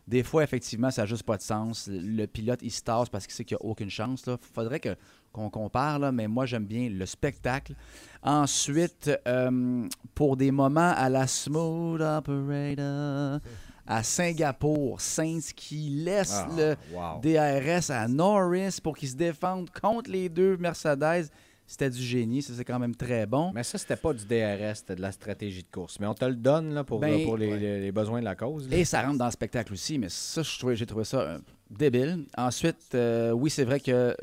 Des 0.07 0.23
fois, 0.23 0.45
effectivement, 0.45 0.91
ça 0.91 1.03
n'a 1.03 1.07
juste 1.07 1.25
pas 1.25 1.37
de 1.37 1.43
sens. 1.43 1.89
Le 1.91 2.27
pilote, 2.27 2.61
il 2.63 2.71
se 2.71 2.81
tasse 2.83 3.09
parce 3.09 3.27
qu'il 3.27 3.35
sait 3.35 3.45
qu'il 3.45 3.57
n'y 3.61 3.67
a 3.67 3.71
aucune 3.71 3.91
chance. 3.91 4.23
Il 4.27 4.37
faudrait 4.55 4.79
que, 4.79 4.95
qu'on 5.33 5.51
compare, 5.51 5.99
là, 5.99 6.13
mais 6.13 6.29
moi, 6.29 6.47
j'aime 6.47 6.65
bien 6.65 6.89
le 6.89 7.07
spectacle. 7.07 7.75
Ensuite, 8.23 9.11
euh, 9.27 9.89
pour 10.15 10.37
des 10.37 10.53
moments 10.53 10.93
à 10.97 11.09
la 11.09 11.27
Smooth 11.27 12.01
Operator, 12.01 13.41
à 13.87 14.03
Singapour, 14.03 15.01
Saints 15.01 15.53
qui 15.55 15.89
laisse 15.91 16.35
Ah, 16.45 16.49
le 16.57 16.77
wow. 16.93 17.21
DRS 17.21 17.91
à 17.91 18.07
Norris 18.09 18.79
pour 18.83 18.97
qu'il 18.97 19.09
se 19.09 19.17
défende 19.17 19.71
contre 19.71 20.11
les 20.11 20.29
deux 20.29 20.57
Mercedes, 20.57 21.29
c'était 21.67 21.91
du 21.91 22.01
génie. 22.03 22.43
Ça, 22.43 22.53
c'est 22.57 22.64
quand 22.64 22.79
même 22.79 22.95
très 22.95 23.27
bon. 23.27 23.53
Mais 23.55 23.62
ça, 23.62 23.77
c'était 23.79 23.97
pas 23.97 24.12
du 24.12 24.25
DRS, 24.25 24.77
c'était 24.77 24.97
de 24.97 25.03
la 25.03 25.12
stratégie 25.12 25.62
de 25.62 25.69
course. 25.71 25.99
Mais 26.01 26.07
on 26.07 26.14
te 26.14 26.25
le 26.25 26.37
donne 26.37 26.73
là, 26.75 26.85
pour, 26.85 27.01
Ben, 27.01 27.23
pour 27.25 27.37
les, 27.37 27.49
ouais. 27.49 27.59
les- 27.59 27.81
les 27.81 27.93
besoins 27.93 28.21
de 28.21 28.25
la 28.25 28.35
cause. 28.37 28.69
là. 28.69 28.77
Et 28.77 28.85
ça 28.85 29.03
rentre 29.03 29.19
dans 29.19 29.25
le 29.27 29.31
spectacle 29.31 29.73
aussi, 29.73 29.99
mais 29.99 30.09
ça, 30.09 30.43
j'ai 30.75 30.87
trouvé 30.87 31.05
ça 31.05 31.21
euh, 31.21 31.39
débile. 31.71 32.25
Ensuite, 32.37 32.95
euh, 32.95 33.33
oui, 33.33 33.51
c'est 33.51 33.64
vrai 33.64 33.81
que 33.81 33.91
euh, 33.91 34.14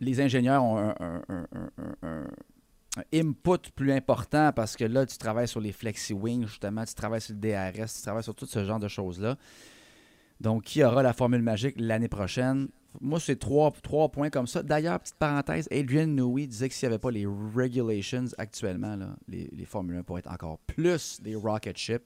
les 0.00 0.20
ingénieurs 0.20 0.62
ont 0.62 0.78
un 2.02 2.24
input 3.12 3.58
plus 3.74 3.92
important 3.92 4.52
parce 4.54 4.76
que 4.76 4.84
là, 4.84 5.04
tu 5.04 5.18
travailles 5.18 5.48
sur 5.48 5.60
les 5.60 5.72
flexi-wings, 5.72 6.46
justement, 6.46 6.84
tu 6.84 6.94
travailles 6.94 7.20
sur 7.20 7.34
le 7.34 7.40
DRS, 7.40 7.92
tu 7.94 8.02
travailles 8.02 8.22
sur 8.22 8.34
tout 8.34 8.46
ce 8.46 8.64
genre 8.64 8.78
de 8.80 8.88
choses-là. 8.88 9.36
Donc, 10.40 10.64
qui 10.64 10.82
aura 10.84 11.02
la 11.02 11.12
formule 11.12 11.42
magique 11.42 11.74
l'année 11.78 12.08
prochaine? 12.08 12.68
Moi, 13.00 13.20
c'est 13.20 13.36
trois, 13.36 13.70
trois 13.82 14.08
points 14.08 14.30
comme 14.30 14.46
ça. 14.46 14.62
D'ailleurs, 14.62 15.00
petite 15.00 15.16
parenthèse, 15.16 15.68
Adrian 15.70 16.06
Newey 16.06 16.46
disait 16.46 16.68
que 16.68 16.74
s'il 16.74 16.88
n'y 16.88 16.94
avait 16.94 17.00
pas 17.00 17.10
les 17.10 17.26
regulations 17.26 18.26
actuellement, 18.38 18.96
les, 19.28 19.48
les 19.52 19.64
Formule 19.64 19.96
1 19.96 20.02
pourraient 20.02 20.20
être 20.20 20.32
encore 20.32 20.58
plus 20.60 21.20
des 21.22 21.34
rocket 21.34 21.76
ships. 21.76 22.04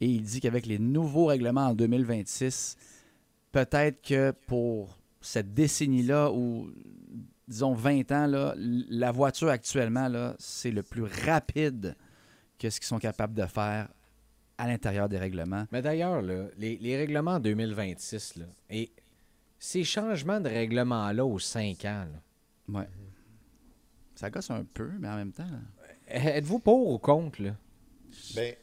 Et 0.00 0.06
il 0.06 0.22
dit 0.22 0.40
qu'avec 0.40 0.66
les 0.66 0.78
nouveaux 0.78 1.26
règlements 1.26 1.68
en 1.68 1.74
2026, 1.74 2.76
peut-être 3.52 4.02
que 4.02 4.32
pour 4.46 4.98
cette 5.20 5.54
décennie-là 5.54 6.32
ou 6.32 6.70
disons 7.46 7.72
20 7.72 8.10
ans, 8.12 8.26
là, 8.26 8.54
la 8.56 9.12
voiture 9.12 9.48
actuellement, 9.48 10.34
c'est 10.38 10.70
le 10.70 10.82
plus 10.82 11.04
rapide 11.04 11.94
que 12.58 12.70
ce 12.70 12.80
qu'ils 12.80 12.86
sont 12.86 12.98
capables 12.98 13.34
de 13.34 13.46
faire 13.46 13.88
à 14.58 14.66
l'intérieur 14.66 15.08
des 15.08 15.18
règlements. 15.18 15.66
Mais 15.72 15.82
d'ailleurs, 15.82 16.22
les, 16.22 16.78
les 16.78 16.96
règlements 16.96 17.32
en 17.32 17.40
2026, 17.40 18.36
là, 18.36 18.46
et 18.70 18.92
ces 19.64 19.84
changements 19.84 20.40
de 20.40 20.48
règlement-là 20.48 21.24
aux 21.24 21.38
5 21.38 21.84
ans, 21.84 22.06
là, 22.12 22.80
Ouais. 22.80 22.88
Ça 24.16 24.28
gosse 24.30 24.50
un 24.50 24.64
peu, 24.64 24.90
mais 24.98 25.08
en 25.08 25.16
même 25.16 25.32
temps. 25.32 25.46
êtes-vous 26.08 26.58
pour 26.58 26.88
ou 26.90 26.98
contre? 26.98 27.42
Là? 27.42 27.56
Ben, 28.34 28.54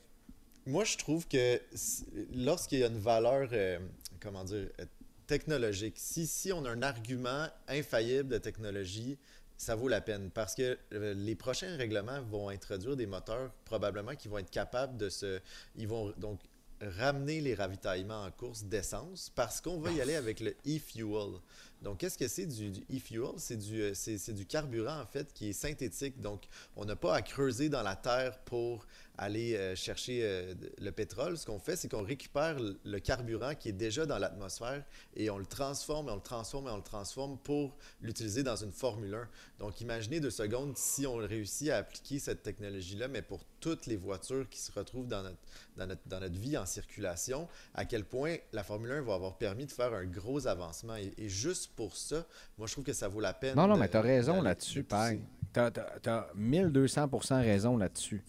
moi, 0.66 0.84
je 0.84 0.98
trouve 0.98 1.26
que 1.28 1.62
s- 1.74 2.06
lorsqu'il 2.34 2.80
y 2.80 2.84
a 2.84 2.88
une 2.88 3.00
valeur, 3.00 3.50
euh, 3.54 3.80
comment 4.20 4.44
dire, 4.44 4.68
euh, 4.80 4.86
technologique, 5.26 5.96
si, 5.98 6.28
si 6.28 6.52
on 6.52 6.66
a 6.66 6.70
un 6.72 6.82
argument 6.82 7.48
infaillible 7.68 8.30
de 8.30 8.38
technologie, 8.38 9.18
ça 9.58 9.76
vaut 9.76 9.88
la 9.90 10.02
peine 10.02 10.30
parce 10.32 10.56
que 10.56 10.78
euh, 10.94 11.14
les 11.14 11.36
prochains 11.36 11.76
règlements 11.78 12.22
vont 12.22 12.50
introduire 12.50 12.96
des 12.96 13.06
moteurs 13.06 13.52
probablement 13.66 14.16
qui 14.16 14.28
vont 14.28 14.38
être 14.38 14.50
capables 14.52 14.98
de 14.98 15.10
se. 15.10 15.40
Ils 15.76 15.88
vont 15.88 16.14
donc 16.18 16.40
ramener 16.82 17.42
les 17.42 17.56
ravitaillements 17.56 18.24
en 18.24 18.32
course 18.32 18.64
d'essence 18.64 19.32
parce 19.36 19.62
qu'on 19.62 19.80
va 19.80 19.92
y 19.92 20.02
aller 20.02 20.16
avec 20.16 20.40
le 20.40 20.52
e-fuel. 20.66 21.40
Donc, 21.82 22.00
qu'est-ce 22.00 22.18
que 22.18 22.28
c'est 22.28 22.46
du, 22.46 22.72
e-fuel? 22.94 23.36
Euh, 23.52 23.92
c'est 23.94 24.34
du 24.34 24.46
carburant, 24.46 25.00
en 25.00 25.06
fait, 25.06 25.34
qui 25.34 25.50
est 25.50 25.54
synthétique. 25.54 26.20
Donc, 26.20 26.44
on 26.76 26.86
n'a 26.86 26.96
pas 26.96 27.16
à 27.16 27.22
creuser 27.22 27.70
dans 27.70 27.84
la 27.84 27.96
terre 27.96 28.38
pour 28.40 28.86
aller 29.22 29.56
euh, 29.56 29.76
chercher 29.76 30.22
euh, 30.24 30.54
le 30.80 30.92
pétrole. 30.92 31.38
Ce 31.38 31.46
qu'on 31.46 31.60
fait, 31.60 31.76
c'est 31.76 31.90
qu'on 31.90 32.04
récupère 32.04 32.58
le- 32.60 33.00
carburant 33.00 33.54
qui 33.54 33.70
est 33.70 33.74
déjà 33.74 34.06
dans 34.06 34.18
l'atmosphère 34.18 34.84
et 35.16 35.30
on 35.30 35.38
le 35.38 35.46
transforme, 35.46 36.08
et 36.08 36.12
on 36.12 36.16
le 36.16 36.22
transforme, 36.22 36.68
et 36.68 36.72
on 36.72 36.78
le 36.78 36.82
transforme 36.84 37.38
pour 37.38 37.76
l'utiliser 38.02 38.44
dans 38.44 38.56
une 38.56 38.72
Formule 38.72 39.14
1. 39.14 39.28
Donc, 39.60 39.82
imaginez 39.82 40.20
deux 40.22 40.30
secondes 40.32 40.78
si 40.78 41.06
on 41.06 41.16
réussit 41.18 41.70
à 41.70 41.78
appliquer 41.78 42.18
cette 42.20 42.44
technologie-là, 42.44 43.10
mais 43.10 43.22
pour 43.22 43.44
toutes 43.60 43.88
les 43.88 43.98
voitures 43.98 44.48
qui 44.50 44.60
se 44.60 44.72
retrouvent 44.72 45.08
dans 45.08 45.22
notre, 45.24 45.38
dans 45.76 45.88
notre, 45.88 46.02
dans 46.06 46.20
notre 46.22 46.38
vie 46.40 46.58
en 46.58 46.66
circulation, 46.66 47.48
à 47.74 47.84
quel 47.84 48.06
point 48.06 48.38
la 48.54 48.64
Formule 48.64 48.92
1 48.92 49.02
va 49.02 49.16
avoir 49.16 49.38
permis 49.38 49.66
de 49.66 49.72
faire 49.72 49.94
un 49.94 50.06
gros 50.06 50.48
avancement. 50.48 50.96
Et, 50.96 51.14
et 51.18 51.28
juste 51.28 51.72
pour 51.76 51.98
ça, 51.98 52.26
moi, 52.58 52.68
je 52.68 52.72
trouve 52.74 52.86
que 52.86 52.94
ça 52.94 53.10
vaut 53.10 53.20
la 53.20 53.34
peine. 53.34 53.56
Non, 53.58 53.68
non, 53.68 53.76
de- 53.76 53.80
mais 53.82 53.90
tu 53.90 53.98
as 53.98 54.02
raison 54.02 54.42
là-dessus. 54.42 54.84
Pag. 54.84 55.20
Tu 55.54 55.60
as, 55.60 56.28
1200 56.36 57.10
raison 57.42 57.76
là-dessus. 57.76 58.24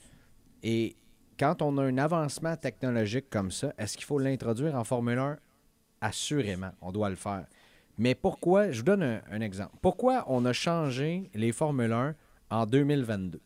Et 0.62 0.96
quand 1.38 1.62
on 1.62 1.76
a 1.78 1.82
un 1.82 1.98
avancement 1.98 2.56
technologique 2.56 3.30
comme 3.30 3.50
ça, 3.50 3.72
est-ce 3.78 3.96
qu'il 3.96 4.04
faut 4.06 4.18
l'introduire 4.18 4.74
en 4.74 4.84
Formule 4.84 5.18
1? 5.18 5.38
Assurément, 6.00 6.70
on 6.80 6.92
doit 6.92 7.11
le 7.11 7.16
faire. 7.16 7.46
Mais 7.98 8.14
pourquoi, 8.14 8.70
je 8.70 8.78
vous 8.78 8.84
donne 8.84 9.02
un, 9.02 9.20
un 9.30 9.40
exemple. 9.40 9.76
Pourquoi 9.82 10.24
on 10.28 10.44
a 10.46 10.52
changé 10.52 11.30
les 11.34 11.52
Formule 11.52 11.92
1 11.92 12.14
en 12.50 12.66
2022? 12.66 13.40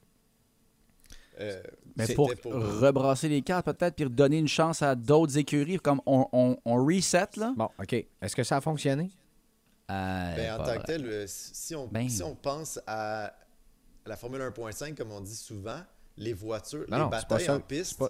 Euh, 1.40 1.60
Mais 1.96 2.04
c'était 2.06 2.14
pour, 2.14 2.32
pour- 2.40 2.52
rebrasser 2.52 3.28
les 3.28 3.42
cartes, 3.42 3.64
peut-être, 3.66 3.96
puis 3.96 4.04
redonner 4.04 4.38
une 4.38 4.46
chance 4.48 4.82
à 4.82 4.94
d'autres 4.94 5.36
écuries, 5.36 5.78
comme 5.78 6.00
on, 6.06 6.26
on, 6.32 6.56
on 6.64 6.84
reset, 6.84 7.26
là. 7.36 7.52
Bon, 7.56 7.68
OK. 7.80 7.92
Est-ce 7.92 8.36
que 8.36 8.44
ça 8.44 8.58
a 8.58 8.60
fonctionné? 8.60 9.10
Euh, 9.90 10.36
Ben, 10.36 10.60
en 10.60 10.64
tant 10.64 10.78
que 10.80 10.86
tel, 10.86 11.04
euh, 11.06 11.24
si 11.26 11.74
on, 11.74 11.88
Ben. 11.88 12.08
si 12.08 12.22
on 12.22 12.36
pense 12.36 12.78
à 12.86 13.34
la 14.06 14.16
Formule 14.16 14.40
1.5, 14.42 14.94
comme 14.94 15.10
on 15.10 15.20
dit 15.20 15.34
souvent, 15.34 15.80
les 16.16 16.32
voitures, 16.32 16.84
Non, 16.88 16.96
les 16.96 17.02
non, 17.04 17.10
c'est 17.12 17.26
pas 17.28 17.36
batailles 17.36 17.46
ça. 17.46 17.54
en 17.56 17.60
piste, 17.60 18.02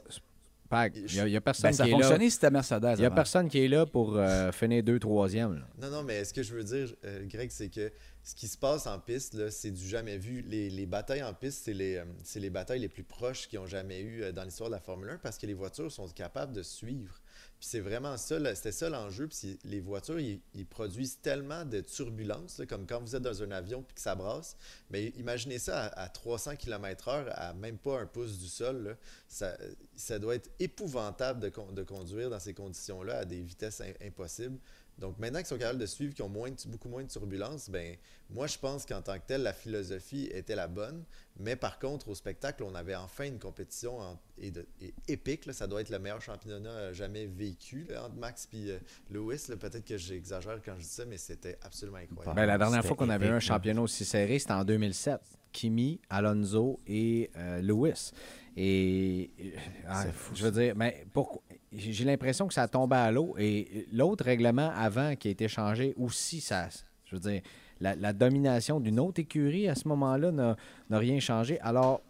il 0.97 1.05
n'y 1.15 1.21
a, 1.21 1.27
il 1.29 1.33
y 1.33 1.37
a 1.37 1.41
personne 1.41 1.71
Ben, 1.71 1.77
ça 1.77 1.85
a 1.85 1.87
qui 1.87 1.93
est 1.93 1.97
là. 1.97 1.99
fonctionné 2.01 2.25
si 2.25 2.31
c'était 2.33 2.51
Mercedes. 2.51 2.95
Il 2.97 2.99
n'y 2.99 3.05
a 3.05 3.07
avant. 3.07 3.15
personne 3.15 3.49
qui 3.49 3.65
est 3.65 3.69
là 3.69 3.87
pour 3.87 4.17
euh, 4.17 4.51
finir 4.51 4.83
2 4.83 4.99
3e. 4.99 5.61
Non, 5.81 5.91
non, 5.91 6.03
mais 6.03 6.25
ce 6.25 6.33
que 6.35 6.43
je 6.43 6.53
veux 6.55 6.65
dire, 6.65 6.93
euh, 7.05 7.25
Greg, 7.27 7.51
c'est 7.53 7.69
que 7.69 7.93
ce 8.25 8.35
qui 8.35 8.49
se 8.49 8.59
passe 8.59 8.87
en 8.89 8.99
piste, 8.99 9.35
là, 9.35 9.51
c'est 9.53 9.71
du 9.71 9.87
jamais 9.87 10.19
vu. 10.19 10.43
Les, 10.49 10.71
les 10.71 10.87
batailles 10.87 11.23
en 11.23 11.33
piste, 11.35 11.65
c'est 11.65 11.75
les, 11.75 11.97
euh, 11.99 12.05
c'est 12.25 12.41
les 12.41 12.51
batailles 12.51 12.81
les 12.81 12.89
plus 12.89 13.05
proches 13.05 13.47
qu'ils 13.47 13.59
ont 13.61 13.67
jamais 13.67 14.01
eues 14.01 14.25
euh, 14.25 14.33
dans 14.33 14.43
l'histoire 14.43 14.69
de 14.69 14.75
la 14.75 14.81
Formule 14.81 15.11
1 15.11 15.19
parce 15.19 15.39
que 15.39 15.47
les 15.47 15.55
voitures 15.55 15.93
sont 15.93 16.09
capables 16.09 16.53
de 16.53 16.63
suivre. 16.63 17.21
C'est 17.61 17.81
vraiment 17.81 18.17
ça, 18.19 18.55
c'était 18.55 18.73
ça 18.73 18.91
l'enjeu. 18.91 19.27
Puis 19.27 19.59
les 19.65 19.81
voitures, 19.81 20.21
ils, 20.21 20.41
produisent 20.69 21.19
tellement 21.23 21.65
de 21.65 21.81
turbulences, 21.81 22.61
comme 22.69 22.87
quand 22.87 23.01
vous 23.01 23.17
êtes 23.17 23.23
dans 23.23 23.43
un 23.43 23.51
avion 23.53 23.83
puis 23.83 23.95
que 23.95 24.01
ça 24.03 24.15
brasse. 24.15 24.57
Mais 24.91 25.07
imaginez 25.17 25.59
ça 25.59 25.87
à, 25.87 26.03
à 26.05 26.09
300 26.09 26.57
km/h, 26.57 27.31
à 27.31 27.55
même 27.55 27.79
pas 27.79 28.01
un 28.01 28.07
pouce 28.07 28.39
du 28.39 28.49
sol. 28.49 28.99
Ça, 29.29 29.57
ça 29.97 30.19
doit 30.19 30.35
être 30.35 30.51
épouvantable 30.59 31.41
de, 31.41 31.51
de 31.73 31.83
conduire 31.83 32.29
dans 32.29 32.41
ces 32.41 32.53
conditions-là 32.53 33.19
à 33.21 33.25
des 33.25 33.41
vitesses 33.41 33.81
im- 33.81 33.95
impossibles. 34.07 34.59
Donc 34.99 35.19
maintenant 35.19 35.39
qu'ils 35.41 35.49
sont 35.49 35.59
capables 35.59 35.79
de 35.79 35.87
suivre, 35.87 36.15
qu'ils 36.15 36.25
ont 36.25 36.29
beaucoup 36.29 36.89
moins 36.89 37.03
de 37.03 37.09
turbulences, 37.09 37.69
ben 37.69 37.97
moi 38.31 38.47
je 38.47 38.59
pense 38.59 38.87
qu'en 38.87 39.03
tant 39.03 39.19
que 39.19 39.27
tel, 39.27 39.43
la 39.43 39.53
philosophie 39.53 40.29
était 40.31 40.55
la 40.55 40.69
bonne. 40.69 41.05
Mais 41.41 41.57
par 41.57 41.79
contre, 41.81 42.09
au 42.09 42.15
spectacle, 42.15 42.63
on 42.63 42.75
avait 42.77 42.95
enfin 42.95 43.25
une 43.27 43.39
compétition 43.41 43.99
en- 43.99 44.19
et 44.39 44.51
de- 44.53 44.67
et 44.81 44.95
épique. 45.09 45.47
là. 45.47 45.53
Ça 45.53 45.67
doit 45.67 45.81
être 45.81 45.91
le 45.91 45.99
meilleur 45.99 46.21
championnat 46.21 46.71
euh, 46.71 46.93
jamais 46.93 47.27
vécu 47.27 47.87
là, 47.91 48.05
entre 48.05 48.15
Max 48.15 48.49
et 48.53 48.79
Lewis. 49.11 49.47
là. 49.49 49.57
Peut-être 49.57 49.85
que 49.85 49.97
j'exagère 49.97 50.61
quand 50.65 50.75
je 50.77 50.83
dis 50.83 50.89
ça, 50.89 51.05
mais 51.05 51.19
c'était 51.19 51.59
absolument 51.63 51.99
incroyable. 51.99 52.37
Ben, 52.37 52.47
la 52.47 52.57
dernière 52.59 52.85
fois 52.85 52.97
qu'on 52.97 53.09
avait 53.11 53.27
eu 53.27 53.31
un 53.31 53.35
là. 53.35 53.41
championnat 53.41 53.83
aussi 53.83 54.05
serré, 54.05 54.39
c'était 54.39 54.53
en 54.53 54.65
2007. 54.65 55.21
Kimi, 55.51 56.01
Alonso 56.11 56.81
et 56.87 57.31
euh, 57.37 57.61
Lewis. 57.63 58.11
Et 58.57 59.31
euh, 59.41 59.51
ah, 59.89 60.03
C'est 60.05 60.13
fou, 60.13 60.35
je 60.37 60.45
veux 60.45 60.51
dire, 60.53 60.75
mais 60.77 61.05
pourquoi 61.13 61.43
j'ai 61.73 62.05
l'impression 62.05 62.47
que 62.47 62.55
ça 62.55 62.63
a 62.63 62.69
tombé 62.69 62.95
à 62.97 63.11
l'eau. 63.11 63.35
Et 63.39 63.87
l'autre 63.93 64.25
règlement 64.25 64.71
avant 64.71 65.17
qui 65.17 65.29
a 65.29 65.31
été 65.33 65.49
changé 65.49 65.93
aussi, 65.97 66.41
ça, 66.41 66.69
je 67.05 67.17
veux 67.17 67.21
dire, 67.21 67.43
la, 67.85 67.95
la 67.97 68.13
domination 68.13 68.81
d'une 68.81 68.99
autre 68.99 69.21
écurie 69.21 69.69
à 69.69 69.75
ce 69.75 69.87
moment-là 69.89 70.31
n'a 70.33 70.57
rien 70.99 71.21
changé. 71.21 71.61
Alors, 71.61 72.01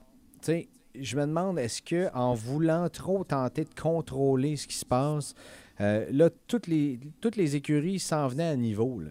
tu 0.40 0.46
sais, 0.52 0.68
je 0.98 1.16
me 1.16 1.22
demande, 1.22 1.58
est-ce 1.58 1.82
que 1.82 2.08
en 2.14 2.34
voulant 2.34 2.88
trop 2.88 3.24
tenter 3.24 3.64
de 3.64 3.74
contrôler 3.80 4.56
ce 4.56 4.66
qui 4.66 4.76
se 4.76 4.84
passe, 4.86 5.34
euh, 5.80 6.06
là, 6.12 6.30
toutes 6.46 6.68
les, 6.68 7.00
toutes 7.20 7.36
les 7.36 7.56
écuries 7.56 7.98
s'en 7.98 8.28
venaient 8.28 8.50
à 8.50 8.56
niveau. 8.56 9.00
là. 9.00 9.10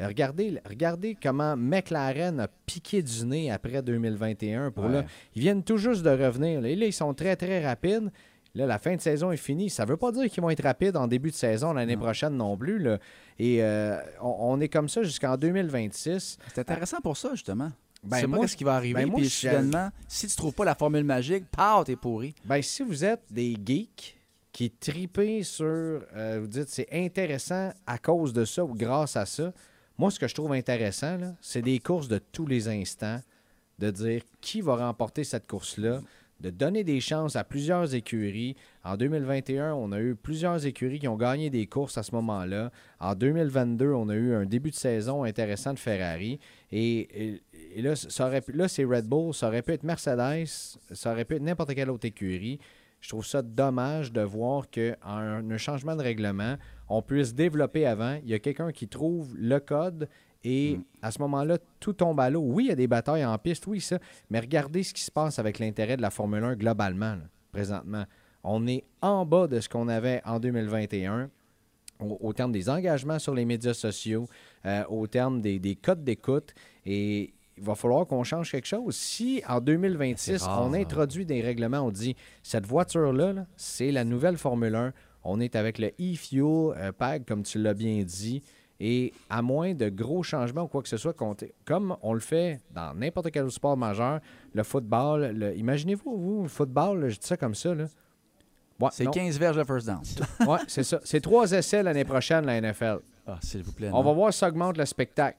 Euh, 0.00 0.06
Regardez, 0.08 0.60
regardez 0.68 1.16
comment 1.20 1.56
McLaren 1.56 2.38
a 2.40 2.48
piqué 2.66 3.02
du 3.02 3.24
nez 3.26 3.50
après 3.50 3.82
2021. 3.82 4.70
Pour 4.70 4.88
là, 4.88 5.00
Ouais. 5.00 5.06
ils 5.34 5.42
viennent 5.42 5.62
tout 5.64 5.76
juste 5.76 6.02
de 6.04 6.10
revenir. 6.10 6.60
Là, 6.60 6.68
Et 6.68 6.76
là, 6.76 6.86
ils 6.86 6.92
sont 6.92 7.14
très, 7.14 7.34
très 7.36 7.64
rapides. 7.64 8.10
Là, 8.56 8.66
la 8.66 8.78
fin 8.78 8.94
de 8.94 9.00
saison 9.00 9.32
est 9.32 9.36
finie. 9.36 9.70
Ça 9.70 9.84
ne 9.84 9.88
veut 9.90 9.96
pas 9.96 10.12
dire 10.12 10.30
qu'ils 10.30 10.40
vont 10.42 10.50
être 10.50 10.62
rapides 10.62 10.96
en 10.96 11.08
début 11.08 11.30
de 11.30 11.34
saison 11.36 11.72
l'année 11.72 11.96
prochaine 11.96 12.36
non 12.36 12.56
plus. 12.56 12.78
là. 12.78 12.98
Et 13.38 13.62
euh, 13.62 14.00
on, 14.20 14.36
on 14.40 14.60
est 14.60 14.68
comme 14.68 14.88
ça 14.88 15.02
jusqu'en 15.02 15.36
2026. 15.36 16.38
C'est 16.54 16.60
intéressant 16.60 17.00
pour 17.00 17.16
ça, 17.16 17.30
justement. 17.32 17.70
Ben, 18.04 18.16
tu 18.16 18.20
sais 18.22 18.26
moi, 18.26 18.40
pas 18.40 18.48
ce 18.48 18.56
qui 18.56 18.64
va 18.64 18.74
arriver, 18.74 19.02
ben, 19.04 19.10
moi, 19.10 19.20
puis 19.20 19.30
soudainement, 19.30 19.90
si 20.08 20.26
tu 20.26 20.36
trouves 20.36 20.52
pas 20.52 20.64
la 20.64 20.74
formule 20.74 21.04
magique, 21.04 21.44
pow, 21.50 21.84
t'es 21.84 21.96
pourri. 21.96 22.34
Ben, 22.44 22.60
si 22.60 22.82
vous 22.82 23.04
êtes 23.04 23.22
des 23.30 23.56
geeks 23.64 24.16
qui 24.52 24.70
tripez 24.70 25.42
sur, 25.42 25.64
euh, 25.66 26.38
vous 26.40 26.46
dites 26.46 26.68
c'est 26.68 26.88
intéressant 26.92 27.72
à 27.86 27.98
cause 27.98 28.32
de 28.32 28.44
ça 28.44 28.64
ou 28.64 28.74
grâce 28.74 29.16
à 29.16 29.24
ça, 29.24 29.52
moi, 29.96 30.10
ce 30.10 30.18
que 30.18 30.28
je 30.28 30.34
trouve 30.34 30.52
intéressant, 30.52 31.18
c'est 31.40 31.62
des 31.62 31.78
courses 31.78 32.08
de 32.08 32.18
tous 32.18 32.46
les 32.46 32.68
instants, 32.68 33.20
de 33.78 33.90
dire 33.90 34.22
qui 34.40 34.60
va 34.60 34.76
remporter 34.76 35.24
cette 35.24 35.46
course-là, 35.46 36.00
de 36.44 36.50
donner 36.50 36.84
des 36.84 37.00
chances 37.00 37.36
à 37.36 37.42
plusieurs 37.42 37.94
écuries. 37.94 38.54
En 38.84 38.98
2021, 38.98 39.72
on 39.72 39.92
a 39.92 40.00
eu 40.00 40.14
plusieurs 40.14 40.66
écuries 40.66 40.98
qui 40.98 41.08
ont 41.08 41.16
gagné 41.16 41.48
des 41.48 41.66
courses 41.66 41.96
à 41.96 42.02
ce 42.02 42.14
moment-là. 42.14 42.70
En 43.00 43.14
2022, 43.14 43.90
on 43.92 44.10
a 44.10 44.14
eu 44.14 44.34
un 44.34 44.44
début 44.44 44.70
de 44.70 44.74
saison 44.74 45.24
intéressant 45.24 45.72
de 45.72 45.78
Ferrari. 45.78 46.38
Et, 46.70 47.40
là, 47.78 47.96
ça 47.96 48.26
aurait 48.26 48.44
là, 48.52 48.68
c'est 48.68 48.84
Red 48.84 49.06
Bull, 49.06 49.32
ça 49.32 49.48
aurait 49.48 49.62
pu 49.62 49.72
être 49.72 49.84
Mercedes, 49.84 50.44
ça 50.92 51.12
aurait 51.12 51.24
pu 51.24 51.36
être 51.36 51.42
n'importe 51.42 51.74
quelle 51.74 51.88
autre 51.88 52.06
écurie. 52.06 52.58
Je 53.00 53.08
trouve 53.08 53.24
ça 53.24 53.40
dommage 53.40 54.12
de 54.12 54.20
voir 54.20 54.66
qu'en 54.70 54.92
un, 55.02 55.50
un 55.50 55.56
changement 55.56 55.96
de 55.96 56.02
règlement, 56.02 56.56
on 56.90 57.00
puisse 57.00 57.34
développer 57.34 57.86
avant. 57.86 58.18
Il 58.22 58.28
y 58.28 58.34
a 58.34 58.38
quelqu'un 58.38 58.70
qui 58.70 58.86
trouve 58.86 59.34
le 59.34 59.60
code 59.60 60.10
et 60.44 60.78
à 61.00 61.10
ce 61.10 61.18
moment-là, 61.20 61.58
tout 61.80 61.94
tombe 61.94 62.20
à 62.20 62.28
l'eau. 62.28 62.42
Oui, 62.42 62.64
il 62.64 62.68
y 62.68 62.72
a 62.72 62.76
des 62.76 62.86
batailles 62.86 63.24
en 63.24 63.36
piste, 63.38 63.66
oui, 63.66 63.80
ça. 63.80 63.98
Mais 64.30 64.40
regardez 64.40 64.82
ce 64.82 64.92
qui 64.92 65.02
se 65.02 65.10
passe 65.10 65.38
avec 65.38 65.58
l'intérêt 65.58 65.96
de 65.96 66.02
la 66.02 66.10
Formule 66.10 66.44
1 66.44 66.56
globalement, 66.56 67.14
là, 67.14 67.24
présentement. 67.50 68.04
On 68.42 68.66
est 68.66 68.84
en 69.00 69.24
bas 69.24 69.46
de 69.46 69.58
ce 69.60 69.68
qu'on 69.70 69.88
avait 69.88 70.20
en 70.26 70.38
2021 70.38 71.30
au, 72.00 72.18
au 72.20 72.32
terme 72.32 72.52
des 72.52 72.68
engagements 72.68 73.18
sur 73.18 73.34
les 73.34 73.44
médias 73.44 73.74
sociaux, 73.74 74.28
euh, 74.66 74.84
au 74.88 75.06
terme 75.06 75.40
des, 75.40 75.58
des 75.58 75.76
codes 75.76 76.04
d'écoute. 76.04 76.54
Et 76.84 77.32
il 77.56 77.62
va 77.62 77.74
falloir 77.74 78.06
qu'on 78.06 78.24
change 78.24 78.50
quelque 78.50 78.66
chose. 78.66 78.94
Si 78.96 79.42
en 79.48 79.60
2026, 79.60 80.38
C'est 80.38 80.44
rare, 80.44 80.62
on 80.62 80.74
hein. 80.74 80.80
introduit 80.80 81.24
des 81.24 81.40
règlements, 81.40 81.80
on 81.80 81.90
dit 81.90 82.16
cette 82.42 82.66
voiture-là, 82.66 83.32
là, 83.32 83.46
c'est 83.56 83.92
la 83.92 84.04
nouvelle 84.04 84.36
Formule 84.36 84.74
1. 84.74 84.92
On 85.24 85.40
est 85.40 85.56
avec 85.56 85.78
le 85.78 85.88
e-fuel 86.00 86.74
euh, 86.76 86.92
PAG, 86.92 87.24
comme 87.24 87.44
tu 87.44 87.58
l'as 87.58 87.74
bien 87.74 88.02
dit. 88.02 88.42
Et 88.80 89.12
à 89.30 89.40
moins 89.40 89.72
de 89.72 89.88
gros 89.88 90.22
changements 90.22 90.62
ou 90.62 90.66
quoi 90.68 90.82
que 90.82 90.88
ce 90.88 90.96
soit, 90.96 91.12
compté- 91.12 91.54
comme 91.64 91.96
on 92.02 92.12
le 92.12 92.20
fait 92.20 92.60
dans 92.74 92.92
n'importe 92.94 93.30
quel 93.30 93.48
sport 93.50 93.76
majeur, 93.76 94.20
le 94.52 94.62
football, 94.64 95.30
le- 95.32 95.56
imaginez-vous, 95.56 96.16
vous, 96.16 96.42
le 96.42 96.48
football, 96.48 97.00
là, 97.00 97.08
je 97.08 97.18
dis 97.18 97.26
ça 97.26 97.36
comme 97.36 97.54
ça. 97.54 97.72
Là. 97.74 97.84
Ouais, 98.80 98.88
C'est 98.92 99.04
non. 99.04 99.12
15 99.12 99.38
verges 99.38 99.56
de 99.56 99.64
first 99.64 99.86
down. 99.86 100.00
Ouais, 100.48 100.58
c'est 100.66 100.82
ça. 100.82 101.00
C'est 101.04 101.20
trois 101.20 101.50
essais 101.52 101.82
l'année 101.84 102.04
prochaine, 102.04 102.44
la 102.46 102.60
NFL. 102.60 102.98
Ah, 103.26 103.38
s'il 103.40 103.62
vous 103.62 103.72
plaît. 103.72 103.88
On 103.92 103.98
non. 103.98 104.02
va 104.02 104.12
voir 104.12 104.32
si 104.32 104.40
ça 104.40 104.48
augmente 104.48 104.76
le 104.76 104.84
spectacle. 104.84 105.38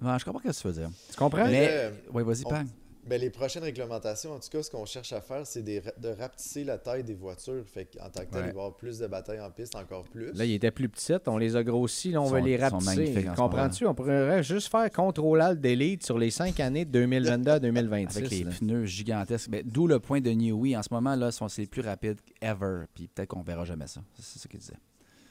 Je 0.00 0.24
comprends 0.24 0.40
ce 0.52 0.58
que 0.58 0.62
tu 0.62 0.66
veux 0.66 0.72
dire. 0.82 0.90
Tu 1.10 1.16
comprends? 1.16 1.46
Mais, 1.46 1.68
euh, 1.70 1.90
oui, 2.12 2.24
vas-y, 2.24 2.42
on- 2.44 2.48
Pang. 2.50 2.64
Ben, 3.12 3.20
les 3.20 3.28
prochaines 3.28 3.62
réglementations, 3.62 4.32
en 4.32 4.38
tout 4.38 4.48
cas, 4.48 4.62
ce 4.62 4.70
qu'on 4.70 4.86
cherche 4.86 5.12
à 5.12 5.20
faire, 5.20 5.46
c'est 5.46 5.60
des 5.60 5.82
de 5.98 6.08
rapetisser 6.08 6.64
la 6.64 6.78
taille 6.78 7.04
des 7.04 7.12
voitures. 7.12 7.62
Fait 7.66 7.84
qu'en 7.84 8.08
tant 8.08 8.24
que 8.24 8.30
tel, 8.30 8.40
Ouais. 8.40 8.40
il 8.40 8.40
va 8.40 8.46
y 8.46 8.48
avoir 8.50 8.74
plus 8.74 8.98
de 9.00 9.06
batailles 9.06 9.40
en 9.42 9.50
piste, 9.50 9.76
encore 9.76 10.04
plus. 10.04 10.32
Là, 10.32 10.46
ils 10.46 10.54
étaient 10.54 10.70
plus 10.70 10.88
petites, 10.88 11.28
on 11.28 11.36
les 11.36 11.54
a 11.54 11.62
grossis, 11.62 12.10
là, 12.12 12.22
on 12.22 12.28
sont- 12.30 12.36
les 12.36 12.52
ils 12.52 12.58
sont 12.58 12.78
rapetisser. 12.78 13.26
Comprends-tu? 13.36 13.86
On 13.86 13.94
pourrait 13.94 14.42
juste 14.42 14.70
faire 14.70 14.90
contrôle 14.90 15.42
delete 15.60 16.02
sur 16.06 16.16
les 16.16 16.30
cinq 16.30 16.58
années 16.60 16.86
de 16.86 16.90
2022 16.90 17.50
à 17.50 17.58
2026. 17.60 18.16
Avec 18.16 18.30
les 18.30 18.44
là. 18.44 18.50
pneus 18.58 18.86
gigantesques. 18.86 19.50
Ben, 19.50 19.62
D'où 19.62 19.86
le 19.86 19.98
point 20.00 20.22
de 20.22 20.30
Newey. 20.30 20.74
En 20.74 20.82
ce 20.82 20.88
moment, 20.90 21.14
là, 21.14 21.30
sont 21.32 21.48
c'est 21.48 21.60
les 21.60 21.68
plus 21.68 21.82
rapides 21.82 22.18
ever. 22.40 22.84
Puis 22.94 23.08
peut-être 23.08 23.28
qu'on 23.28 23.42
verra 23.42 23.66
jamais 23.66 23.88
ça. 23.88 24.00
C'est 24.18 24.38
ce 24.38 24.48
qu'il 24.48 24.58
disait. 24.58 24.72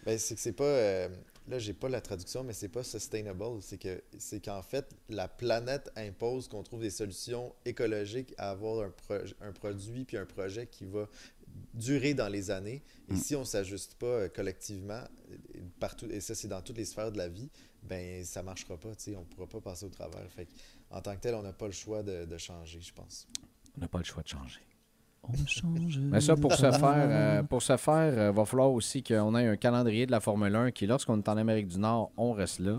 Ben, 0.06 0.20
c'est 0.20 0.36
que 0.36 0.42
c'est 0.42 0.52
pas. 0.54 0.64
euh, 0.66 1.08
là, 1.48 1.60
j'ai 1.60 1.74
pas 1.74 1.90
la 1.90 2.02
traduction, 2.02 2.44
mais 2.44 2.54
c'est 2.54 2.70
pas 2.70 2.84
sustainable. 2.84 3.62
C'est 3.62 3.78
que 3.78 4.02
c'est 4.18 4.44
qu'en 4.44 4.62
fait, 4.62 4.90
la 5.10 5.28
planète 5.28 5.92
impose 5.96 6.48
qu'on 6.48 6.64
trouve 6.64 6.82
des 6.82 6.90
solutions 6.92 7.54
écologiques 7.66 8.34
à 8.38 8.52
avoir 8.52 8.86
un, 8.86 8.90
pro- 8.92 9.26
un 9.42 9.52
produit 9.52 10.06
puis 10.06 10.18
un 10.18 10.26
projet 10.26 10.68
qui 10.68 10.86
va 10.86 11.08
durer 11.74 12.14
dans 12.14 12.30
les 12.30 12.50
années. 12.52 12.82
Et 13.10 13.14
Mm. 13.14 13.18
si 13.18 13.36
on 13.36 13.44
s'ajuste 13.44 13.96
pas 13.96 14.06
euh, 14.06 14.30
collectivement, 14.30 15.04
partout, 15.80 16.08
et 16.10 16.22
ça 16.22 16.34
c'est 16.36 16.48
dans 16.48 16.62
toutes 16.62 16.78
les 16.78 16.86
sphères 16.86 17.12
de 17.12 17.18
la 17.18 17.28
vie, 17.28 17.50
ben 17.84 18.24
ça 18.24 18.42
marchera 18.44 18.78
pas. 18.78 18.90
On 19.18 19.26
pourra 19.26 19.48
pas 19.48 19.60
passer 19.62 19.86
au 19.86 19.90
travers. 19.90 20.30
Fait 20.32 20.48
en 20.92 21.02
tant 21.02 21.16
que 21.16 21.22
tel, 21.22 21.36
on 21.36 21.42
n'a 21.42 21.54
pas 21.54 21.66
le 21.68 21.74
choix 21.74 22.04
de, 22.04 22.26
de 22.26 22.38
changer, 22.38 22.80
je 22.82 22.94
pense. 22.94 23.28
On 23.78 23.82
n'a 23.82 23.88
pas 23.88 23.98
le 23.98 24.04
choix 24.04 24.24
de 24.24 24.28
changer. 24.30 24.60
On 25.24 25.46
change. 25.46 26.00
Mais 26.00 26.20
ça, 26.22 26.36
pour 26.36 26.54
ce 26.54 26.72
faire, 26.72 26.82
euh, 26.84 27.44
pour 27.44 27.62
ce 27.62 27.78
faire, 27.78 28.30
il 28.30 28.36
va 28.36 28.46
falloir 28.46 28.72
aussi 28.72 29.04
qu'on 29.04 29.36
ait 29.36 29.48
un 29.48 29.56
calendrier 29.56 30.06
de 30.06 30.12
la 30.12 30.20
Formule 30.20 30.56
1 30.56 30.72
qui, 30.72 30.88
lorsqu'on 30.88 31.18
est 31.20 31.30
en 31.30 31.38
Amérique 31.38 31.68
du 31.68 31.78
Nord, 31.80 32.12
on 32.18 32.32
reste 32.34 32.60
là. 32.60 32.78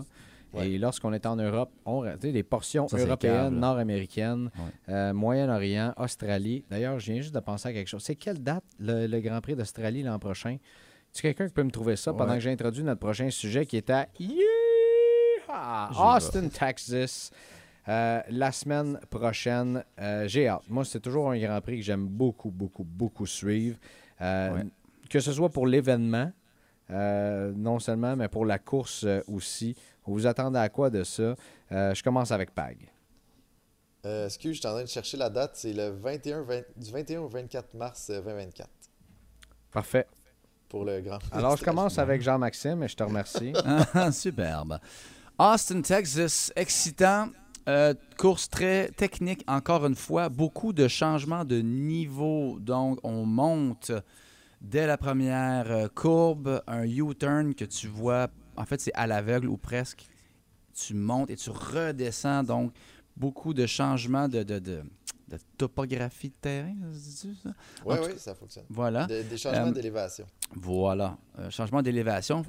Ouais. 0.53 0.69
Et 0.69 0.77
lorsqu'on 0.77 1.13
est 1.13 1.25
en 1.25 1.35
Europe, 1.35 1.71
on 1.85 1.99
reste. 1.99 2.19
Tu 2.19 2.27
sais, 2.27 2.33
les 2.33 2.43
portions 2.43 2.87
Ça, 2.87 2.97
européennes, 2.97 3.59
nord-américaines, 3.59 4.51
Ouais. 4.55 4.93
euh, 4.93 5.13
Moyen-Orient, 5.13 5.93
Australie. 5.97 6.63
D'ailleurs, 6.69 6.99
je 6.99 7.11
viens 7.11 7.21
juste 7.21 7.33
de 7.33 7.39
penser 7.39 7.69
à 7.69 7.73
quelque 7.73 7.87
chose. 7.87 8.03
C'est 8.03 8.15
quelle 8.15 8.37
date 8.43 8.63
le, 8.77 9.07
le 9.07 9.19
Grand 9.19 9.41
Prix 9.41 9.55
d'Australie 9.55 10.03
l'an 10.03 10.19
prochain? 10.19 10.57
Tu 11.11 11.21
quelqu'un 11.23 11.47
qui 11.47 11.53
peut 11.53 11.63
me 11.63 11.71
trouver 11.71 11.95
ça 11.95 12.11
pendant 12.13 12.31
Ouais. 12.31 12.37
que 12.37 12.43
j'introduis 12.43 12.83
notre 12.83 12.99
prochain 12.99 13.29
sujet 13.31 13.65
qui 13.65 13.77
est 13.77 13.89
à 13.89 14.07
Austin, 16.15 16.47
Texas. 16.49 17.31
Euh, 17.89 18.21
la 18.29 18.51
semaine 18.51 18.99
prochaine, 19.09 19.83
euh, 19.99 20.27
j'ai 20.27 20.47
hâte. 20.47 20.63
Moi, 20.69 20.85
c'est 20.85 20.99
toujours 21.01 21.31
un 21.31 21.37
Grand 21.37 21.59
Prix 21.61 21.77
que 21.79 21.83
j'aime 21.83 22.07
beaucoup, 22.07 22.49
beaucoup, 22.51 22.83
beaucoup 22.83 23.25
suivre. 23.25 23.77
Euh, 24.21 24.53
Ouais. 24.55 24.63
Que 25.09 25.19
ce 25.19 25.31
soit 25.33 25.49
pour 25.49 25.67
l'événement, 25.67 26.31
euh, 26.89 27.51
non 27.55 27.77
seulement, 27.79 28.15
mais 28.15 28.29
pour 28.29 28.45
la 28.45 28.57
course 28.57 29.03
euh, 29.03 29.21
aussi. 29.27 29.75
Vous 30.05 30.13
vous 30.13 30.27
attendez 30.27 30.57
à 30.59 30.69
quoi 30.69 30.89
de 30.89 31.03
ça? 31.03 31.35
Euh, 31.71 31.93
je 31.93 32.01
commence 32.01 32.31
avec 32.31 32.51
Pag. 32.55 32.89
Euh, 34.05 34.25
excuse, 34.25 34.55
je 34.55 34.59
suis 34.61 34.67
en 34.67 34.71
train 34.73 34.81
de 34.83 34.87
chercher 34.87 35.17
la 35.17 35.29
date. 35.29 35.51
C'est 35.55 35.73
le 35.73 35.89
21, 35.89 36.41
20 36.43 36.61
du 36.77 36.91
21 36.91 37.19
au 37.21 37.27
24 37.27 37.73
mars 37.75 38.09
euh, 38.09 38.21
2024 38.21 38.69
Parfait. 39.71 40.07
pour 40.69 40.83
le 40.85 41.01
Grand 41.01 41.19
Prix 41.19 41.29
Alors, 41.33 41.57
je 41.57 41.63
commence 41.63 41.97
avec 41.99 42.21
Jean-Maxime 42.21 42.81
et 42.83 42.87
je 42.87 42.95
te 42.95 43.03
remercie. 43.03 43.53
Superbe. 44.11 44.79
Austin, 45.37 45.81
Texas, 45.81 46.51
excitant. 46.55 47.27
Euh, 47.69 47.93
course 48.17 48.49
très 48.49 48.89
technique, 48.91 49.43
encore 49.47 49.85
une 49.85 49.95
fois. 49.95 50.29
Beaucoup 50.29 50.73
de 50.73 50.87
changements 50.87 51.45
de 51.45 51.61
niveau. 51.61 52.59
Donc, 52.59 52.99
on 53.03 53.25
monte 53.25 53.91
dès 54.61 54.85
la 54.85 54.97
première 54.97 55.71
euh, 55.71 55.87
courbe, 55.93 56.61
un 56.67 56.83
U-turn 56.85 57.53
que 57.55 57.65
tu 57.65 57.87
vois. 57.87 58.27
En 58.57 58.65
fait, 58.65 58.81
c'est 58.81 58.93
à 58.95 59.07
l'aveugle 59.07 59.47
ou 59.47 59.57
presque. 59.57 60.05
Tu 60.73 60.93
montes 60.93 61.29
et 61.29 61.35
tu 61.37 61.49
redescends. 61.51 62.43
Donc, 62.43 62.73
beaucoup 63.15 63.53
de 63.53 63.65
changements 63.65 64.27
de, 64.27 64.43
de, 64.43 64.59
de- 64.59 64.83
de 65.29 65.37
topographie 65.57 66.29
de 66.29 66.35
terrain. 66.35 66.75
Oui, 67.85 67.95
oui, 68.03 68.11
ça 68.17 68.35
fonctionne. 68.35 68.65
Voilà. 68.69 69.05
Des, 69.07 69.23
des 69.23 69.37
changements 69.37 69.67
Euh, 69.67 69.71
d'élévation. 69.71 70.25
Voilà. 70.53 71.17
Euh, 71.39 71.49
changement 71.49 71.81
d'élévation. 71.81 72.45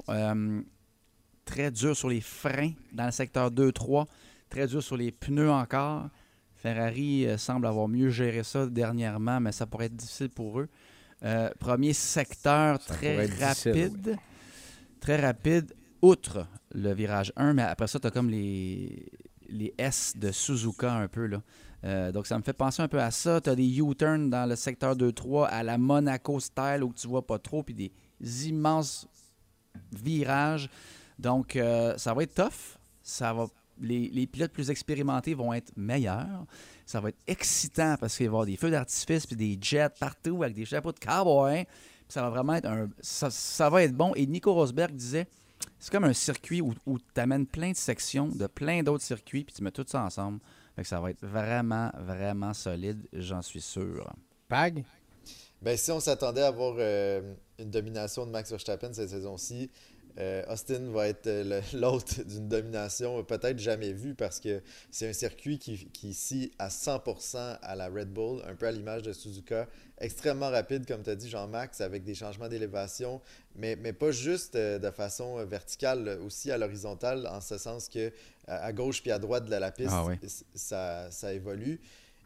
Très 1.44 1.70
dur 1.70 1.94
sur 1.96 2.08
les 2.08 2.20
freins 2.20 2.72
dans 2.92 3.04
le 3.06 3.12
secteur 3.12 3.50
2-3. 3.50 4.06
Très 4.54 4.68
dur 4.68 4.80
sur 4.80 4.96
les 4.96 5.10
pneus 5.10 5.50
encore. 5.50 6.08
Ferrari 6.54 7.26
euh, 7.26 7.36
semble 7.36 7.66
avoir 7.66 7.88
mieux 7.88 8.10
géré 8.10 8.44
ça 8.44 8.66
dernièrement, 8.66 9.40
mais 9.40 9.50
ça 9.50 9.66
pourrait 9.66 9.86
être 9.86 9.96
difficile 9.96 10.30
pour 10.30 10.60
eux. 10.60 10.68
Euh, 11.24 11.50
premier 11.58 11.92
secteur 11.92 12.80
Ça 12.80 12.94
très 12.94 13.26
rapide. 13.26 14.16
Très 15.00 15.16
rapide, 15.16 15.74
outre 16.02 16.46
le 16.72 16.94
virage 16.94 17.32
1, 17.34 17.54
mais 17.54 17.62
après 17.62 17.88
ça, 17.88 17.98
tu 17.98 18.06
as 18.06 18.12
comme 18.12 18.30
les, 18.30 19.10
les 19.48 19.74
S 19.76 20.12
de 20.16 20.30
Suzuka 20.30 20.92
un 20.92 21.08
peu. 21.08 21.26
Là. 21.26 21.42
Euh, 21.82 22.12
donc, 22.12 22.28
ça 22.28 22.38
me 22.38 22.44
fait 22.44 22.52
penser 22.52 22.80
un 22.80 22.86
peu 22.88 23.00
à 23.00 23.10
ça. 23.10 23.40
Tu 23.40 23.50
as 23.50 23.56
des 23.56 23.80
U-turns 23.80 24.30
dans 24.30 24.48
le 24.48 24.54
secteur 24.54 24.94
2-3 24.94 25.48
à 25.48 25.64
la 25.64 25.78
Monaco 25.78 26.38
style 26.38 26.84
où 26.84 26.92
tu 26.92 27.08
vois 27.08 27.26
pas 27.26 27.40
trop, 27.40 27.64
puis 27.64 27.74
des 27.74 27.90
immenses 28.48 29.08
virages. 29.90 30.70
Donc, 31.18 31.56
euh, 31.56 31.96
ça 31.96 32.14
va 32.14 32.22
être 32.22 32.34
tough. 32.36 32.78
Ça 33.02 33.32
va, 33.32 33.48
les, 33.80 34.08
les 34.08 34.26
pilotes 34.26 34.52
plus 34.52 34.70
expérimentés 34.70 35.34
vont 35.34 35.52
être 35.52 35.72
meilleurs. 35.76 36.46
Ça 36.86 37.00
va 37.00 37.10
être 37.10 37.18
excitant 37.26 37.96
parce 37.98 38.16
qu'il 38.16 38.26
va 38.26 38.28
y 38.28 38.28
avoir 38.28 38.46
des 38.46 38.56
feux 38.56 38.70
d'artifice 38.70 39.26
puis 39.26 39.36
des 39.36 39.58
jets 39.60 39.94
partout 39.98 40.42
avec 40.42 40.54
des 40.54 40.64
chapeaux 40.64 40.92
de 40.92 40.98
cowboy. 40.98 41.66
Ça 42.08 42.22
va 42.22 42.30
vraiment 42.30 42.54
être 42.54 42.66
un. 42.66 42.88
Ça, 43.00 43.30
ça 43.30 43.70
va 43.70 43.82
être 43.82 43.94
bon. 43.94 44.12
Et 44.14 44.26
Nico 44.26 44.52
Rosberg 44.52 44.92
disait 44.92 45.26
c'est 45.78 45.90
comme 45.90 46.04
un 46.04 46.12
circuit 46.12 46.60
où, 46.60 46.74
où 46.86 46.98
tu 46.98 47.20
amènes 47.20 47.46
plein 47.46 47.72
de 47.72 47.76
sections 47.76 48.28
de 48.28 48.46
plein 48.46 48.82
d'autres 48.82 49.04
circuits 49.04 49.44
puis 49.44 49.54
tu 49.54 49.62
mets 49.62 49.70
tout 49.70 49.84
ça 49.86 50.02
ensemble. 50.02 50.40
Fait 50.76 50.82
que 50.82 50.88
ça 50.88 51.00
va 51.00 51.10
être 51.10 51.24
vraiment, 51.24 51.90
vraiment 51.98 52.52
solide, 52.52 53.06
j'en 53.12 53.42
suis 53.42 53.60
sûr. 53.60 54.12
Pag? 54.48 54.84
Ben, 55.62 55.76
si 55.76 55.90
on 55.92 56.00
s'attendait 56.00 56.42
à 56.42 56.48
avoir 56.48 56.74
euh, 56.78 57.34
une 57.58 57.70
domination 57.70 58.26
de 58.26 58.30
Max 58.30 58.50
Verstappen 58.50 58.92
cette 58.92 59.08
saison-ci, 59.08 59.70
euh, 60.18 60.44
Austin 60.48 60.90
va 60.92 61.08
être 61.08 61.26
euh, 61.26 61.60
l'hôte 61.74 62.20
d'une 62.26 62.48
domination 62.48 63.22
peut-être 63.24 63.58
jamais 63.58 63.92
vue 63.92 64.14
parce 64.14 64.38
que 64.40 64.62
c'est 64.90 65.08
un 65.08 65.12
circuit 65.12 65.58
qui, 65.58 65.86
qui 65.92 66.14
scie 66.14 66.52
à 66.58 66.68
100% 66.68 67.58
à 67.60 67.74
la 67.74 67.88
Red 67.88 68.12
Bull, 68.12 68.40
un 68.46 68.54
peu 68.54 68.66
à 68.66 68.72
l'image 68.72 69.02
de 69.02 69.12
Suzuka. 69.12 69.66
Extrêmement 69.98 70.50
rapide, 70.50 70.86
comme 70.86 71.02
tu 71.02 71.10
as 71.10 71.14
dit, 71.16 71.28
Jean-Max, 71.28 71.80
avec 71.80 72.04
des 72.04 72.14
changements 72.14 72.48
d'élévation, 72.48 73.20
mais, 73.56 73.76
mais 73.76 73.92
pas 73.92 74.10
juste 74.10 74.54
euh, 74.56 74.78
de 74.78 74.90
façon 74.90 75.44
verticale, 75.46 76.18
aussi 76.24 76.50
à 76.50 76.58
l'horizontale, 76.58 77.26
en 77.26 77.40
ce 77.40 77.58
sens 77.58 77.88
que 77.88 78.12
à 78.46 78.72
gauche 78.72 79.00
puis 79.02 79.10
à 79.10 79.18
droite 79.18 79.46
de 79.46 79.54
la 79.56 79.70
piste, 79.72 79.90
Ah 79.92 80.04
oui. 80.06 80.16
ça, 80.54 81.10
ça 81.10 81.32
évolue. 81.32 81.80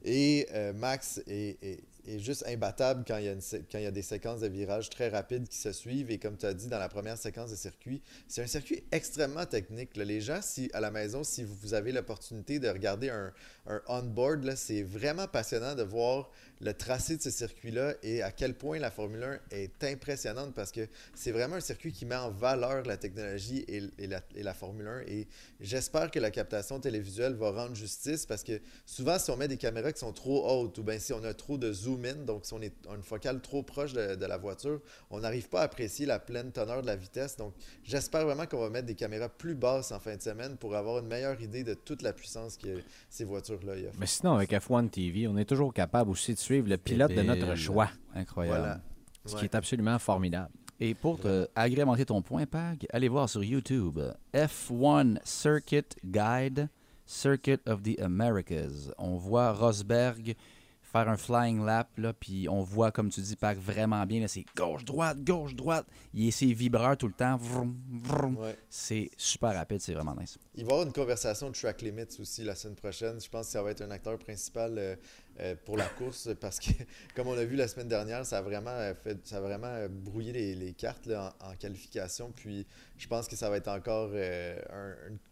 Et 0.04 0.46
euh, 0.52 0.72
Max 0.72 1.20
est, 1.26 1.62
est- 1.62 1.80
est 2.08 2.18
juste 2.18 2.44
imbattable 2.46 3.04
quand 3.06 3.18
il, 3.18 3.24
y 3.24 3.86
a 3.86 3.90
des 3.90 4.02
séquences 4.02 4.40
de 4.40 4.48
virages 4.48 4.90
très 4.90 5.08
rapides 5.08 5.48
qui 5.48 5.58
se 5.58 5.72
suivent. 5.72 6.10
Et 6.10 6.18
comme 6.18 6.36
tu 6.36 6.46
as 6.46 6.54
dit 6.54 6.68
dans 6.68 6.78
la 6.78 6.88
première 6.88 7.18
séquence 7.18 7.50
de 7.50 7.56
circuit, 7.56 8.02
c'est 8.26 8.42
un 8.42 8.46
circuit 8.46 8.82
extrêmement 8.92 9.46
technique. 9.46 9.96
Les 9.96 10.20
gens, 10.20 10.40
si, 10.42 10.70
à 10.72 10.80
la 10.80 10.90
maison, 10.90 11.24
si 11.24 11.44
vous 11.44 11.74
avez 11.74 11.92
l'opportunité 11.92 12.58
de 12.58 12.68
regarder 12.68 13.10
un, 13.10 13.32
un 13.66 13.82
on-board, 13.88 14.54
c'est 14.56 14.82
vraiment 14.82 15.26
passionnant 15.26 15.74
de 15.74 15.82
voir 15.82 16.30
le 16.60 16.74
tracé 16.74 17.16
de 17.16 17.22
ce 17.22 17.30
circuit-là 17.30 17.94
et 18.02 18.22
à 18.22 18.32
quel 18.32 18.54
point 18.54 18.78
la 18.78 18.90
Formule 18.90 19.22
1 19.22 19.56
est 19.56 19.84
impressionnante 19.84 20.54
parce 20.54 20.72
que 20.72 20.88
c'est 21.14 21.30
vraiment 21.30 21.56
un 21.56 21.60
circuit 21.60 21.92
qui 21.92 22.04
met 22.04 22.16
en 22.16 22.30
valeur 22.30 22.84
la 22.84 22.96
technologie 22.96 23.64
et, 23.68 24.06
la, 24.06 24.54
Formule 24.54 24.88
1. 24.88 25.00
Et 25.06 25.28
j'espère 25.60 26.10
que 26.10 26.18
la 26.18 26.30
captation 26.30 26.80
télévisuelle 26.80 27.34
va 27.34 27.50
rendre 27.52 27.76
justice 27.76 28.26
parce 28.26 28.42
que 28.42 28.60
souvent, 28.86 29.18
si 29.18 29.30
on 29.30 29.36
met 29.36 29.48
des 29.48 29.56
caméras 29.56 29.92
qui 29.92 30.00
sont 30.00 30.12
trop 30.12 30.48
hautes 30.48 30.78
ou 30.78 30.82
bien 30.82 30.98
si 30.98 31.12
on 31.12 31.22
a 31.24 31.34
trop 31.34 31.58
de 31.58 31.72
zoom-in, 31.72 32.24
donc 32.24 32.44
si 32.44 32.54
on 32.54 32.60
est 32.60 32.74
une 32.92 33.02
focale 33.02 33.40
trop 33.40 33.62
proche 33.62 33.92
de, 33.92 34.26
la 34.28 34.36
voiture, 34.36 34.80
on 35.10 35.20
n'arrive 35.20 35.48
pas 35.48 35.60
à 35.60 35.64
apprécier 35.64 36.06
la 36.06 36.18
pleine 36.18 36.50
teneur 36.52 36.82
de 36.82 36.86
la 36.86 36.96
vitesse. 36.96 37.36
Donc, 37.36 37.54
j'espère 37.84 38.24
vraiment 38.24 38.46
qu'on 38.46 38.58
va 38.58 38.68
mettre 38.68 38.86
des 38.86 38.94
caméras 38.94 39.28
plus 39.28 39.54
basses 39.54 39.92
en 39.92 40.00
fin 40.00 40.16
de 40.16 40.22
semaine 40.22 40.56
pour 40.56 40.74
avoir 40.74 40.98
une 40.98 41.06
meilleure 41.06 41.40
idée 41.40 41.64
de 41.64 41.74
toute 41.74 42.02
la 42.02 42.12
puissance 42.12 42.56
que 42.56 42.82
ces 43.08 43.24
voitures-là 43.24 43.74
offrent. 43.88 43.98
Mais 43.98 44.06
sinon, 44.06 44.34
avec 44.34 44.50
F1 44.50 44.90
TV, 44.90 45.28
on 45.28 45.36
est 45.38 45.44
toujours 45.44 45.72
capable 45.72 46.10
aussi 46.10 46.34
de 46.34 46.38
suivre 46.48 46.68
le 46.68 46.78
pilote 46.78 47.12
de 47.14 47.20
notre 47.22 47.54
choix, 47.56 47.90
Incroyable. 48.14 48.58
Voilà. 48.58 48.80
ce 49.26 49.34
Ouais. 49.34 49.40
qui 49.40 49.44
est 49.44 49.54
absolument 49.54 49.98
formidable. 49.98 50.50
Et 50.80 50.94
pour 50.94 51.18
te 51.20 51.46
agrémenter 51.54 52.06
ton 52.06 52.22
point, 52.22 52.46
Pag, 52.46 52.86
allez 52.90 53.08
voir 53.08 53.28
sur 53.28 53.44
YouTube 53.44 53.98
F1 54.32 55.18
Circuit 55.24 55.82
Guide, 56.04 56.68
Circuit 57.04 57.58
of 57.66 57.82
the 57.82 58.00
Americas. 58.00 58.90
On 58.96 59.16
voit 59.16 59.52
Rosberg 59.52 60.34
faire 60.80 61.06
un 61.06 61.18
flying 61.18 61.66
lap, 61.66 61.90
là, 61.98 62.14
puis 62.14 62.48
on 62.48 62.62
voit, 62.62 62.90
comme 62.92 63.10
tu 63.10 63.20
dis, 63.20 63.36
Pag, 63.36 63.58
vraiment 63.58 64.06
bien. 64.06 64.20
là, 64.20 64.28
C'est 64.28 64.46
gauche-droite, 64.56 65.22
gauche-droite. 65.22 65.86
Il 66.14 66.32
ses 66.32 66.54
vibreurs 66.54 66.96
tout 66.96 67.08
le 67.08 67.12
temps. 67.12 67.36
Vroom, 67.36 67.76
vroom. 67.90 68.36
Ouais. 68.38 68.56
C'est 68.70 69.10
super 69.18 69.54
rapide, 69.54 69.80
c'est 69.82 69.92
vraiment 69.92 70.14
nice. 70.18 70.38
Il 70.54 70.64
va 70.64 70.70
y 70.70 70.72
avoir 70.72 70.86
une 70.86 70.92
conversation 70.94 71.48
de 71.50 71.54
track 71.54 71.82
limits 71.82 72.16
aussi 72.20 72.42
la 72.42 72.54
semaine 72.54 72.76
prochaine. 72.76 73.20
Je 73.20 73.28
pense 73.28 73.46
que 73.46 73.52
ça 73.52 73.62
va 73.62 73.70
être 73.72 73.82
un 73.82 73.90
acteur 73.90 74.16
principal, 74.18 74.76
euh, 74.78 74.96
euh, 75.40 75.54
pour 75.64 75.76
la 75.76 75.84
course 75.86 76.28
parce 76.40 76.58
que, 76.58 76.70
comme 77.14 77.28
on 77.28 77.36
a 77.38 77.44
vu 77.44 77.56
la 77.56 77.68
semaine 77.68 77.88
dernière, 77.88 78.24
ça 78.26 78.38
a 78.38 78.42
vraiment, 78.42 78.70
euh, 78.70 78.94
fait, 78.94 79.18
ça 79.26 79.36
a 79.38 79.40
vraiment 79.40 79.66
euh, 79.68 79.88
brouillé 79.88 80.32
les, 80.32 80.54
les 80.54 80.72
cartes 80.72 81.06
là, 81.06 81.34
en, 81.40 81.50
en 81.50 81.54
qualification. 81.56 82.32
Puis 82.34 82.66
je 82.96 83.06
pense 83.06 83.28
que 83.28 83.36
ça 83.36 83.48
va 83.50 83.56
être 83.56 83.68
encore 83.68 84.10
euh, 84.12 84.58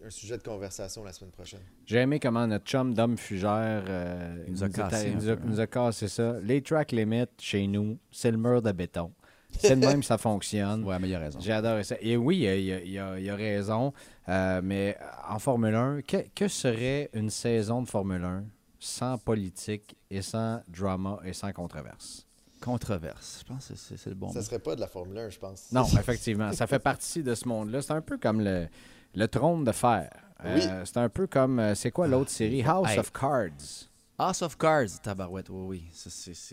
un, 0.04 0.10
sujet 0.10 0.38
de 0.38 0.42
conversation 0.42 1.02
la 1.04 1.12
semaine 1.12 1.32
prochaine. 1.32 1.60
J'ai 1.86 1.98
aimé 1.98 2.20
comment 2.20 2.46
notre 2.46 2.64
chum 2.66 2.94
Dom 2.94 3.16
Fugère 3.16 3.84
euh, 3.88 4.44
Il 4.46 4.52
nous 4.52 4.64
a 4.64 4.68
cassé 4.68 5.10
nous 5.10 5.28
un 5.28 5.32
a- 5.32 5.36
peu, 5.36 5.48
nous 5.48 5.60
a 5.60 5.66
cassé 5.66 6.08
ça. 6.08 6.36
Les 6.42 6.62
track 6.62 6.92
limits 6.92 7.24
chez 7.38 7.66
nous, 7.66 7.98
c'est 8.10 8.30
le 8.30 8.38
mur 8.38 8.62
de 8.62 8.72
béton. 8.72 9.12
C'est 9.58 9.76
de 9.78 9.86
même 9.86 10.02
ça 10.02 10.18
fonctionne. 10.18 10.84
Ouais, 10.84 10.98
mais 10.98 11.08
il 11.08 11.14
a 11.14 11.18
raison. 11.18 11.38
J'ai 11.40 11.52
adoré 11.52 11.82
ça. 11.82 11.96
Et 12.00 12.16
oui, 12.16 12.38
il 12.40 12.46
a, 12.48 12.56
il 12.56 12.72
a- 12.72 12.80
il 12.82 12.98
a- 12.98 13.18
il 13.18 13.30
a 13.30 13.36
raison. 13.36 13.92
Euh, 14.28 14.60
mais 14.62 14.98
en 15.28 15.38
Formule 15.38 15.74
1, 15.74 16.02
que, 16.02 16.16
que 16.34 16.48
serait 16.48 17.08
une 17.14 17.30
saison 17.30 17.80
de 17.80 17.88
Formule 17.88 18.24
1 18.24 18.44
sans 18.78 19.18
politique 19.18 19.96
et 20.10 20.22
sans 20.22 20.60
drama 20.68 21.18
et 21.24 21.32
sans 21.32 21.52
controverse? 21.52 22.26
Controverse. 22.60 23.40
Je 23.40 23.44
pense 23.52 23.68
que 23.68 23.74
c'est 23.76 24.06
le 24.06 24.14
bon 24.14 24.30
Ça 24.32 24.38
mot. 24.40 24.44
serait 24.44 24.58
pas 24.58 24.74
de 24.74 24.80
la 24.80 24.86
Formule 24.88 25.18
1, 25.18 25.30
je 25.30 25.38
pense. 25.38 25.70
Non, 25.72 25.84
effectivement. 25.98 26.52
Ça 26.52 26.66
fait 26.66 26.78
partie 26.78 27.22
de 27.22 27.34
ce 27.34 27.46
monde-là. 27.46 27.82
C'est 27.82 27.92
un 27.92 28.00
peu 28.00 28.18
comme 28.18 28.40
le, 28.40 28.66
le 29.14 29.28
trône 29.28 29.64
de 29.64 29.72
fer. 29.72 30.10
Euh, 30.44 30.82
c'est 30.84 30.96
un 30.98 31.08
peu 31.08 31.26
comme, 31.26 31.58
euh, 31.58 31.74
c'est 31.74 31.90
quoi 31.90 32.06
l'autre 32.08 32.30
série? 32.30 32.62
House 32.62 32.88
Hey. 32.90 32.98
of 32.98 33.12
Cards. 33.12 33.88
House 34.18 34.42
of 34.42 34.56
Cards, 34.56 35.00
tabarouette, 35.02 35.48
oui, 35.50 35.66
oui. 35.66 35.84
Ça, 35.92 36.10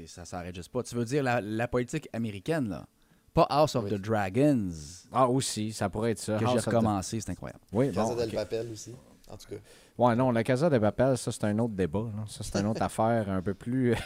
ça 0.07 0.25
s'arrête 0.25 0.55
juste 0.55 0.69
pas. 0.71 0.83
Tu 0.83 0.95
veux 0.95 1.05
dire 1.05 1.23
la, 1.23 1.39
la 1.41 1.67
politique 1.67 2.07
américaine, 2.13 2.67
là? 2.69 2.85
Pas 3.33 3.47
House 3.49 3.75
of 3.75 3.85
Oui. 3.85 3.91
the 3.91 3.95
Dragons, 3.95 4.69
Ah, 5.11 5.27
aussi, 5.27 5.73
ça 5.73 5.89
pourrait 5.89 6.11
être 6.11 6.19
ça. 6.19 6.33
que 6.33 6.39
j'ai 6.41 6.45
House 6.45 6.57
of 6.59 6.63
the- 6.65 6.67
recommencé, 6.67 7.19
c'est 7.21 7.31
incroyable. 7.31 7.61
Oui, 7.71 7.91
Casa 7.91 8.09
bon. 8.09 8.15
del 8.15 8.29
ok. 8.29 8.35
Papel 8.35 8.69
aussi, 8.71 8.93
en 9.33 9.37
tout 9.37 9.49
cas. 9.49 9.55
Ouais, 9.97 10.15
non, 10.15 10.31
la 10.31 10.43
Casa 10.43 10.69
de 10.69 10.77
Papel, 10.77 11.17
ça, 11.17 11.31
c'est 11.31 11.43
un 11.45 11.57
autre 11.59 11.73
débat. 11.73 11.99
là. 12.15 12.23
Ça, 12.27 12.43
c'est 12.43 12.59
une 12.59 12.67
autre 12.67 12.81
affaire 12.89 13.29
un 13.29 13.41
peu 13.41 13.53
plus. 13.53 13.93
un, 13.93 13.97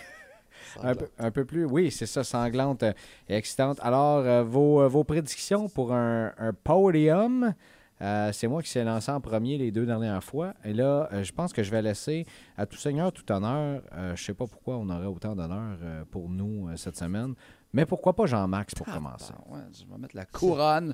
Sanglant. 0.81 0.95
peu, 0.95 1.07
un 1.19 1.31
peu 1.31 1.45
plus, 1.45 1.65
oui, 1.65 1.91
c'est 1.91 2.05
ça, 2.07 2.23
sanglante 2.23 2.83
euh, 2.83 2.93
et 3.29 3.35
excitante. 3.35 3.79
Alors, 3.81 4.17
euh, 4.19 4.43
vos, 4.43 4.81
euh, 4.81 4.87
vos 4.87 5.03
prédictions 5.03 5.69
pour 5.69 5.93
un, 5.93 6.33
un 6.37 6.51
podium, 6.53 7.53
euh, 8.01 8.31
c'est 8.31 8.47
moi 8.47 8.61
qui 8.61 8.69
s'est 8.69 8.83
lancé 8.83 9.11
en 9.11 9.21
premier 9.21 9.57
les 9.57 9.71
deux 9.71 9.85
dernières 9.85 10.23
fois. 10.23 10.53
Et 10.65 10.73
là, 10.73 11.07
euh, 11.13 11.23
je 11.23 11.31
pense 11.31 11.53
que 11.53 11.63
je 11.63 11.71
vais 11.71 11.81
laisser 11.81 12.25
à 12.57 12.65
tout 12.65 12.77
seigneur, 12.77 13.11
tout 13.11 13.31
honneur. 13.31 13.81
euh, 13.93 14.15
je 14.15 14.23
sais 14.23 14.33
pas 14.33 14.45
pourquoi 14.45 14.77
on 14.77 14.89
aurait 14.89 15.05
autant 15.07 15.35
d'honneur 15.35 15.77
euh, 15.81 16.03
pour 16.11 16.29
nous 16.29 16.67
euh, 16.69 16.75
cette 16.75 16.97
semaine, 16.97 17.33
mais 17.73 17.85
pourquoi 17.85 18.15
pas 18.15 18.25
Jean-Max 18.25 18.75
pour 18.75 18.85
commencer? 18.87 19.33
Ah, 19.37 19.51
ouais, 19.53 19.59
je 19.73 19.85
vais 19.91 19.97
mettre 19.99 20.15
la 20.15 20.25
couronne. 20.25 20.93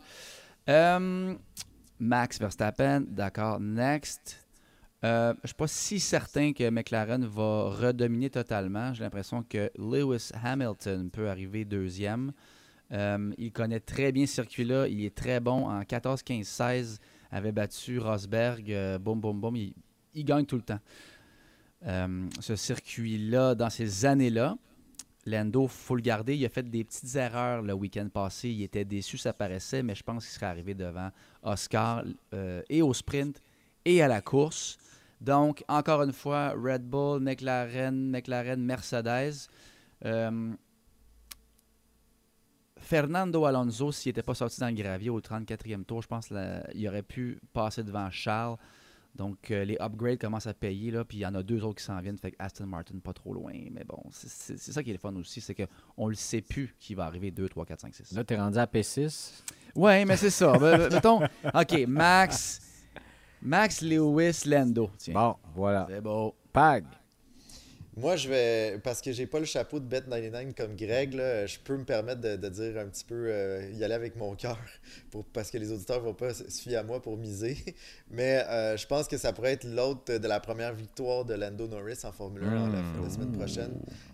Max 2.04 2.38
Verstappen, 2.38 3.06
d'accord. 3.08 3.62
Next. 3.62 4.46
Euh, 5.06 5.34
je 5.36 5.40
ne 5.44 5.48
suis 5.48 5.56
pas 5.56 5.68
si 5.68 6.00
certain 6.00 6.52
que 6.52 6.70
McLaren 6.70 7.26
va 7.26 7.70
redominer 7.70 8.30
totalement. 8.30 8.94
J'ai 8.94 9.04
l'impression 9.04 9.44
que 9.44 9.72
Lewis 9.78 10.32
Hamilton 10.44 11.10
peut 11.10 11.30
arriver 11.30 11.64
deuxième. 11.64 12.34
Euh, 12.92 13.32
il 13.38 13.54
connaît 13.54 13.80
très 13.80 14.12
bien 14.12 14.26
ce 14.26 14.34
circuit-là. 14.36 14.88
Il 14.88 15.04
est 15.06 15.16
très 15.16 15.40
bon. 15.40 15.70
En 15.70 15.84
14, 15.84 16.22
15, 16.24 16.46
16, 16.46 17.00
avait 17.32 17.54
battu 17.54 18.00
Rosberg. 18.00 18.70
Euh, 18.72 19.00
boum, 19.00 19.20
boum. 19.20 19.56
Il, 19.56 19.74
il 20.14 20.26
gagne 20.26 20.46
tout 20.46 20.58
le 20.58 20.62
temps. 20.62 20.80
Euh, 21.86 22.28
ce 22.42 22.56
circuit-là, 22.58 23.56
dans 23.56 23.70
ces 23.70 24.06
années-là, 24.06 24.58
Lando, 25.26 25.68
faut 25.68 25.96
le 25.96 26.02
garder. 26.02 26.36
Il 26.36 26.46
a 26.46 26.50
fait 26.50 26.70
des 26.70 26.84
petites 26.84 27.16
erreurs 27.16 27.62
le 27.62 27.74
week-end 27.74 28.10
passé. 28.14 28.50
Il 28.50 28.62
était 28.62 28.86
déçu, 28.86 29.18
ça 29.18 29.32
paraissait, 29.32 29.84
mais 29.84 29.96
je 29.96 30.04
pense 30.04 30.26
qu'il 30.26 30.34
serait 30.34 30.48
arrivé 30.48 30.74
devant 30.74 31.10
Oscar 31.44 32.04
euh, 32.34 32.62
et 32.70 32.82
au 32.82 32.94
sprint 32.94 33.42
et 33.86 34.02
à 34.02 34.08
la 34.08 34.22
course. 34.22 34.78
Donc, 35.22 35.64
encore 35.68 36.04
une 36.04 36.12
fois, 36.12 36.50
Red 36.50 36.84
Bull, 36.84 37.22
McLaren, 37.22 38.10
McLaren, 38.10 38.62
Mercedes. 38.62 39.50
Euh, 40.06 40.54
Fernando 42.78 43.46
Alonso, 43.46 43.94
s'il 43.94 44.10
n'était 44.10 44.24
pas 44.24 44.34
sorti 44.34 44.60
dans 44.60 44.68
le 44.68 44.74
gravier 44.74 45.10
au 45.10 45.22
34e 45.22 45.86
tour, 45.86 46.02
je 46.02 46.08
pense 46.08 46.28
qu'il 46.28 46.88
aurait 46.88 47.04
pu 47.04 47.40
passer 47.54 47.84
devant 47.84 48.12
Charles. 48.12 48.58
Donc, 49.16 49.52
euh, 49.52 49.64
les 49.64 49.78
upgrades 49.80 50.18
commencent 50.18 50.48
à 50.48 50.56
payer, 50.56 50.90
là, 50.90 51.06
puis 51.06 51.18
il 51.20 51.22
y 51.22 51.26
en 51.26 51.36
a 51.36 51.44
deux 51.44 51.64
autres 51.64 51.78
qui 51.80 51.84
s'en 51.84 52.00
viennent. 52.02 52.18
Fait 52.18 52.32
que 52.32 52.36
Aston 52.40 52.66
Martin, 52.66 52.96
pas 52.98 53.14
trop 53.14 53.32
loin. 53.34 53.54
Mais 53.72 53.84
bon, 53.84 54.02
c'est- 54.12 54.58
ça 54.58 54.82
qui 54.82 54.90
est 54.90 54.94
le 54.94 55.00
fun 55.00 55.16
aussi, 55.18 55.40
c'est 55.40 55.54
qu'on 55.54 56.06
ne 56.06 56.10
le 56.10 56.16
sait 56.16 56.42
plus 56.42 56.76
qui 56.80 56.96
va 56.96 57.06
arriver 57.06 57.30
2, 57.30 57.48
3, 57.48 57.64
4, 57.66 57.82
5, 57.82 57.94
6. 57.94 58.12
Là, 58.14 58.24
tu 58.24 58.34
es 58.34 58.38
rendu 58.38 58.58
à 58.58 58.66
P6. 58.66 59.44
Ouais, 59.76 60.04
mais 60.06 60.18
c'est 60.18 60.30
ça. 60.32 60.54
Ben, 60.58 60.78
ben, 60.78 60.90
mettons, 60.94 61.22
OK, 61.54 61.86
Max, 61.88 62.60
Max 63.42 63.82
Lewis 63.82 64.44
Lando. 64.46 64.90
Tiens, 64.98 65.14
Bon, 65.14 65.36
voilà. 65.56 65.86
c'est 65.90 66.02
beau. 66.02 66.34
Pag. 66.52 66.86
Moi, 67.96 68.16
je 68.16 68.28
vais. 68.28 68.80
Parce 68.84 69.02
que 69.02 69.12
j'ai 69.12 69.28
pas 69.28 69.40
le 69.40 69.46
chapeau 69.46 69.80
de 69.80 69.86
Bet99 69.88 70.56
comme 70.56 70.76
Greg, 70.76 71.14
là, 71.14 71.46
je 71.46 71.60
peux 71.60 71.78
me 71.78 71.84
permettre 71.86 72.22
de, 72.22 72.36
de 72.36 72.50
dire 72.50 72.78
un 72.80 72.88
petit 72.88 73.06
peu. 73.06 73.28
euh, 73.28 73.70
y 73.74 73.84
aller 73.84 73.94
avec 73.94 74.16
mon 74.16 74.36
cœur. 74.36 74.58
Parce 75.34 75.52
que 75.52 75.60
les 75.60 75.72
auditeurs 75.72 76.02
vont 76.02 76.16
pas 76.16 76.34
se 76.34 76.44
fier 76.46 76.78
à 76.78 76.84
moi 76.84 77.02
pour 77.02 77.18
miser. 77.18 77.56
Mais 78.10 78.44
euh, 78.50 78.78
je 78.78 78.88
pense 78.88 79.08
que 79.08 79.18
ça 79.18 79.32
pourrait 79.32 79.54
être 79.54 79.66
l'autre 79.66 80.18
de 80.18 80.28
la 80.28 80.40
première 80.40 80.74
victoire 80.74 81.24
de 81.24 81.36
Lando 81.36 81.68
Norris 81.68 82.00
en 82.04 82.12
Formule 82.12 82.44
1 82.44 82.70
la, 82.72 82.82
la 83.04 83.10
semaine 83.10 83.32
prochaine. 83.32 83.74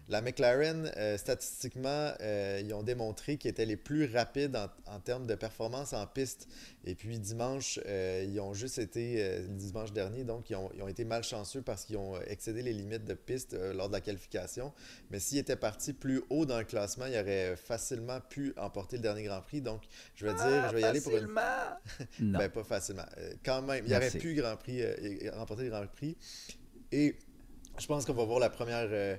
La 0.10 0.22
McLaren, 0.22 0.92
euh, 0.98 1.18
statistiquement, 1.18 2.12
ils 2.20 2.74
ont 2.74 2.84
démontré 2.84 3.38
qu'ils 3.38 3.52
étaient 3.52 3.66
les 3.66 3.78
plus 3.78 4.12
rapides 4.12 4.56
en, 4.56 4.68
en 4.94 5.00
termes 5.00 5.26
de 5.28 5.36
performance 5.36 5.94
en 5.94 6.06
piste. 6.08 6.48
Et 6.86 6.96
puis 6.96 7.20
dimanche, 7.20 7.80
ils 7.88 8.40
ont 8.42 8.54
juste 8.54 8.80
été, 8.80 9.24
le 9.42 9.48
dimanche 9.56 9.94
dernier, 9.94 10.24
donc 10.24 10.50
ils 10.50 10.56
ont, 10.56 10.70
ils 10.76 10.82
ont 10.82 10.88
été 10.88 11.06
malchanceux 11.06 11.62
parce 11.62 11.86
qu'ils 11.86 11.98
ont 11.98 12.20
excédé 12.28 12.62
les 12.62 12.74
limites 12.74 13.06
de 13.06 13.14
piste 13.14 13.56
euh, 13.70 13.74
lors 13.74 13.88
de 13.88 13.94
la 13.94 14.02
qualification. 14.02 14.74
Mais 15.12 15.20
s'ils 15.20 15.38
étaient 15.38 15.56
partis 15.56 15.94
plus 15.94 16.22
haut 16.30 16.46
dans 16.46 16.58
le 16.58 16.66
classement, 16.66 17.06
ils 17.06 17.18
auraient 17.20 17.56
facilement 17.56 18.20
pu 18.22 18.54
emporter 18.58 18.98
le 18.98 19.04
dernier 19.04 19.24
Grand 19.24 19.42
Prix. 19.42 19.62
Donc, 19.62 19.82
je 20.16 20.26
vais 20.26 20.34
dire, 20.34 20.70
je 20.70 20.76
vais 20.76 20.82
y 20.82 20.84
aller 20.84 21.02
pour 21.02 21.16
une 21.16 21.28
Non. 22.20 22.38
ben, 22.40 22.50
pas 22.50 22.64
facilement. 22.64 23.06
Euh, 23.18 23.34
quand 23.46 23.62
même, 23.62 23.84
il 23.86 23.90
Merci. 23.90 24.10
aurait 24.18 24.20
pu 24.20 24.34
Grand 24.36 24.56
Prix, 24.58 24.82
euh, 24.82 25.32
remporter 25.36 25.64
le 25.64 25.70
Grand 25.70 25.86
Prix. 25.88 26.18
Et 26.92 27.16
je 27.78 27.86
pense 27.88 28.06
qu'on 28.06 28.14
va 28.14 28.26
voir 28.26 28.40
la 28.40 28.50
première 28.50 29.18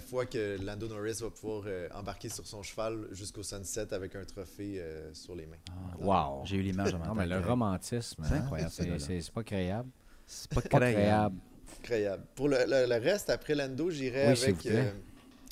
fois 0.00 0.24
que 0.26 0.58
Lando 0.64 0.88
Norris 0.88 1.18
va 1.20 1.30
pouvoir 1.30 1.64
euh, 1.66 1.88
embarquer 1.94 2.28
sur 2.28 2.46
son 2.46 2.62
cheval 2.62 3.06
jusqu'au 3.10 3.42
sunset 3.42 3.92
avec 3.92 4.14
un 4.16 4.24
trophée 4.24 4.76
euh, 4.80 5.12
sur 5.12 5.34
les 5.34 5.44
mains. 5.46 5.56
Wow. 6.00 6.42
J'ai 6.44 6.56
eu 6.56 6.62
l'image 6.62 6.92
de 6.92 6.98
Non, 6.98 7.14
mais 7.14 7.26
le 7.26 7.38
romantisme, 7.40 8.22
C'est 8.26 8.34
hein, 8.34 8.42
incroyable, 8.42 8.70
ce 8.70 8.76
c'est- 8.82 8.88
gars-là. 8.88 8.98
c'est 8.98 9.20
c'est 9.20 9.32
pas 9.32 9.42
créable. 9.44 9.90
C'est 10.26 10.50
pas 10.54 10.60
Pas 10.62 10.68
créable. 10.92 11.36
Incroyable. 11.82 12.24
Pour 12.34 12.48
le, 12.48 12.58
le- 12.66 12.86
le 12.88 12.96
reste, 13.02 13.30
après 13.30 13.54
Lando, 13.54 13.90
j'irai 13.90 14.32
Oui, 14.32 14.42
avec 14.42 14.66
euh, 14.66 14.92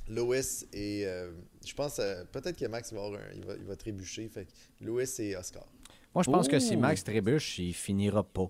Lewis 0.09 0.65
et 0.73 1.05
euh, 1.07 1.31
je 1.65 1.75
pense 1.75 1.99
euh, 1.99 2.25
peut-être 2.31 2.57
que 2.59 2.67
Max 2.67 2.93
va, 2.93 3.05
avoir 3.05 3.21
un- 3.21 3.35
il 3.35 3.45
va, 3.45 3.55
il 3.57 3.65
va 3.65 3.77
trébucher. 3.77 4.29
Fait 4.29 4.47
Lewis 4.81 5.15
et 5.19 5.37
Oscar. 5.37 5.65
Moi, 6.15 6.25
je 6.25 6.31
pense 6.31 6.49
que 6.49 6.59
si. 6.59 6.77
Max 6.77 7.05
trébuche, 7.05 7.59
il 7.59 7.73
finira 7.75 8.23
pas. 8.23 8.49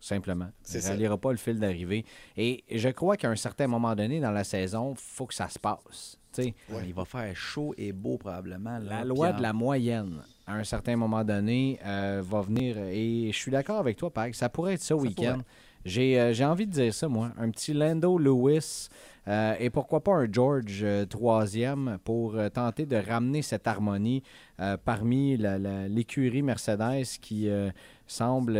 Simplement. 0.00 0.48
Il 0.74 0.82
ça. 0.82 0.88
ralliera 0.90 1.16
pas 1.16 1.30
le 1.30 1.36
fil 1.38 1.60
d'arrivée. 1.60 2.04
Et 2.36 2.64
je 2.70 2.88
crois 2.88 3.16
qu'à 3.16 3.28
un 3.30 3.36
certain 3.36 3.68
moment 3.68 3.94
donné 3.94 4.18
dans 4.18 4.32
la 4.32 4.42
saison, 4.42 4.94
faut 4.96 5.26
que 5.26 5.34
ça 5.34 5.48
se 5.48 5.58
passe. 5.60 6.18
Tu 6.32 6.42
sais, 6.44 6.54
Ouais. 6.70 6.82
Il 6.86 6.94
va 6.94 7.04
faire 7.04 7.36
chaud 7.36 7.72
et 7.78 7.92
beau 7.92 8.16
probablement. 8.18 8.78
là, 8.78 8.98
La 9.00 9.04
loi 9.04 9.28
en- 9.28 9.36
de 9.36 9.42
la 9.42 9.52
moyenne, 9.52 10.22
à 10.46 10.54
un 10.56 10.64
certain 10.64 10.96
moment 10.96 11.22
donné, 11.22 11.78
euh, 11.84 12.20
va 12.24 12.40
venir. 12.40 12.78
Et 12.78 13.30
je 13.32 13.36
suis 13.38 13.52
d'accord 13.52 13.78
avec 13.78 13.96
toi, 13.96 14.10
Pag. 14.12 14.34
Ça 14.34 14.48
pourrait 14.48 14.74
être 14.74 14.80
ça, 14.82 14.88
Ça 14.88 14.96
week-end. 14.96 15.32
pourrait. 15.34 15.44
J'ai 15.84 16.18
euh, 16.20 16.32
j'ai 16.32 16.44
envie 16.44 16.66
de 16.66 16.72
dire 16.72 16.94
ça, 16.94 17.08
moi. 17.08 17.32
Un 17.38 17.50
petit 17.50 17.72
Lando 17.72 18.18
Lewis 18.18 18.88
euh, 19.28 19.54
et 19.58 19.70
pourquoi 19.70 20.02
pas 20.02 20.12
un 20.12 20.26
George 20.30 20.80
euh, 20.82 21.04
troisième 21.06 21.98
pour 22.04 22.36
tenter 22.52 22.86
de 22.86 22.96
ramener 22.96 23.42
cette 23.42 23.66
harmonie 23.66 24.22
parmi 24.84 25.36
l'écurie 25.36 26.42
Mercedes 26.42 27.04
qui 27.20 27.48
semble 28.06 28.58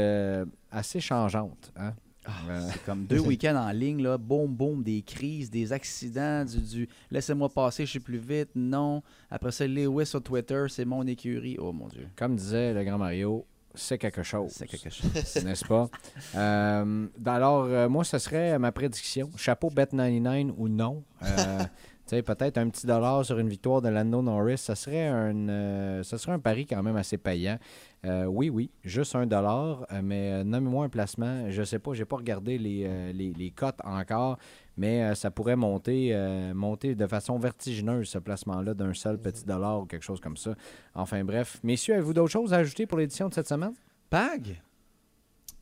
assez 0.71 1.01
changeante. 1.01 1.73
hein. 1.77 1.93
Ah, 2.25 2.31
C'est 2.71 2.85
comme 2.85 3.05
deux 3.09 3.19
week-ends 3.19 3.57
en 3.57 3.73
ligne, 3.73 4.01
là, 4.03 4.17
boum, 4.17 4.47
boum, 4.55 4.83
des 4.85 5.03
crises, 5.03 5.51
des 5.51 5.73
accidents, 5.73 6.45
du, 6.45 6.61
du 6.61 6.89
laissez-moi 7.11 7.49
passer, 7.49 7.85
je 7.85 7.91
suis 7.91 8.01
plus 8.01 8.19
vite, 8.19 8.51
non. 8.55 9.03
Après 9.29 9.51
ça, 9.51 9.67
Lewis 9.67 10.07
sur 10.07 10.23
Twitter, 10.23 10.67
c'est 10.69 10.85
mon 10.85 11.05
écurie. 11.07 11.57
Oh 11.59 11.73
mon 11.73 11.89
Dieu, 11.89 12.07
comme 12.15 12.37
disait 12.37 12.73
le 12.75 12.85
grand 12.85 12.99
Mario, 12.99 13.45
c'est 13.75 13.99
quelque 13.99 14.23
chose. 14.23 14.51
c'est 14.53 14.67
quelque 14.67 14.91
chose. 14.91 15.11
n'est-ce 15.45 15.65
pas? 15.65 15.89
Euh, 16.35 17.07
alors, 17.27 17.65
euh, 17.65 17.89
moi, 17.89 18.05
ce 18.05 18.19
serait 18.19 18.59
ma 18.59 18.73
prédiction. 18.73 19.31
Chapeau 19.37 19.71
Bet99 19.71 20.53
ou 20.57 20.69
non. 20.69 21.03
Euh, 21.23 21.27
tu 22.07 22.17
sais, 22.17 22.23
peut-être 22.23 22.59
un 22.59 22.69
petit 22.69 22.87
dollar 22.87 23.25
sur 23.25 23.39
une 23.39 23.49
victoire 23.49 23.83
de 23.83 23.89
Lando 23.89 24.23
Norris. 24.23 24.59
Ça 24.59 24.75
serait 24.75 25.07
un, 25.07 25.49
euh, 25.49 26.03
ça 26.03 26.19
serait 26.19 26.33
un 26.33 26.39
pari 26.39 26.67
quand 26.67 26.83
même 26.83 26.97
assez 26.97 27.19
payant. 27.19 27.59
Euh, 28.05 28.25
oui, 28.25 28.51
oui, 28.51 28.71
juste 28.83 29.15
un 29.15 29.27
dollar, 29.27 29.87
euh, 29.93 30.01
mais 30.03 30.33
euh, 30.33 30.45
nommez-moi 30.45 30.87
un 30.87 30.89
placement. 30.89 31.49
Je 31.51 31.63
sais 31.63 31.79
pas, 31.79 31.93
j'ai 31.95 32.05
pas 32.05 32.17
regardé 32.17 32.59
les, 32.59 32.85
euh, 32.85 33.13
les, 33.13 33.33
les 33.33 33.51
cotes 33.53 33.79
encore, 33.85 34.39
mais 34.77 35.03
euh, 35.03 35.15
ça 35.15 35.31
pourrait 35.31 35.57
monter, 35.57 36.15
euh, 36.15 36.55
monter 36.55 36.95
de 36.95 37.07
façon 37.07 37.39
vertigineuse, 37.39 38.09
ce 38.09 38.19
placement-là, 38.19 38.75
d'un 38.75 38.95
seul 38.95 39.19
petit 39.19 39.45
dollar 39.45 39.81
ou 39.81 39.87
quelque 39.87 40.03
chose 40.05 40.21
comme 40.21 40.37
ça. 40.37 40.55
Enfin 40.95 41.23
bref. 41.25 41.59
Messieurs, 41.63 41.95
avez-vous 41.95 42.15
d'autres 42.15 42.31
choses 42.33 42.53
à 42.53 42.59
ajouter 42.59 42.87
pour 42.87 42.99
l'édition 42.99 43.29
de 43.29 43.35
cette 43.35 43.49
semaine? 43.49 43.75
Pag? 44.11 44.61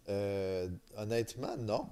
Euh, 0.08 0.68
honnêtement, 0.96 1.56
non. 1.58 1.86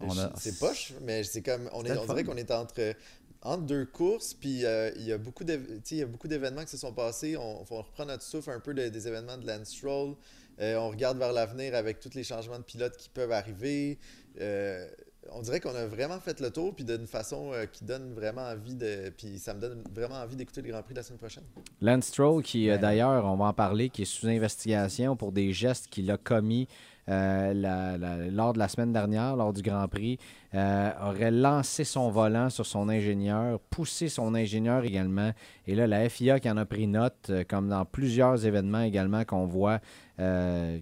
A- 0.00 0.32
C'est 0.36 0.58
poche, 0.58 0.92
mais 1.02 1.22
c'est 1.24 1.42
comme 1.42 1.68
on, 1.72 1.84
est, 1.84 1.96
on 1.96 2.06
dirait 2.06 2.24
qu'on 2.24 2.36
est 2.36 2.50
entre, 2.50 2.94
entre 3.42 3.62
deux 3.62 3.86
courses, 3.86 4.34
puis 4.34 4.64
il 4.64 5.02
y 5.06 5.12
a 5.12 5.18
beaucoup 5.18 5.44
d'év- 5.44 5.64
tu 5.66 5.72
sais, 5.84 5.94
il 5.96 5.98
y 5.98 6.02
a 6.02 6.06
beaucoup 6.06 6.26
d'événements 6.28 6.62
qui 6.64 6.70
se 6.70 6.76
sont 6.76 6.92
passés. 6.92 7.36
On, 7.36 7.64
faut 7.64 7.76
reprendre 7.82 8.10
notre 8.10 8.22
souffle 8.24 8.50
un 8.50 8.60
peu 8.60 8.74
de- 8.74 8.88
des 8.88 9.08
événements 9.08 9.36
de 9.38 9.46
Lance 9.46 9.68
Stroll. 9.70 10.14
Euh, 10.60 10.76
on 10.76 10.90
regarde 10.90 11.18
vers 11.18 11.32
l'avenir 11.32 11.74
avec 11.74 11.98
tous 12.00 12.14
les 12.14 12.24
changements 12.24 12.58
de 12.58 12.64
pilotes 12.64 12.96
qui 12.96 13.08
peuvent 13.08 13.32
arriver. 13.32 13.98
Euh, 14.40 14.88
on 15.30 15.40
dirait 15.40 15.60
qu'on 15.60 15.74
a 15.74 15.86
vraiment 15.86 16.18
fait 16.18 16.40
le 16.40 16.50
tour, 16.50 16.74
puis 16.74 16.84
d'une 16.84 17.06
façon 17.06 17.52
euh, 17.52 17.66
qui 17.66 17.84
donne 17.84 18.12
vraiment 18.12 18.42
envie 18.42 18.74
de. 18.74 19.10
Puis 19.16 19.38
ça 19.38 19.54
me 19.54 19.60
donne 19.60 19.82
vraiment 19.94 20.16
envie 20.16 20.36
d'écouter 20.36 20.62
le 20.62 20.70
Grand 20.70 20.82
Prix 20.82 20.94
de 20.94 20.98
la 20.98 21.02
semaine 21.04 21.18
prochaine. 21.18 21.44
Lance 21.80 22.06
Stroll, 22.06 22.42
qui 22.42 22.68
euh, 22.68 22.74
Ben, 22.74 22.82
d'ailleurs, 22.82 23.24
on 23.24 23.36
va 23.36 23.46
en 23.46 23.52
parler, 23.52 23.88
qui 23.88 24.02
est 24.02 24.06
sous 24.06 24.26
investigation 24.26 25.16
pour 25.16 25.32
des 25.32 25.52
gestes 25.52 25.86
qu'il 25.86 26.10
a 26.10 26.16
commis 26.16 26.66
euh, 27.08 27.52
la- 27.52 27.98
la- 27.98 28.28
lors 28.30 28.52
de 28.52 28.58
la 28.60 28.68
semaine 28.68 28.92
dernière, 28.92 29.34
lors 29.34 29.52
du 29.52 29.60
Grand 29.62 29.88
Prix, 29.88 30.18
euh, 30.54 30.90
aurait 31.02 31.32
lancé 31.32 31.82
son 31.82 32.10
volant 32.10 32.48
sur 32.48 32.64
son 32.64 32.88
ingénieur, 32.88 33.58
poussé 33.70 34.08
son 34.08 34.34
ingénieur 34.36 34.84
également. 34.84 35.32
Et 35.66 35.74
là, 35.74 35.88
la 35.88 36.08
FIA 36.08 36.38
qui 36.38 36.48
en 36.48 36.56
a 36.56 36.64
pris 36.64 36.86
note, 36.86 37.30
comme 37.48 37.68
dans 37.68 37.84
plusieurs 37.84 38.46
événements 38.46 38.82
également 38.82 39.24
qu'on 39.24 39.46
voit 39.46 39.80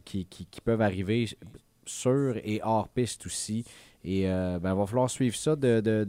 qui, 0.04 0.26
qui- 0.26 0.44
qui 0.46 0.60
peuvent 0.60 0.82
arriver 0.82 1.26
sur 1.86 2.36
et 2.44 2.60
hors 2.62 2.88
piste 2.88 3.24
aussi. 3.26 3.64
Et 4.02 4.22
euh, 4.30 4.58
ben, 4.58 4.74
va 4.74 4.86
falloir 4.86 5.10
suivre 5.10 5.36
ça 5.36 5.56
de, 5.56 5.80
de- 5.80 6.06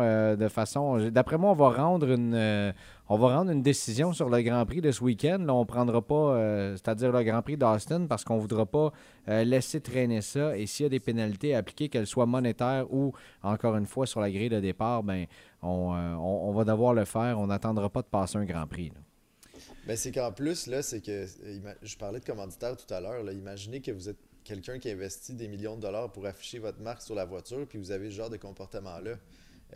euh, 0.00 0.48
façon 0.48 0.98
D'après 1.10 1.38
moi, 1.38 1.52
on 1.52 1.54
va 1.54 1.70
rendre 1.70 2.10
une. 2.10 2.34
euh, 2.34 2.72
on 3.08 3.16
va 3.16 3.36
rendre 3.36 3.52
une 3.52 3.62
décision 3.62 4.12
sur 4.12 4.28
le 4.28 4.42
Grand 4.42 4.66
Prix 4.66 4.80
de 4.80 4.90
ce 4.90 5.04
week-end. 5.04 5.38
Là, 5.38 5.54
on 5.54 5.60
ne 5.60 5.64
prendra 5.64 6.02
pas, 6.02 6.14
euh, 6.34 6.72
c'est-à-dire 6.72 7.12
le 7.12 7.22
Grand 7.22 7.40
Prix 7.42 7.56
d'Austin, 7.56 8.06
parce 8.06 8.24
qu'on 8.24 8.36
ne 8.36 8.40
voudra 8.40 8.66
pas 8.66 8.92
laisser 9.28 9.80
traîner 9.80 10.20
ça. 10.20 10.56
Et 10.58 10.66
s'il 10.66 10.84
y 10.84 10.86
a 10.86 10.88
des 10.88 10.98
pénalités 10.98 11.54
à 11.54 11.58
appliquer, 11.58 11.88
qu'elles 11.88 12.08
soient 12.08 12.26
monétaires 12.26 12.92
ou, 12.92 13.12
encore 13.42 13.76
une 13.76 13.86
fois, 13.86 14.06
sur 14.06 14.20
la 14.20 14.28
grille 14.30 14.48
de 14.48 14.58
départ, 14.58 15.04
ben, 15.04 15.26
on, 15.62 15.68
on- 15.68 16.52
va 16.52 16.64
devoir 16.64 16.92
le 16.92 17.04
faire. 17.04 17.38
On 17.38 17.46
n'attendra 17.46 17.88
pas 17.88 18.02
de 18.02 18.08
passer 18.08 18.36
un 18.38 18.44
Grand 18.44 18.66
Prix. 18.66 18.90
là. 19.86 19.94
C'est 19.96 20.10
qu'en 20.12 20.32
plus, 20.32 20.66
là, 20.66 20.82
c'est 20.82 21.00
que. 21.00 21.26
Je 21.82 21.96
parlais 21.96 22.18
de 22.18 22.24
commanditaire 22.24 22.76
tout 22.76 22.92
à 22.92 23.00
l'heure. 23.00 23.22
Imaginez 23.30 23.80
que 23.80 23.92
vous 23.92 24.08
êtes 24.08 24.18
quelqu'un 24.44 24.78
qui 24.78 24.90
investit 24.90 25.34
des 25.34 25.48
millions 25.48 25.76
de 25.76 25.82
dollars 25.82 26.10
pour 26.12 26.26
afficher 26.26 26.58
votre 26.58 26.80
marque 26.80 27.02
sur 27.02 27.14
la 27.14 27.24
voiture, 27.24 27.66
puis 27.68 27.78
vous 27.78 27.90
avez 27.90 28.10
ce 28.10 28.16
genre 28.16 28.30
de 28.30 28.36
comportement-là. 28.36 29.12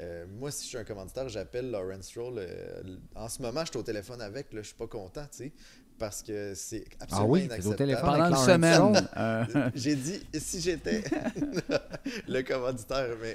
Euh, 0.01 0.27
moi, 0.39 0.51
si 0.51 0.65
je 0.65 0.69
suis 0.69 0.79
un 0.79 0.85
commanditaire, 0.85 1.29
j'appelle 1.29 1.71
Lawrence 1.71 2.07
Stroll. 2.09 2.35
euh, 2.39 2.83
en 3.15 3.29
ce 3.29 3.41
moment, 3.41 3.61
je 3.65 3.71
suis 3.71 3.79
au 3.79 3.83
téléphone 3.83 4.21
avec, 4.21 4.53
là, 4.53 4.61
je 4.63 4.67
suis 4.67 4.77
pas 4.77 4.87
content, 4.87 5.23
tu 5.31 5.45
sais, 5.45 5.53
parce 5.99 6.23
que 6.23 6.53
c'est 6.55 6.85
absolument 7.01 7.27
Ah 7.27 7.31
oui, 7.31 7.41
t'es 7.41 7.47
au 7.47 7.49
inacceptable. 7.55 7.77
téléphone 7.77 8.05
Pendant 8.05 8.29
une 8.29 8.37
semaine. 8.47 9.09
Euh, 9.17 9.71
J'ai 9.75 9.97
dit, 9.97 10.21
si 10.39 10.61
j'étais 10.61 11.03
le 12.29 12.43
commanditaire, 12.43 13.17
mais, 13.23 13.33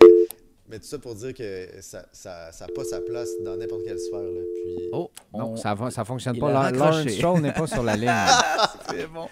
mais 0.69 0.77
tout 0.79 0.85
ça 0.85 0.99
pour 0.99 1.15
dire 1.15 1.33
que 1.33 1.67
ça 1.81 1.99
n'a 2.01 2.05
ça, 2.11 2.51
ça 2.51 2.67
pas 2.75 2.83
sa 2.83 3.01
place 3.01 3.29
dans 3.43 3.57
n'importe 3.57 3.83
quelle 3.83 3.99
sphère. 3.99 4.21
Là. 4.21 4.41
Puis, 4.53 4.89
oh, 4.93 5.09
Non, 5.33 5.53
on- 5.53 5.55
ça 5.57 5.73
ne 5.73 5.89
ça 5.89 6.05
fonctionne 6.05 6.35
il 6.35 6.39
pas. 6.39 6.71
Lawrence 6.71 7.07
Stroll 7.09 7.41
n'est 7.41 7.53
pas 7.53 7.65
sur 7.65 7.81
la 7.81 7.95
ligne. 7.97 8.07
C'est 8.91 9.07
bon. 9.07 9.27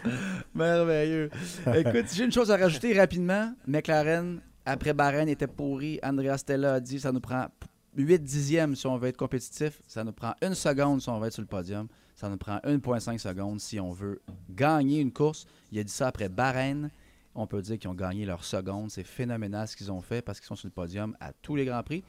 Merveilleux. 0.53 1.29
Écoute, 1.75 2.05
j'ai 2.13 2.25
une 2.25 2.31
chose 2.31 2.51
à 2.51 2.57
rajouter 2.57 2.97
rapidement. 2.97 3.53
McLaren, 3.67 4.41
après 4.65 4.93
Bahreïn, 4.93 5.27
était 5.27 5.47
pourri. 5.47 5.99
Andrea 6.03 6.37
Stella 6.37 6.75
a 6.75 6.79
dit 6.79 6.99
ça 6.99 7.11
nous 7.11 7.19
prend 7.19 7.47
8 7.95 8.19
dixièmes 8.19 8.75
si 8.75 8.87
on 8.87 8.97
veut 8.97 9.09
être 9.09 9.17
compétitif. 9.17 9.81
Ça 9.87 10.03
nous 10.03 10.13
prend 10.13 10.33
une 10.41 10.55
seconde 10.55 11.01
si 11.01 11.09
on 11.09 11.19
veut 11.19 11.27
être 11.27 11.33
sur 11.33 11.41
le 11.41 11.47
podium. 11.47 11.87
Ça 12.15 12.29
nous 12.29 12.37
prend 12.37 12.57
1,5 12.57 13.17
secondes 13.17 13.59
si 13.59 13.79
on 13.79 13.91
veut 13.91 14.21
gagner 14.49 14.99
une 14.99 15.11
course. 15.11 15.45
Il 15.71 15.79
a 15.79 15.83
dit 15.83 15.91
ça 15.91 16.07
après 16.07 16.29
Bahreïn. 16.29 16.89
On 17.35 17.47
peut 17.47 17.61
dire 17.61 17.77
qu'ils 17.77 17.89
ont 17.89 17.95
gagné 17.95 18.25
leur 18.25 18.43
seconde. 18.43 18.91
C'est 18.91 19.03
phénoménal 19.03 19.67
ce 19.67 19.75
qu'ils 19.75 19.91
ont 19.91 20.01
fait 20.01 20.21
parce 20.21 20.39
qu'ils 20.39 20.47
sont 20.47 20.55
sur 20.55 20.67
le 20.67 20.73
podium 20.73 21.15
à 21.19 21.31
tous 21.33 21.55
les 21.55 21.65
Grands 21.65 21.83
Prix. 21.83 22.03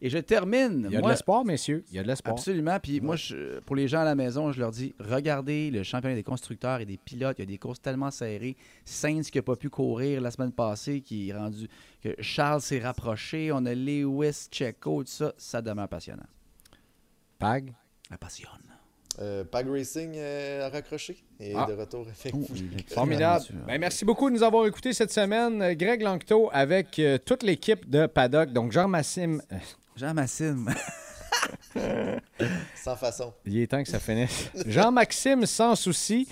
Et 0.00 0.10
je 0.10 0.18
termine. 0.18 0.86
Il 0.88 0.92
y 0.94 0.96
a 0.96 1.00
de 1.00 1.08
l'espoir, 1.08 1.44
messieurs. 1.44 1.84
Il 1.90 1.96
y 1.96 1.98
a 1.98 2.02
de 2.02 2.08
l'espoir. 2.08 2.34
Absolument. 2.34 2.78
Puis 2.80 3.00
moi, 3.00 3.16
je- 3.16 3.58
pour 3.60 3.74
les 3.74 3.88
gens 3.88 4.00
à 4.00 4.04
la 4.04 4.14
maison, 4.14 4.52
je 4.52 4.60
leur 4.60 4.70
dis 4.70 4.94
regardez 5.00 5.70
le 5.72 5.82
championnat 5.82 6.14
des 6.14 6.22
constructeurs 6.22 6.80
et 6.80 6.84
des 6.86 6.98
pilotes. 6.98 7.36
Il 7.38 7.42
y 7.42 7.44
a 7.44 7.46
des 7.46 7.58
courses 7.58 7.80
tellement 7.82 8.10
serrées. 8.12 8.56
Sainz 8.84 9.30
qui 9.30 9.38
n'a 9.38 9.42
pas 9.42 9.56
pu 9.56 9.70
courir 9.70 10.20
la 10.20 10.30
semaine 10.30 10.52
passée, 10.52 11.00
qui 11.00 11.30
est 11.30 11.34
rendu. 11.34 11.68
que 12.00 12.14
Charles 12.20 12.60
s'est 12.60 12.78
rapproché. 12.78 13.50
On 13.52 13.66
a 13.66 13.74
Lewis, 13.74 14.46
Checo, 14.52 15.02
tout 15.02 15.10
ça. 15.10 15.32
Ça 15.36 15.60
demeure 15.60 15.88
passionnant. 15.88 16.26
Pag? 17.38 17.72
Ça 18.08 18.16
passionne. 18.18 18.50
euh, 19.20 19.42
Pag 19.44 19.68
Racing 19.68 20.12
euh, 20.14 20.66
a 20.66 20.70
raccroché 20.70 21.16
et 21.40 21.52
Ah. 21.56 21.66
de 21.68 21.72
retour 21.74 22.04
Oh, 22.06 22.10
effectif. 22.10 22.50
il 22.54 22.78
est 22.80 22.92
Formidable. 22.94 23.44
Ben, 23.66 23.80
merci 23.80 24.04
beaucoup 24.04 24.30
de 24.30 24.34
nous 24.36 24.44
avoir 24.44 24.64
écoutés 24.66 24.92
cette 24.92 25.10
semaine. 25.10 25.60
Euh, 25.60 25.74
Greg 25.74 26.02
Langto 26.02 26.48
avec 26.52 27.00
euh, 27.00 27.18
toute 27.18 27.42
l'équipe 27.42 27.88
de 27.90 28.06
Paddock. 28.06 28.52
Donc, 28.52 28.70
Jean-Massim. 28.70 29.42
Jean 29.98 30.14
Massime. 30.14 30.68
Sans 32.76 32.96
façon. 32.96 33.32
il 33.44 33.58
est 33.60 33.66
temps 33.66 33.82
que 33.82 33.88
ça 33.88 33.98
finisse. 33.98 34.50
Jean-Maxime, 34.66 35.44
sans 35.46 35.74
souci. 35.76 36.26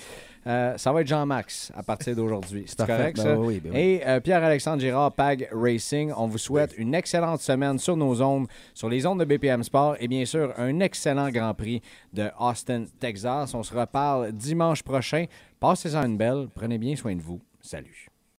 Euh, 0.47 0.79
ça 0.79 0.93
va 0.93 1.01
être 1.01 1.07
Jean-Max 1.09 1.73
à 1.75 1.83
partir 1.83 2.15
d'aujourd'hui. 2.15 2.65
C'est 2.69 2.79
correct, 2.87 3.17
Ben 3.17 3.23
ça? 3.25 3.37
oui, 3.39 3.59
ben 3.59 3.73
oui. 3.73 3.79
Et 3.79 4.07
euh, 4.07 4.21
Pierre-Alexandre 4.21 4.81
Girard, 4.81 5.13
PAG 5.13 5.49
Racing, 5.53 6.13
on 6.17 6.29
vous 6.29 6.39
souhaite 6.39 6.73
une 6.77 6.95
excellente 6.95 7.41
semaine 7.41 7.79
sur 7.81 7.97
nos 7.97 8.23
ondes, 8.23 8.47
sur 8.73 8.89
les 8.89 9.05
ondes 9.07 9.19
de 9.19 9.25
BPM 9.25 9.65
Sport 9.65 9.97
et 9.99 10.07
bien 10.07 10.25
sûr 10.25 10.55
un 10.57 10.79
excellent 10.79 11.31
Grand 11.31 11.53
Prix 11.55 11.83
de 12.13 12.31
Austin, 12.39 12.85
Texas. 13.01 13.55
On 13.55 13.65
se 13.65 13.75
reparle 13.75 14.31
dimanche 14.33 14.85
prochain. 14.85 15.27
Passez-en 15.59 16.05
une 16.07 16.17
belle. 16.17 16.47
Prenez 16.55 16.79
bien 16.79 16.95
soin 16.95 17.17
de 17.17 17.23
vous. 17.23 17.41
Salut. 17.61 18.07